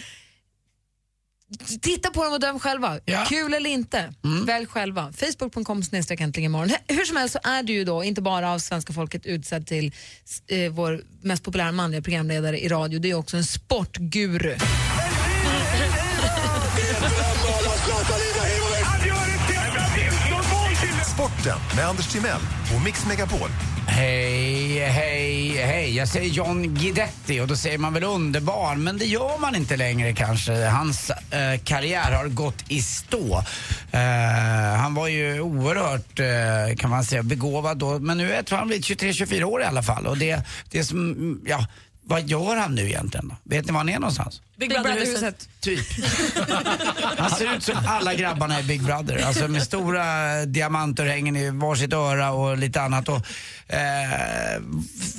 Titta 1.82 2.10
på 2.10 2.24
dem 2.24 2.34
och 2.34 2.40
döm 2.40 2.60
själva. 2.60 3.00
Kul 3.30 3.54
eller 3.54 3.70
inte, 3.70 4.14
välj 4.46 4.66
själva. 4.66 5.14
Facebook.com 5.14 5.84
snedstreck 5.84 6.22
äntligen 6.22 6.52
imorgon. 6.52 6.76
Hur 6.88 7.06
som 7.06 7.18
helst 7.18 7.34
så 7.34 7.50
är 7.50 7.64
du 7.64 7.74
ju 7.74 7.84
då 7.84 8.04
inte 8.04 8.22
bara 8.22 8.52
av 8.52 8.60
svenska 8.60 8.94
folket 8.94 9.26
utsedd 9.26 9.68
till 9.68 9.94
eh, 10.48 10.72
vår 10.72 11.02
mest 11.22 11.44
populära 11.44 11.72
manliga 11.72 12.02
programledare 12.02 12.60
i 12.60 12.68
radio, 12.68 13.00
det 13.00 13.10
är 13.10 13.16
också 13.16 13.38
en 13.38 13.44
sportguru. 13.46 14.56
Sporten 21.14 21.58
med 21.76 21.86
Anders 21.86 22.08
Timell 22.08 22.42
och 22.76 22.82
Mix 22.86 23.06
Megapol. 23.06 23.50
Hej, 23.96 24.80
hej, 24.80 25.58
hej. 25.58 25.96
Jag 25.96 26.08
säger 26.08 26.30
John 26.30 26.76
Guidetti 26.76 27.40
och 27.40 27.48
då 27.48 27.56
säger 27.56 27.78
man 27.78 27.94
väl 27.94 28.04
underbar, 28.04 28.76
men 28.76 28.98
det 28.98 29.06
gör 29.06 29.40
man 29.40 29.56
inte 29.56 29.78
längre 29.78 30.14
kanske. 30.14 30.66
Hans 30.66 31.10
eh, 31.10 31.60
karriär 31.64 32.12
har 32.12 32.28
gått 32.28 32.72
i 32.72 32.82
stå. 32.82 33.44
Eh, 33.92 34.78
han 34.78 34.94
var 34.94 35.08
ju 35.08 35.40
oerhört, 35.40 36.20
eh, 36.20 36.78
kan 36.78 36.90
man 36.90 37.04
säga, 37.04 37.24
begåvad 37.24 37.78
då, 37.78 38.00
men 38.00 38.18
nu 38.18 38.32
är 38.32 38.36
jag 38.36 38.46
tror 38.46 38.58
han 38.58 38.68
blivit 38.68 38.86
23-24 38.86 39.44
år 39.44 39.62
i 39.62 39.66
alla 39.66 39.84
fall. 39.84 40.08
Och 40.08 40.18
det, 40.18 40.42
det 40.72 40.84
som, 40.84 41.12
mm, 41.12 41.42
ja, 41.46 41.68
vad 42.02 42.30
gör 42.30 42.56
han 42.56 42.76
nu 42.76 42.86
egentligen 42.86 43.28
då? 43.28 43.36
Vet 43.44 43.66
ni 43.66 43.72
var 43.72 43.80
han 43.80 43.90
är 43.90 44.00
någonstans? 44.00 44.42
Big 44.58 44.70
Brother-huset. 44.70 45.50
Typ. 45.60 45.86
Han 47.18 47.30
ser 47.30 47.56
ut 47.56 47.64
som 47.64 47.76
alla 47.88 48.14
grabbarna 48.14 48.60
i 48.60 48.64
Big 48.64 48.84
Brother. 48.84 49.26
Alltså 49.26 49.48
med 49.48 49.64
stora 49.64 50.46
diamantörhängen 50.46 51.36
i 51.36 51.50
varsitt 51.50 51.94
öra 51.94 52.32
och 52.32 52.58
lite 52.58 52.82
annat. 52.82 53.10
Och, 53.10 53.22
eh, 53.68 54.62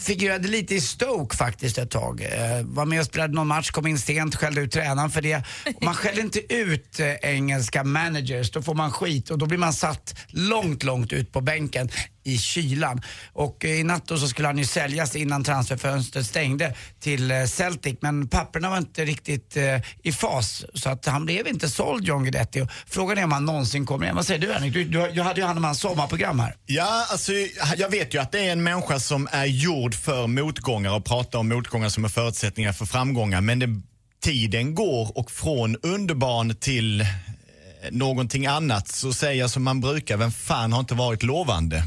figurerade 0.03 0.49
lite 0.49 0.75
i 0.75 0.81
Stoke 0.81 1.37
faktiskt 1.37 1.79
ett 1.79 1.91
tag. 1.91 2.23
Eh, 2.23 2.63
var 2.63 2.85
med 2.85 3.01
och 3.01 3.07
spelade 3.07 3.35
någon 3.35 3.47
match, 3.47 3.71
kom 3.71 3.87
in 3.87 3.99
sent, 3.99 4.37
skällde 4.37 4.61
ut 4.61 4.73
tränaren 4.73 5.11
för 5.11 5.23
det. 5.23 5.43
Och 5.77 5.83
man 5.83 5.95
skäller 5.95 6.23
inte 6.23 6.55
ut 6.55 7.01
eh, 7.01 7.15
engelska 7.23 7.85
managers, 7.85 8.51
då 8.51 8.63
får 8.63 8.75
man 8.75 8.93
skit 8.93 9.31
och 9.31 9.39
då 9.39 9.47
blir 9.47 9.59
man 9.59 9.73
satt 9.73 10.15
långt, 10.29 10.83
långt 10.83 11.13
ut 11.13 11.33
på 11.33 11.41
bänken. 11.41 11.91
i 12.27 12.39
kylan. 12.39 13.03
Och 13.33 13.65
eh, 13.65 13.81
i 13.81 13.85
natt 13.85 14.09
då 14.09 14.19
så 14.19 14.29
skulle 14.29 14.49
han 14.49 14.59
ju 14.59 14.65
säljas 14.65 15.17
innan 15.17 15.45
transferfönstret 15.45 16.27
stängde 16.27 16.75
till 17.01 17.31
eh, 17.31 17.45
Celtic 17.45 17.97
men 18.01 18.29
papperna 18.29 18.71
var 18.71 18.79
inte 18.79 19.05
riktigt 19.05 19.26
eh, 19.29 19.81
i 20.03 20.13
fas 20.13 20.65
så 20.75 20.91
att 20.91 21.07
han 21.07 21.25
blev 21.25 21.49
inte 21.49 21.69
såld 21.69 22.05
John 22.05 22.23
Guidetti. 22.23 22.61
Och 22.61 22.71
frågan 22.87 23.19
är 23.19 23.25
om 23.25 23.33
han 23.33 23.45
någonsin 23.45 23.87
kommer 23.87 24.05
igen. 24.05 24.17
Vad 24.17 24.27
säger 24.27 24.41
du 24.41 24.53
Henrik? 24.53 24.73
Du, 24.73 24.85
du, 24.85 25.11
du 25.13 25.23
hade 25.23 25.41
ju 25.41 25.47
hand 25.47 25.59
om 25.59 25.65
hans 25.65 25.81
sommarprogram 25.81 26.41
här. 26.41 26.57
Ja, 26.67 27.07
alltså, 27.11 27.33
jag 27.77 27.91
vet 27.91 28.15
ju 28.15 28.19
att 28.19 28.33
det 28.33 28.47
är 28.47 28.53
en 28.53 28.63
människa 28.63 29.01
som 29.01 29.29
är 29.33 29.45
gjord 29.45 29.95
för 29.95 30.27
motgångar 30.27 30.95
och 30.95 31.05
pratar 31.05 31.39
om 31.39 31.49
motgångar 31.49 31.89
som 31.89 32.05
är 32.05 32.09
förutsättningar 32.09 32.73
för 32.73 32.87
framgångar. 32.87 33.41
Men 33.41 33.59
det, 33.59 33.83
tiden 34.23 34.75
går 34.75 35.19
och 35.19 35.31
från 35.31 35.77
underbarn 35.83 36.55
till 36.55 37.01
eh, 37.01 37.07
någonting 37.91 38.47
annat 38.47 38.89
så 38.89 39.13
säger 39.13 39.41
jag 39.41 39.51
som 39.51 39.63
man 39.63 39.81
brukar, 39.81 40.17
vem 40.17 40.33
fan 40.33 40.73
har 40.73 40.81
inte 40.81 40.95
varit 40.95 41.23
lovande? 41.23 41.83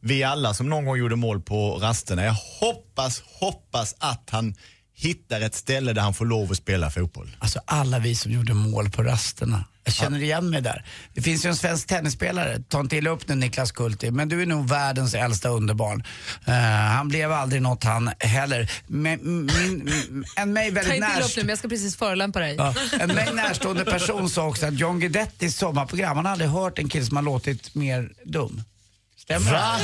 Vi 0.00 0.22
alla 0.22 0.54
som 0.54 0.68
någon 0.68 0.84
gång 0.84 0.96
gjorde 0.96 1.16
mål 1.16 1.40
på 1.40 1.78
rasterna. 1.78 2.24
Jag 2.24 2.36
hoppas, 2.60 3.22
hoppas 3.40 3.94
att 3.98 4.28
han 4.30 4.54
hittar 4.96 5.40
ett 5.40 5.54
ställe 5.54 5.92
där 5.92 6.02
han 6.02 6.14
får 6.14 6.26
lov 6.26 6.50
att 6.50 6.56
spela 6.56 6.90
fotboll. 6.90 7.36
Alltså 7.38 7.60
alla 7.64 7.98
vi 7.98 8.14
som 8.14 8.32
gjorde 8.32 8.54
mål 8.54 8.90
på 8.90 9.02
rasterna. 9.02 9.64
Jag 9.84 9.94
känner 9.94 10.22
igen 10.22 10.50
mig 10.50 10.60
där. 10.60 10.84
Det 11.14 11.22
finns 11.22 11.44
ju 11.44 11.48
en 11.48 11.56
svensk 11.56 11.86
tennisspelare, 11.86 12.62
ta 12.68 12.80
inte 12.80 12.96
illa 12.96 13.10
upp 13.10 13.28
nu 13.28 13.34
Niklas 13.34 13.72
Kulti, 13.72 14.10
men 14.10 14.28
du 14.28 14.42
är 14.42 14.46
nog 14.46 14.68
världens 14.68 15.14
äldsta 15.14 15.48
underbarn. 15.48 16.04
Eh, 16.46 16.54
han 16.96 17.08
blev 17.08 17.32
aldrig 17.32 17.62
något 17.62 17.84
han 17.84 18.10
heller. 18.18 18.70
Men, 18.86 19.46
min, 19.46 20.24
en 20.36 20.52
mig 20.52 20.68
Ta 20.68 20.74
väldigt 20.74 20.94
inte 20.94 21.08
illa 21.16 21.24
upp 21.24 21.36
nu, 21.36 21.42
men 21.42 21.48
jag 21.48 21.58
ska 21.58 21.68
precis 21.68 21.96
förolämpa 21.96 22.40
dig. 22.40 22.54
Ja, 22.54 22.74
en 23.00 23.14
mig 23.14 23.34
närstående 23.34 23.84
person 23.84 24.30
sa 24.30 24.46
också 24.46 24.66
att 24.66 24.78
John 24.78 25.00
Guidettis 25.00 25.56
sommarprogram, 25.56 26.16
han 26.16 26.24
har 26.24 26.32
aldrig 26.32 26.50
hört 26.50 26.78
en 26.78 26.88
kille 26.88 27.04
som 27.04 27.16
har 27.16 27.24
låtit 27.24 27.74
mer 27.74 28.12
dum. 28.24 28.62
Stämmer 29.16 29.52
Va? 29.52 29.78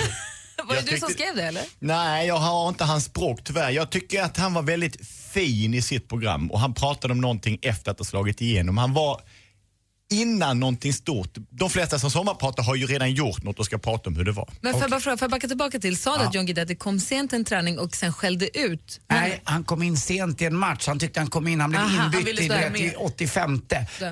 Var 0.68 0.74
det 0.74 0.80
Jag 0.80 0.84
du 0.90 0.98
som 0.98 1.08
tyckte- 1.08 1.22
skrev 1.22 1.36
det 1.36 1.42
eller? 1.42 1.62
Nej, 1.78 2.26
jag 2.26 2.36
har 2.36 2.68
inte 2.68 2.84
hans 2.84 3.04
språk 3.04 3.40
tyvärr. 3.44 3.70
Jag 3.70 3.90
tycker 3.90 4.22
att 4.22 4.36
han 4.36 4.54
var 4.54 4.62
väldigt 4.62 5.06
fin 5.08 5.74
i 5.74 5.82
sitt 5.82 6.08
program 6.08 6.50
och 6.50 6.60
han 6.60 6.74
pratade 6.74 7.12
om 7.12 7.20
någonting 7.20 7.58
efter 7.62 7.90
att 7.90 7.98
ha 7.98 8.04
slagit 8.04 8.40
igenom. 8.40 8.78
Han 8.78 8.92
var 8.92 9.20
innan 10.12 10.60
någonting 10.60 10.92
stort. 10.92 11.34
De 11.50 11.70
flesta 11.70 11.98
som 11.98 12.10
sommarpratar 12.10 12.62
har 12.62 12.74
ju 12.74 12.86
redan 12.86 13.12
gjort 13.12 13.42
något 13.42 13.58
och 13.58 13.64
ska 13.66 13.78
prata 13.78 14.10
om 14.10 14.16
hur 14.16 14.24
det 14.24 14.32
var. 14.32 14.48
Men 14.60 14.72
får 14.72 14.80
jag 14.82 14.90
bara 14.90 15.00
fråga, 15.00 15.16
får 15.16 15.24
jag 15.26 15.30
backa 15.30 15.48
tillbaka 15.48 15.78
till, 15.78 15.96
sa 15.96 16.16
du 16.16 16.22
Ja. 16.22 16.28
att 16.28 16.34
John 16.34 16.46
Guidetti 16.46 16.74
kom 16.76 17.00
sent 17.00 17.30
till 17.30 17.38
en 17.38 17.44
träning 17.44 17.78
och 17.78 17.96
sen 17.96 18.12
skällde 18.12 18.58
ut? 18.58 19.00
Nej, 19.10 19.40
han 19.44 19.64
kom 19.64 19.82
in 19.82 19.96
sent 19.96 20.42
i 20.42 20.44
en 20.44 20.56
match. 20.56 20.86
Han 20.86 20.98
tyckte 20.98 21.20
han 21.20 21.30
kom 21.30 21.48
in, 21.48 21.60
han 21.60 21.70
blev 21.70 21.82
Aha, 21.82 21.88
han 21.90 22.04
inbytt 22.14 22.26
ville 22.28 22.42
i, 22.42 22.44
stå 22.44 22.54
du 22.54 22.60
här 22.60 22.70
vet, 22.70 22.80
i 22.80 22.84
med. 22.84 22.94
85 22.98 23.60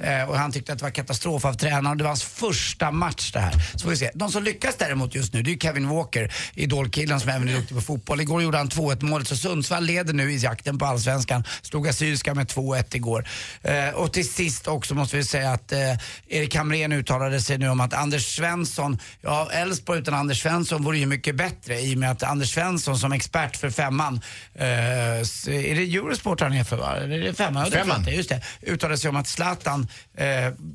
eh, 0.02 0.28
och 0.30 0.38
han 0.38 0.52
tyckte 0.52 0.72
att 0.72 0.78
det 0.78 0.84
var 0.84 0.90
katastrof 0.90 1.44
av 1.44 1.54
tränaren. 1.54 1.98
Det 1.98 2.04
var 2.04 2.08
hans 2.10 2.22
första 2.22 2.90
match 2.90 3.32
det 3.32 3.40
här. 3.40 3.52
Så 3.72 3.78
får 3.78 3.90
vi 3.90 3.96
se. 3.96 4.10
De 4.14 4.30
som 4.32 4.42
lyckas 4.42 4.76
däremot 4.78 5.14
just 5.14 5.32
nu 5.34 5.42
det 5.42 5.50
är 5.50 5.52
ju 5.52 5.58
Kevin 5.58 5.88
Walker, 5.88 6.32
idolkillen 6.54 7.20
som 7.20 7.30
även 7.30 7.48
är 7.48 7.52
duktig 7.56 7.76
på 7.76 7.82
fotboll. 7.82 8.20
Igår 8.20 8.42
gjorde 8.42 8.58
han 8.58 8.68
2-1 8.68 9.04
målet 9.04 9.28
så 9.28 9.36
Sundsvall 9.36 9.84
leder 9.84 10.12
nu 10.12 10.32
i 10.32 10.36
jakten 10.36 10.78
på 10.78 10.86
allsvenskan. 10.86 11.44
Slog 11.62 11.88
Assyriska 11.88 12.34
med 12.34 12.46
2-1 12.46 12.96
igår. 12.96 13.28
Eh, 13.62 13.88
och 13.94 14.12
till 14.12 14.28
sist 14.28 14.68
också 14.68 14.94
måste 14.94 15.16
vi 15.16 15.24
säga 15.24 15.52
att 15.52 15.72
eh, 15.72 15.78
Erik 16.28 16.54
Hamrén 16.54 16.92
uttalade 16.92 17.40
sig 17.40 17.58
nu 17.58 17.68
om 17.68 17.80
att 17.80 17.94
Anders 17.94 18.36
Svensson, 18.36 18.98
ja 19.20 19.50
Elfsborg 19.52 20.00
utan 20.00 20.14
Anders 20.14 20.42
Svensson 20.42 20.82
vore 20.82 20.98
ju 20.98 21.06
mycket 21.06 21.36
bättre 21.36 21.80
i 21.80 21.94
och 21.94 21.98
med 21.98 22.10
att 22.10 22.22
Anders 22.22 22.54
Svensson 22.54 22.98
som 22.98 23.12
expert 23.12 23.56
för 23.56 23.70
femman, 23.70 24.20
eh, 24.54 24.64
är 24.64 25.74
det 25.74 25.82
Eurosport 25.82 26.40
han 26.40 26.52
är 26.52 26.64
för 26.64 26.76
va? 26.76 26.96
Är 26.96 27.08
det 27.08 27.34
femman? 27.34 27.70
Femman. 27.70 28.04
Just 28.08 28.28
det. 28.28 28.42
Uttalade 28.62 28.98
sig 28.98 29.08
om 29.08 29.16
att 29.16 29.26
Zlatan, 29.26 29.88
eh, 30.16 30.26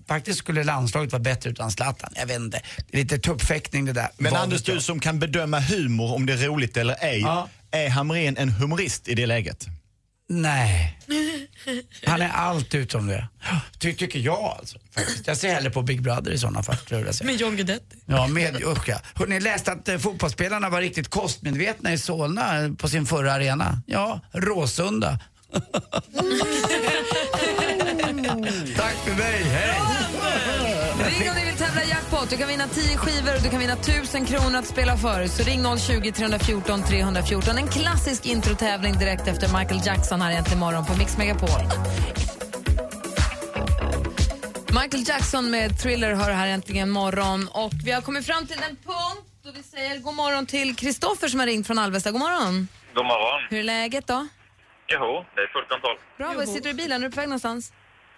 faktiskt 0.07 0.39
skulle 0.39 0.63
landslaget 0.63 1.11
vara 1.11 1.23
bättre 1.23 1.49
utan 1.49 1.71
Zlatan. 1.71 2.13
Jag 2.15 2.25
vet 2.25 2.39
inte. 2.39 2.61
Lite 2.91 3.17
tuppfäktning 3.17 3.85
det 3.85 3.93
där. 3.93 4.09
Men 4.17 4.31
Vad 4.31 4.41
Anders, 4.41 4.63
du 4.63 4.81
som 4.81 4.99
kan 4.99 5.19
bedöma 5.19 5.59
humor, 5.59 6.13
om 6.13 6.25
det 6.25 6.33
är 6.33 6.37
roligt 6.37 6.77
eller 6.77 6.95
ej. 7.01 7.19
Ja. 7.19 7.49
Är 7.71 7.89
Hamrén 7.89 8.37
en 8.37 8.49
humorist 8.49 9.07
i 9.07 9.15
det 9.15 9.25
läget? 9.25 9.67
Nej. 10.27 10.99
Han 12.05 12.21
är 12.21 12.29
allt 12.29 12.75
utom 12.75 13.07
det. 13.07 13.27
Ty, 13.79 13.93
tycker 13.93 14.19
jag 14.19 14.57
alltså. 14.59 14.77
Faktiskt. 14.95 15.27
Jag 15.27 15.37
ser 15.37 15.53
hellre 15.53 15.69
på 15.69 15.81
Big 15.81 16.01
Brother 16.01 16.31
i 16.31 16.37
sådana 16.37 16.63
fall. 16.63 16.77
Tror 16.77 17.05
jag. 17.05 17.25
Med 17.25 17.35
John 17.35 17.55
Guidetti. 17.55 17.97
Ja, 18.05 18.27
med, 18.27 18.63
usch 18.63 18.89
ja. 18.89 18.99
Hörrni, 19.13 19.39
läste 19.39 19.71
att 19.71 19.89
eh, 19.89 19.97
fotbollsspelarna 19.97 20.69
var 20.69 20.81
riktigt 20.81 21.07
kostmedvetna 21.07 21.93
i 21.93 21.97
Solna 21.97 22.63
eh, 22.63 22.73
på 22.73 22.89
sin 22.89 23.05
förra 23.05 23.33
arena. 23.33 23.81
Ja, 23.87 24.19
Råsunda. 24.31 25.19
Tack 28.75 28.95
för 29.05 29.15
mig, 29.15 29.43
hej! 29.43 29.84
Jackpot. 32.25 32.29
Du 32.29 32.37
kan 32.37 32.47
vinna 32.47 32.67
10 32.67 32.97
skivor 32.97 33.35
och 33.35 33.41
du 33.43 33.49
kan 33.49 33.59
vinna 33.59 33.73
1000 33.73 34.25
kronor 34.25 34.59
att 34.59 34.65
spela 34.65 34.97
för. 34.97 35.27
Så 35.27 35.43
ring 35.43 35.77
020 35.77 36.11
314 36.11 36.83
314. 36.83 37.57
En 37.57 37.67
klassisk 37.67 38.25
introtävling 38.25 38.93
direkt 38.93 39.27
efter 39.27 39.59
Michael 39.59 39.81
Jackson 39.85 40.21
här 40.21 40.31
egentligen 40.31 40.57
imorgon 40.59 40.85
på 40.85 40.97
Mix 40.97 41.17
Megapol. 41.17 41.61
Michael 44.81 45.03
Jackson 45.07 45.51
med 45.51 45.79
Thriller 45.79 46.13
hör 46.13 46.31
här 46.31 46.47
äntligen 46.47 46.89
morgon. 46.89 47.47
Och 47.53 47.73
vi 47.85 47.91
har 47.91 48.01
kommit 48.01 48.25
fram 48.25 48.47
till 48.47 48.57
en 48.69 48.75
punkt 48.75 49.27
då 49.43 49.51
vi 49.51 49.63
säger 49.63 49.99
god 49.99 50.15
morgon 50.15 50.45
till 50.45 50.75
Kristoffer 50.75 51.27
som 51.27 51.39
har 51.39 51.47
ringt 51.47 51.67
från 51.67 51.79
Alvesta. 51.79 52.11
God 52.11 52.19
morgon. 52.21 52.67
God 52.95 53.05
morgon. 53.05 53.39
Hur 53.49 53.59
är 53.59 53.63
läget 53.63 54.07
då? 54.07 54.27
Jo, 54.87 55.25
det 55.35 55.41
är 55.41 55.47
fullt 55.47 55.69
kontroll. 55.69 55.97
Bra, 56.17 56.33
var 56.33 56.45
sitter 56.45 56.63
du 56.63 56.69
i 56.69 56.73
bilen? 56.73 57.03
Är 57.03 57.07
du 57.07 57.11
på 57.11 57.19
väg 57.21 57.29
någonstans? 57.29 57.73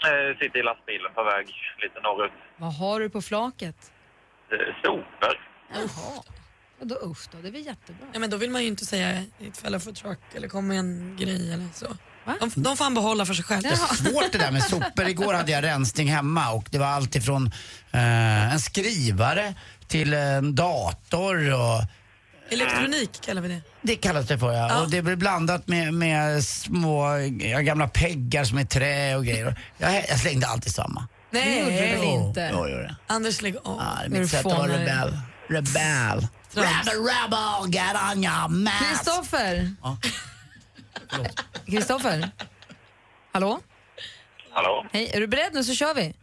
Eh, 0.08 0.38
sitter 0.40 0.60
i 0.60 0.64
lastbilen 0.64 1.12
på 1.16 1.24
väg 1.24 1.46
lite 1.84 2.00
norrut. 2.02 2.32
Vad 2.58 2.74
har 2.76 3.00
du 3.00 3.10
på 3.10 3.22
flaket? 3.22 3.92
Eh, 4.52 4.82
sopor. 4.84 5.36
Jaha. 5.74 6.24
Och 6.80 6.88
då 6.88 6.96
usch 6.96 7.28
då, 7.32 7.38
det 7.42 7.48
är 7.48 7.52
väl 7.52 7.66
jättebra. 7.66 8.08
Ja, 8.14 8.20
men 8.20 8.30
då 8.30 8.38
vill 8.38 8.50
man 8.50 8.62
ju 8.62 8.68
inte 8.68 8.86
säga 8.86 9.24
ett 9.40 9.58
fälla 9.58 9.80
för 9.80 9.92
truck 9.92 10.20
eller 10.36 10.48
kom 10.48 10.68
med 10.68 10.80
en 10.80 11.18
grej 11.20 11.54
eller 11.54 11.68
så. 11.74 11.86
De, 12.40 12.52
de 12.56 12.78
får 12.78 12.84
han 12.84 12.94
behålla 12.94 13.26
för 13.26 13.34
sig 13.34 13.46
själv. 13.46 13.62
Det 13.62 13.70
är 13.70 13.76
svårt 13.76 14.32
det 14.32 14.38
där 14.38 14.52
med 14.52 14.64
sopor. 14.64 15.08
Igår 15.08 15.34
hade 15.34 15.52
jag 15.52 15.64
rensning 15.64 16.08
hemma 16.08 16.52
och 16.52 16.68
det 16.72 16.78
var 16.78 16.88
allt 16.88 17.16
ifrån 17.16 17.52
eh, 17.92 18.54
en 18.54 18.60
skrivare 18.60 19.54
till 19.88 20.14
en 20.14 20.56
dator 20.56 21.54
och 21.54 21.82
Elektronik 22.50 23.22
kallar 23.22 23.42
vi 23.42 23.48
det. 23.48 23.62
det 23.82 23.96
kallas 23.96 24.28
det 24.28 24.40
för 24.40 24.54
ja. 24.54 24.82
Och 24.82 24.90
det 24.90 25.02
blir 25.02 25.16
blandat 25.16 25.68
med, 25.68 25.94
med 25.94 26.44
små 26.44 27.18
ja, 27.40 27.60
gamla 27.60 27.88
peggar 27.88 28.44
som 28.44 28.58
är 28.58 28.66
trä 28.66 29.16
och 29.16 29.26
grejer. 29.26 29.60
Jag, 29.78 30.06
jag 30.10 30.20
slängde 30.20 30.48
alltid 30.48 30.74
samma. 30.74 31.08
Nej, 31.30 31.60
gjorde 31.60 31.72
du 31.72 31.78
väl 31.78 32.00
Jo, 32.04 32.28
inte? 32.28 32.50
Jo, 32.54 32.68
jo, 32.68 32.78
det. 32.78 32.96
Anders 33.08 33.42
lägg 33.42 33.56
av. 33.58 33.62
Ja, 33.80 33.98
det 34.00 34.06
är 34.18 34.20
mitt 34.20 34.30
sätt 34.30 34.46
att 34.46 34.52
vara 34.58 34.68
rebell. 34.68 35.18
Rebell. 35.50 36.28
Rebel, 36.54 36.94
rebel, 36.94 37.74
get 37.74 37.96
on 38.12 38.24
your 38.24 38.48
mask. 38.48 38.84
Kristoffer! 38.90 39.72
Kristoffer? 41.66 42.30
Hallå? 43.34 43.60
Hallå? 44.52 44.86
Hej, 44.92 45.12
är 45.14 45.20
du 45.20 45.28
beredd 45.28 45.54
nu 45.54 45.64
så 45.64 45.74
kör 45.76 45.94
vi. 45.94 46.14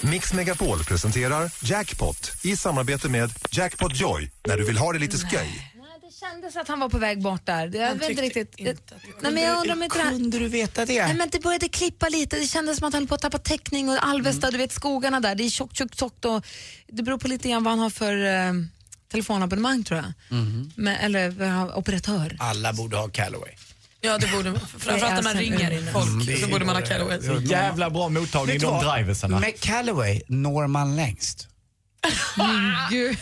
Mix 0.00 0.32
Megapol 0.32 0.84
presenterar 0.84 1.50
Jackpot 1.64 2.32
i 2.44 2.56
samarbete 2.56 3.08
med 3.08 3.30
Jackpot 3.50 4.00
Joy 4.00 4.30
när 4.46 4.56
du 4.56 4.64
vill 4.64 4.76
ha 4.78 4.92
det 4.92 4.98
lite 4.98 5.16
sköj. 5.16 5.71
Det 6.22 6.28
kändes 6.28 6.56
att 6.56 6.68
han 6.68 6.80
var 6.80 6.88
på 6.88 6.98
väg 6.98 7.22
bort 7.22 7.46
där. 7.46 7.74
Jag 7.76 7.94
vet 7.94 8.10
inte 8.10 8.22
riktigt. 8.22 8.54
Nej, 9.20 9.32
men 9.32 9.42
jag 9.42 9.58
undrar 9.58 9.72
om 9.74 9.82
inte 9.82 9.98
det 9.98 10.04
här... 10.04 10.10
Kunde 10.10 10.38
du 10.38 10.48
veta 10.48 10.86
det? 10.86 11.06
Nej, 11.06 11.14
men 11.14 11.28
det 11.32 11.40
började 11.42 11.68
klippa 11.68 12.08
lite. 12.08 12.36
Det 12.36 12.46
kändes 12.46 12.78
som 12.78 12.88
att 12.88 12.94
han 12.94 13.02
höll 13.02 13.08
på 13.08 13.14
att 13.14 13.20
tappa 13.22 13.38
täckning 13.38 13.88
och 13.88 14.06
Alvesta, 14.06 14.46
Mm. 14.46 14.52
du 14.52 14.58
vet 14.58 14.72
skogarna 14.72 15.20
där. 15.20 15.34
Det 15.34 15.44
är 15.44 15.50
tjockt, 15.50 15.76
tjockt, 15.76 15.98
tjockt 15.98 16.24
och 16.24 16.46
det 16.88 17.02
beror 17.02 17.18
på 17.18 17.28
lite 17.28 17.48
grann 17.48 17.64
vad 17.64 17.70
han 17.72 17.78
har 17.80 17.90
för 17.90 18.24
eh, 18.24 18.52
telefonabonnemang 19.12 19.84
tror 19.84 20.00
jag. 20.00 20.38
Mhm. 20.38 20.72
Men, 20.76 20.96
eller 20.96 21.30
han 21.48 21.50
har, 21.58 21.78
operatör. 21.78 22.36
Alla 22.40 22.72
borde 22.72 22.96
ha 22.96 23.08
Callaway. 23.08 23.52
Ja, 24.00 24.18
det 24.18 24.26
borde 24.32 24.58
Framförallt 24.78 25.14
när 25.14 25.22
man 25.22 25.36
är 25.36 25.40
ringer 25.40 25.76
alltså- 25.76 25.92
folk 25.92 26.28
Mm, 26.28 26.40
så 26.40 26.48
borde 26.48 26.64
man 26.64 26.76
ha. 26.76 26.82
Callaway. 26.82 27.22
Så 27.22 27.40
jävla 27.42 27.90
bra 27.90 28.08
mottagning, 28.08 28.58
du 28.58 28.66
de 28.66 28.84
driversarna. 28.84 29.38
Med 29.40 29.60
Callaway 29.60 30.22
når 30.26 30.66
man 30.66 30.96
längst. 30.96 31.48
Gud. 32.90 33.16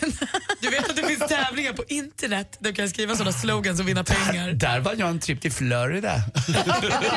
Du 0.59 0.69
vet 0.69 0.89
att 0.89 0.95
det 0.95 1.03
finns 1.07 1.27
tävlingar 1.27 1.73
på 1.73 1.83
internet 1.87 2.57
där 2.59 2.69
du 2.69 2.75
kan 2.75 2.89
skriva 2.89 3.15
sådana 3.15 3.31
slogans 3.31 3.79
och 3.79 3.87
vinna 3.87 4.03
pengar. 4.03 4.51
Där 4.51 4.79
var 4.79 4.93
jag 4.97 5.09
en 5.09 5.19
trip 5.19 5.41
till 5.41 5.51
Florida. 5.51 6.15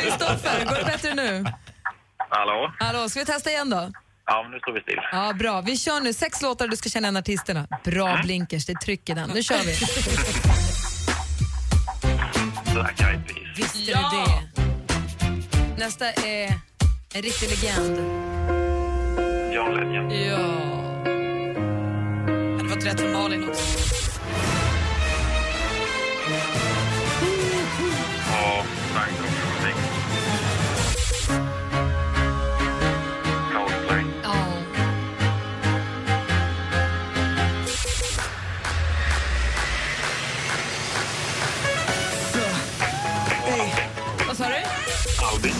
Kristoffer, 0.00 0.64
går 0.64 0.78
det 0.78 0.84
bättre 0.84 1.14
nu? 1.14 1.44
Hallå? 2.30 2.74
Hallå, 2.78 3.08
ska 3.08 3.20
vi 3.20 3.26
testa 3.26 3.50
igen 3.50 3.70
då? 3.70 3.92
Ja, 4.26 4.42
men 4.42 4.50
nu 4.52 4.58
står 4.58 4.72
vi 4.72 4.80
still. 4.80 4.98
Ja, 5.12 5.32
bra. 5.32 5.60
Vi 5.60 5.78
kör 5.78 6.00
nu 6.00 6.12
sex 6.12 6.42
låtar 6.42 6.68
du 6.68 6.76
ska 6.76 6.88
känna 6.88 7.08
igen 7.08 7.16
artisterna. 7.16 7.66
Bra 7.84 8.20
blinkers, 8.22 8.66
det 8.66 8.72
är 8.72 8.76
tryck 8.76 9.08
i 9.08 9.14
den. 9.14 9.30
Nu 9.34 9.42
kör 9.42 9.58
vi. 9.58 9.76
Black 12.74 13.00
Eyed 13.00 13.26
Peas. 13.26 13.58
Visst 13.58 13.88
är 13.88 13.94
det 13.94 14.00
det. 14.56 15.84
Nästa 15.84 16.12
är 16.12 16.52
en 17.14 17.22
riktig 17.22 17.48
legend. 17.50 17.98
John 19.54 19.74
Legend. 19.74 20.12
Ja 20.12 20.73
helt 22.84 23.00
rätt 23.00 23.06
för 23.06 23.12
Malin 23.12 23.48
också. 23.48 23.62
Vad 44.26 44.36
sa 44.36 44.44
du? 44.44 44.54
Albin. 45.32 45.54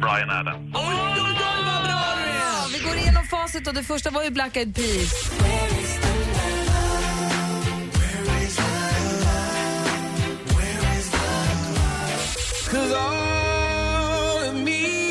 Brian 0.00 0.30
Adams 0.30 0.65
facit 3.56 3.68
och 3.68 3.74
det 3.74 3.82
första 3.82 4.10
var 4.10 4.24
ju 4.24 4.30
Black 4.30 4.56
Eyed 4.56 4.74
Peas. 4.74 5.30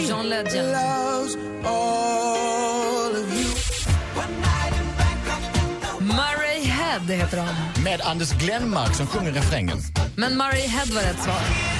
John 0.09 0.29
Legend. 0.29 0.75
Murray 5.99 6.63
Head 6.63 6.99
heter 6.99 7.37
de. 7.37 7.83
Med 7.83 8.01
Anders 8.01 8.31
Glenmark 8.31 8.95
som 8.95 9.07
sjunger 9.07 9.31
refrängen. 9.31 9.77
Men 10.15 10.37
Murray 10.37 10.67
Head 10.67 10.85
var 10.85 11.01
rätt 11.01 11.23
svar. 11.23 11.74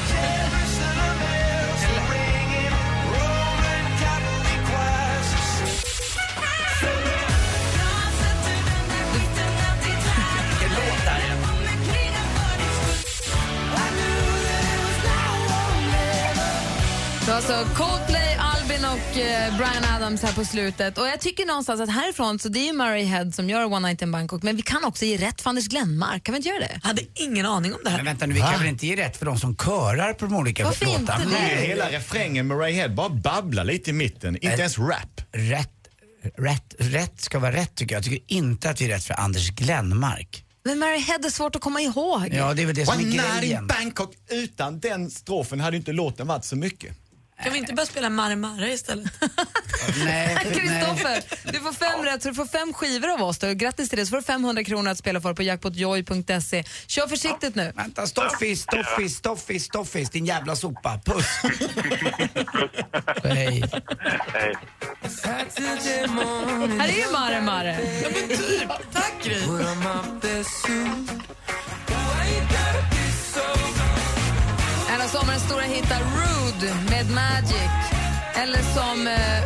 Var 17.36 17.42
alltså 17.42 17.76
Coldplay, 17.84 18.38
Albin 18.40 18.86
och 18.86 19.18
eh, 19.18 19.58
Brian 19.58 19.84
Adams 19.96 20.24
här 20.24 20.34
på 20.34 20.46
slutet. 20.46 20.98
Och 20.98 21.08
jag 21.08 21.22
tycker 21.22 21.46
någonstans 21.46 21.82
att 21.82 21.90
härifrån 21.90 22.40
så 22.40 22.50
det 22.50 22.60
är 22.60 22.66
ju 22.66 22.74
Murray 22.74 23.04
Head 23.04 23.32
som 23.32 23.50
gör 23.50 23.66
One 23.66 23.88
Night 23.88 24.02
in 24.02 24.12
Bangkok 24.12 24.44
men 24.44 24.56
vi 24.56 24.62
kan 24.62 24.86
också 24.86 25.06
ge 25.06 25.18
rätt 25.18 25.42
för 25.42 25.50
Anders 25.50 25.68
Glenmark. 25.68 26.24
Kan 26.24 26.34
vi 26.34 26.38
inte 26.38 26.50
göra 26.50 26.60
det? 26.60 26.80
Jag 26.82 26.88
hade 26.88 27.02
ingen 27.14 27.46
aning 27.46 27.74
om 27.74 27.80
det 27.84 27.90
här. 27.90 27.98
Men 27.98 28.06
vänta 28.06 28.26
nu, 28.26 28.34
vi 28.34 28.40
kan 28.40 28.60
väl 28.60 28.68
inte 28.68 28.88
ge 28.88 28.96
rätt 28.96 29.18
för 29.18 29.26
de 29.26 29.40
som 29.40 29.56
körar 29.56 30.14
på 30.14 30.26
de 30.26 30.36
olika 30.36 30.64
Varför 30.64 30.86
inte 30.86 31.00
låtarna? 31.00 31.26
det? 31.30 31.38
Är 31.38 31.68
hela 31.68 31.92
refrängen 31.92 32.48
med 32.48 32.60
Ray 32.60 32.72
Head 32.72 32.90
bara 32.90 33.10
babblar 33.10 33.64
lite 33.64 33.90
i 33.90 33.94
mitten. 33.94 34.36
Inte 34.36 34.48
ens 34.48 34.80
rap. 34.80 35.22
Rätt, 35.32 35.70
rätt, 36.38 36.76
rätt 36.80 37.22
ska 37.22 37.40
vara 37.40 37.52
rätt 37.56 37.76
tycker 37.76 37.96
jag. 37.96 38.00
Jag 38.00 38.06
tycker 38.06 38.36
inte 38.36 38.70
att 38.70 38.82
vi 38.82 38.86
är 38.86 38.90
rätt 38.90 39.04
för 39.04 39.14
Anders 39.20 39.50
Glenmark. 39.50 40.46
Men 40.66 40.80
Murray 40.80 41.00
Head 41.00 41.20
är 41.26 41.30
svårt 41.30 41.56
att 41.56 41.62
komma 41.62 41.82
ihåg. 41.82 42.30
Ja, 42.34 42.54
det 42.54 42.62
är 42.62 42.66
väl 42.66 42.76
det 42.76 42.86
som 42.86 42.94
är 42.94 42.98
One 42.98 43.10
night 43.10 43.34
in 43.34 43.40
grejen. 43.40 43.68
Bangkok. 43.68 44.14
Utan 44.30 44.80
den 44.80 45.12
strofen 45.12 45.60
hade 45.60 45.76
ju 45.76 45.80
inte 45.80 45.92
låten 45.92 46.28
varit 46.28 46.46
så 46.46 46.56
mycket. 46.56 46.96
Kan 47.44 47.54
vi 47.54 47.60
inte 47.60 47.74
börja 47.74 47.86
spela 47.86 48.10
Mare 48.10 48.72
istället? 48.74 49.12
Nej, 50.06 50.36
Kristoffer, 50.36 51.24
du 51.52 51.60
får 51.60 51.74
fem 51.74 52.04
rätt 52.04 52.24
så 52.24 52.30
du 52.30 52.36
får 52.36 52.46
fem 52.46 52.74
skivor 52.74 53.10
av 53.10 53.22
oss. 53.22 53.38
Då. 53.40 53.54
Grattis 53.54 53.90
till 53.90 53.98
det. 54.00 54.06
Så 54.06 54.10
får 54.10 54.18
du 54.18 54.24
500 54.24 54.64
kronor 54.64 54.92
att 54.92 54.98
spela 54.98 55.22
för 55.22 55.34
på 55.34 55.44
jackpotjoy.se. 55.44 56.64
Kör 56.88 57.08
försiktigt 57.08 57.56
nu. 57.56 57.72
Vänta, 57.76 58.08
Stoffis, 58.08 58.62
Stoffis, 58.62 59.16
Stoffis, 59.16 59.66
Stoffis, 59.66 60.10
din 60.10 60.26
jävla 60.26 60.56
sopa. 60.56 61.00
Puss! 61.06 61.26
Hej. 63.24 63.64
Hej. 64.34 64.56
Här 66.80 66.88
är 66.88 66.98
ju 66.98 67.12
Mare 67.12 67.42
Mare. 67.42 67.78
Ja, 68.04 68.10
men 68.14 68.38
typ. 68.38 68.70
Tack 68.94 69.14
Gry. 69.24 69.42
Hittar, 75.86 76.00
Rude 76.00 76.74
med 76.90 77.10
Magic. 77.10 77.70
Eller 78.36 78.60
som, 78.74 79.08
eh, 79.08 79.44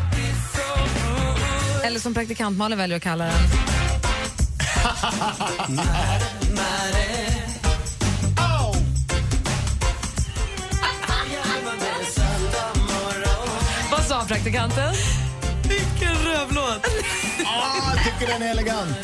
eller 1.85 1.99
som 1.99 2.13
praktikant 2.13 2.57
Malin 2.57 2.77
väljer 2.77 2.97
att 2.97 3.03
kalla 3.03 3.25
den. 3.25 3.33
Vad 13.91 14.01
sa 14.01 14.25
praktikanten? 14.27 14.93
Vilken 15.63 16.15
rövlåt. 16.15 16.85
Ah, 17.45 17.95
jag 17.95 18.03
tycker 18.05 18.33
den 18.33 18.41
är 18.41 18.51
elegant. 18.51 18.97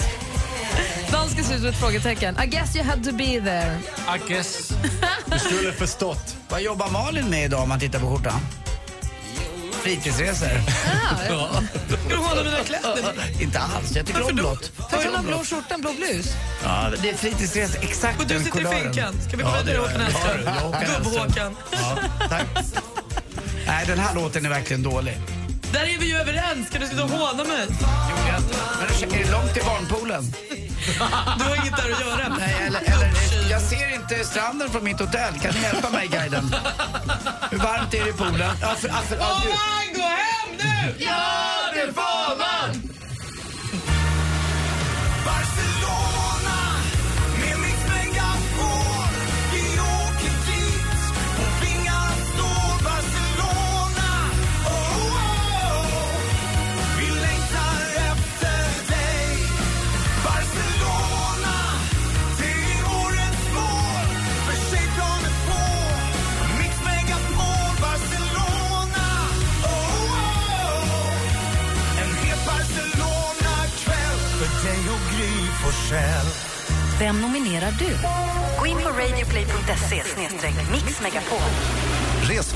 Danska 1.11 1.43
ser 1.43 1.53
ut 1.55 1.59
som 1.59 1.69
ett 1.69 1.79
frågetecken. 1.79 2.37
I 2.43 2.47
guess 2.47 2.75
you 2.75 2.85
had 2.85 3.03
to 3.03 3.11
be 3.11 3.41
there. 3.41 3.79
I 4.15 4.29
guess. 4.29 4.69
Du 5.25 5.39
skulle 5.39 5.71
förstått. 5.71 6.44
Vad 6.49 6.61
jobbar 6.61 6.89
Malin 6.89 7.29
med 7.29 7.45
idag 7.45 7.61
om 7.61 7.69
man 7.69 7.79
tittar 7.79 7.99
på 7.99 8.07
skjortan? 8.15 8.39
Fritidsresor. 9.83 10.49
Ja. 11.29 11.49
Ska 11.87 12.09
du 12.09 12.15
hålla 12.15 12.43
mina 12.43 12.57
kläder? 12.57 13.41
Inte 13.41 13.59
alls, 13.59 13.95
jag 13.95 14.05
tycker 14.05 14.29
om 14.29 14.35
blått. 14.35 14.71
Har 14.77 15.03
du 15.03 15.09
någon 15.11 15.25
blå 15.25 15.43
skjorta, 15.43 15.73
en 15.73 15.81
blå 15.81 15.93
blus? 15.93 16.33
Ja, 16.63 16.91
det 17.01 17.09
är 17.09 17.13
fritidsresor, 17.13 17.83
exakt 17.83 18.19
Och 18.21 18.27
du 18.27 18.33
den 18.33 18.43
sitter 18.43 18.59
i 18.59 18.63
kulören. 18.63 18.83
finkan. 18.93 19.15
Ska 19.27 19.37
vi 19.37 19.43
Ja, 19.43 19.55
vidare 19.63 19.75
det 19.75 19.81
Håkan 19.81 19.99
gör 19.99 19.99
jag. 19.99 20.11
Hellström? 20.11 20.43
Ja, 20.45 20.51
Håkan 20.65 20.81
Hellström. 20.81 21.03
Gubb-Håkan. 21.27 21.55
Ja, 21.71 21.97
tack. 22.29 22.45
Nej, 23.67 23.85
den 23.87 23.99
här 23.99 24.15
låten 24.15 24.45
är 24.45 24.49
verkligen 24.49 24.83
dålig. 24.83 25.17
Där 25.73 25.83
är 25.83 25.97
vi 25.99 26.05
ju 26.07 26.15
överens. 26.17 26.67
Ska 26.69 26.79
du 26.79 26.87
sitta 26.87 27.03
och 27.03 27.09
håna 27.09 27.43
mig? 27.43 27.67
Men 28.99 29.11
är 29.13 29.23
det 29.25 29.31
långt 29.31 29.53
till 29.53 29.63
barnpoolen? 29.63 30.33
Du 31.37 31.43
har 31.43 31.55
inget 31.55 31.77
där 31.77 31.91
att 31.93 31.99
göra. 32.01 32.35
Nej, 32.39 32.55
eller, 32.67 32.79
eller, 32.79 33.11
jag 33.55 33.61
ser 33.61 33.95
inte 33.95 34.25
stranden 34.25 34.69
från 34.69 34.83
mitt 34.83 34.99
hotell. 34.99 35.33
Kan 35.41 35.53
ni 35.53 35.61
hjälpa 35.61 35.89
mig, 35.89 36.07
guiden? 36.07 36.55
Hur 37.51 37.57
varmt 37.57 37.93
är 37.93 38.03
det 38.03 38.09
i 38.09 38.13
poolen? 38.13 38.55
Ja, 38.61 38.75
för, 38.75 38.87
ja, 38.87 38.95
för, 38.95 39.15
ja, 39.15 39.41
du. 39.43 39.49
man 39.49 40.01
gå 40.01 40.07
hem 40.07 40.57
nu? 40.57 41.05
Ja, 41.05 41.21
det 41.73 41.93
får 41.93 42.37
man! 42.37 42.84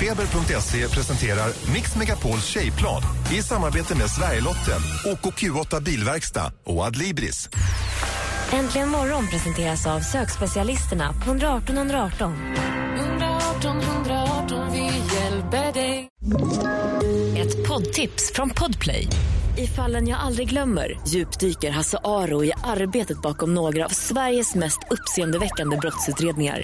Resfeber.se 0.10 0.90
presenterar 0.90 1.74
Mix 1.74 1.96
Megapols 1.96 2.46
tjejplan 2.46 3.02
i 3.34 3.44
samarbete 3.44 3.96
med 3.96 4.10
Sverigelotten, 4.10 4.82
OKQ8 5.06 5.82
Bilverkstad 5.82 6.52
och 6.64 6.86
Adlibris. 6.86 7.50
Äntligen 8.52 8.90
morgon 8.90 9.28
presenteras 9.28 9.88
av 9.88 10.00
sökspecialisterna 10.00 11.14
på 11.14 11.30
118 11.30 11.78
118. 11.78 12.34
118 12.98 13.82
118, 13.82 14.72
vi 14.72 14.92
hjälper 15.16 15.74
dig. 15.74 16.10
Ett 17.38 17.68
poddtips 17.68 18.32
från 18.34 18.50
Podplay. 18.50 19.08
I 19.58 19.68
fallen 19.68 20.08
jag 20.08 20.20
aldrig 20.20 20.50
glömmer 20.50 21.00
djupdyker 21.08 21.72
Hasse 21.72 21.98
Aro 22.04 22.44
i 22.44 22.52
arbetet 22.64 23.22
bakom 23.22 23.54
några 23.54 23.86
av 23.86 23.90
Sveriges 23.90 24.56
mest 24.56 24.80
uppseendeväckande 24.90 25.78
brottsutredningar. 25.78 26.64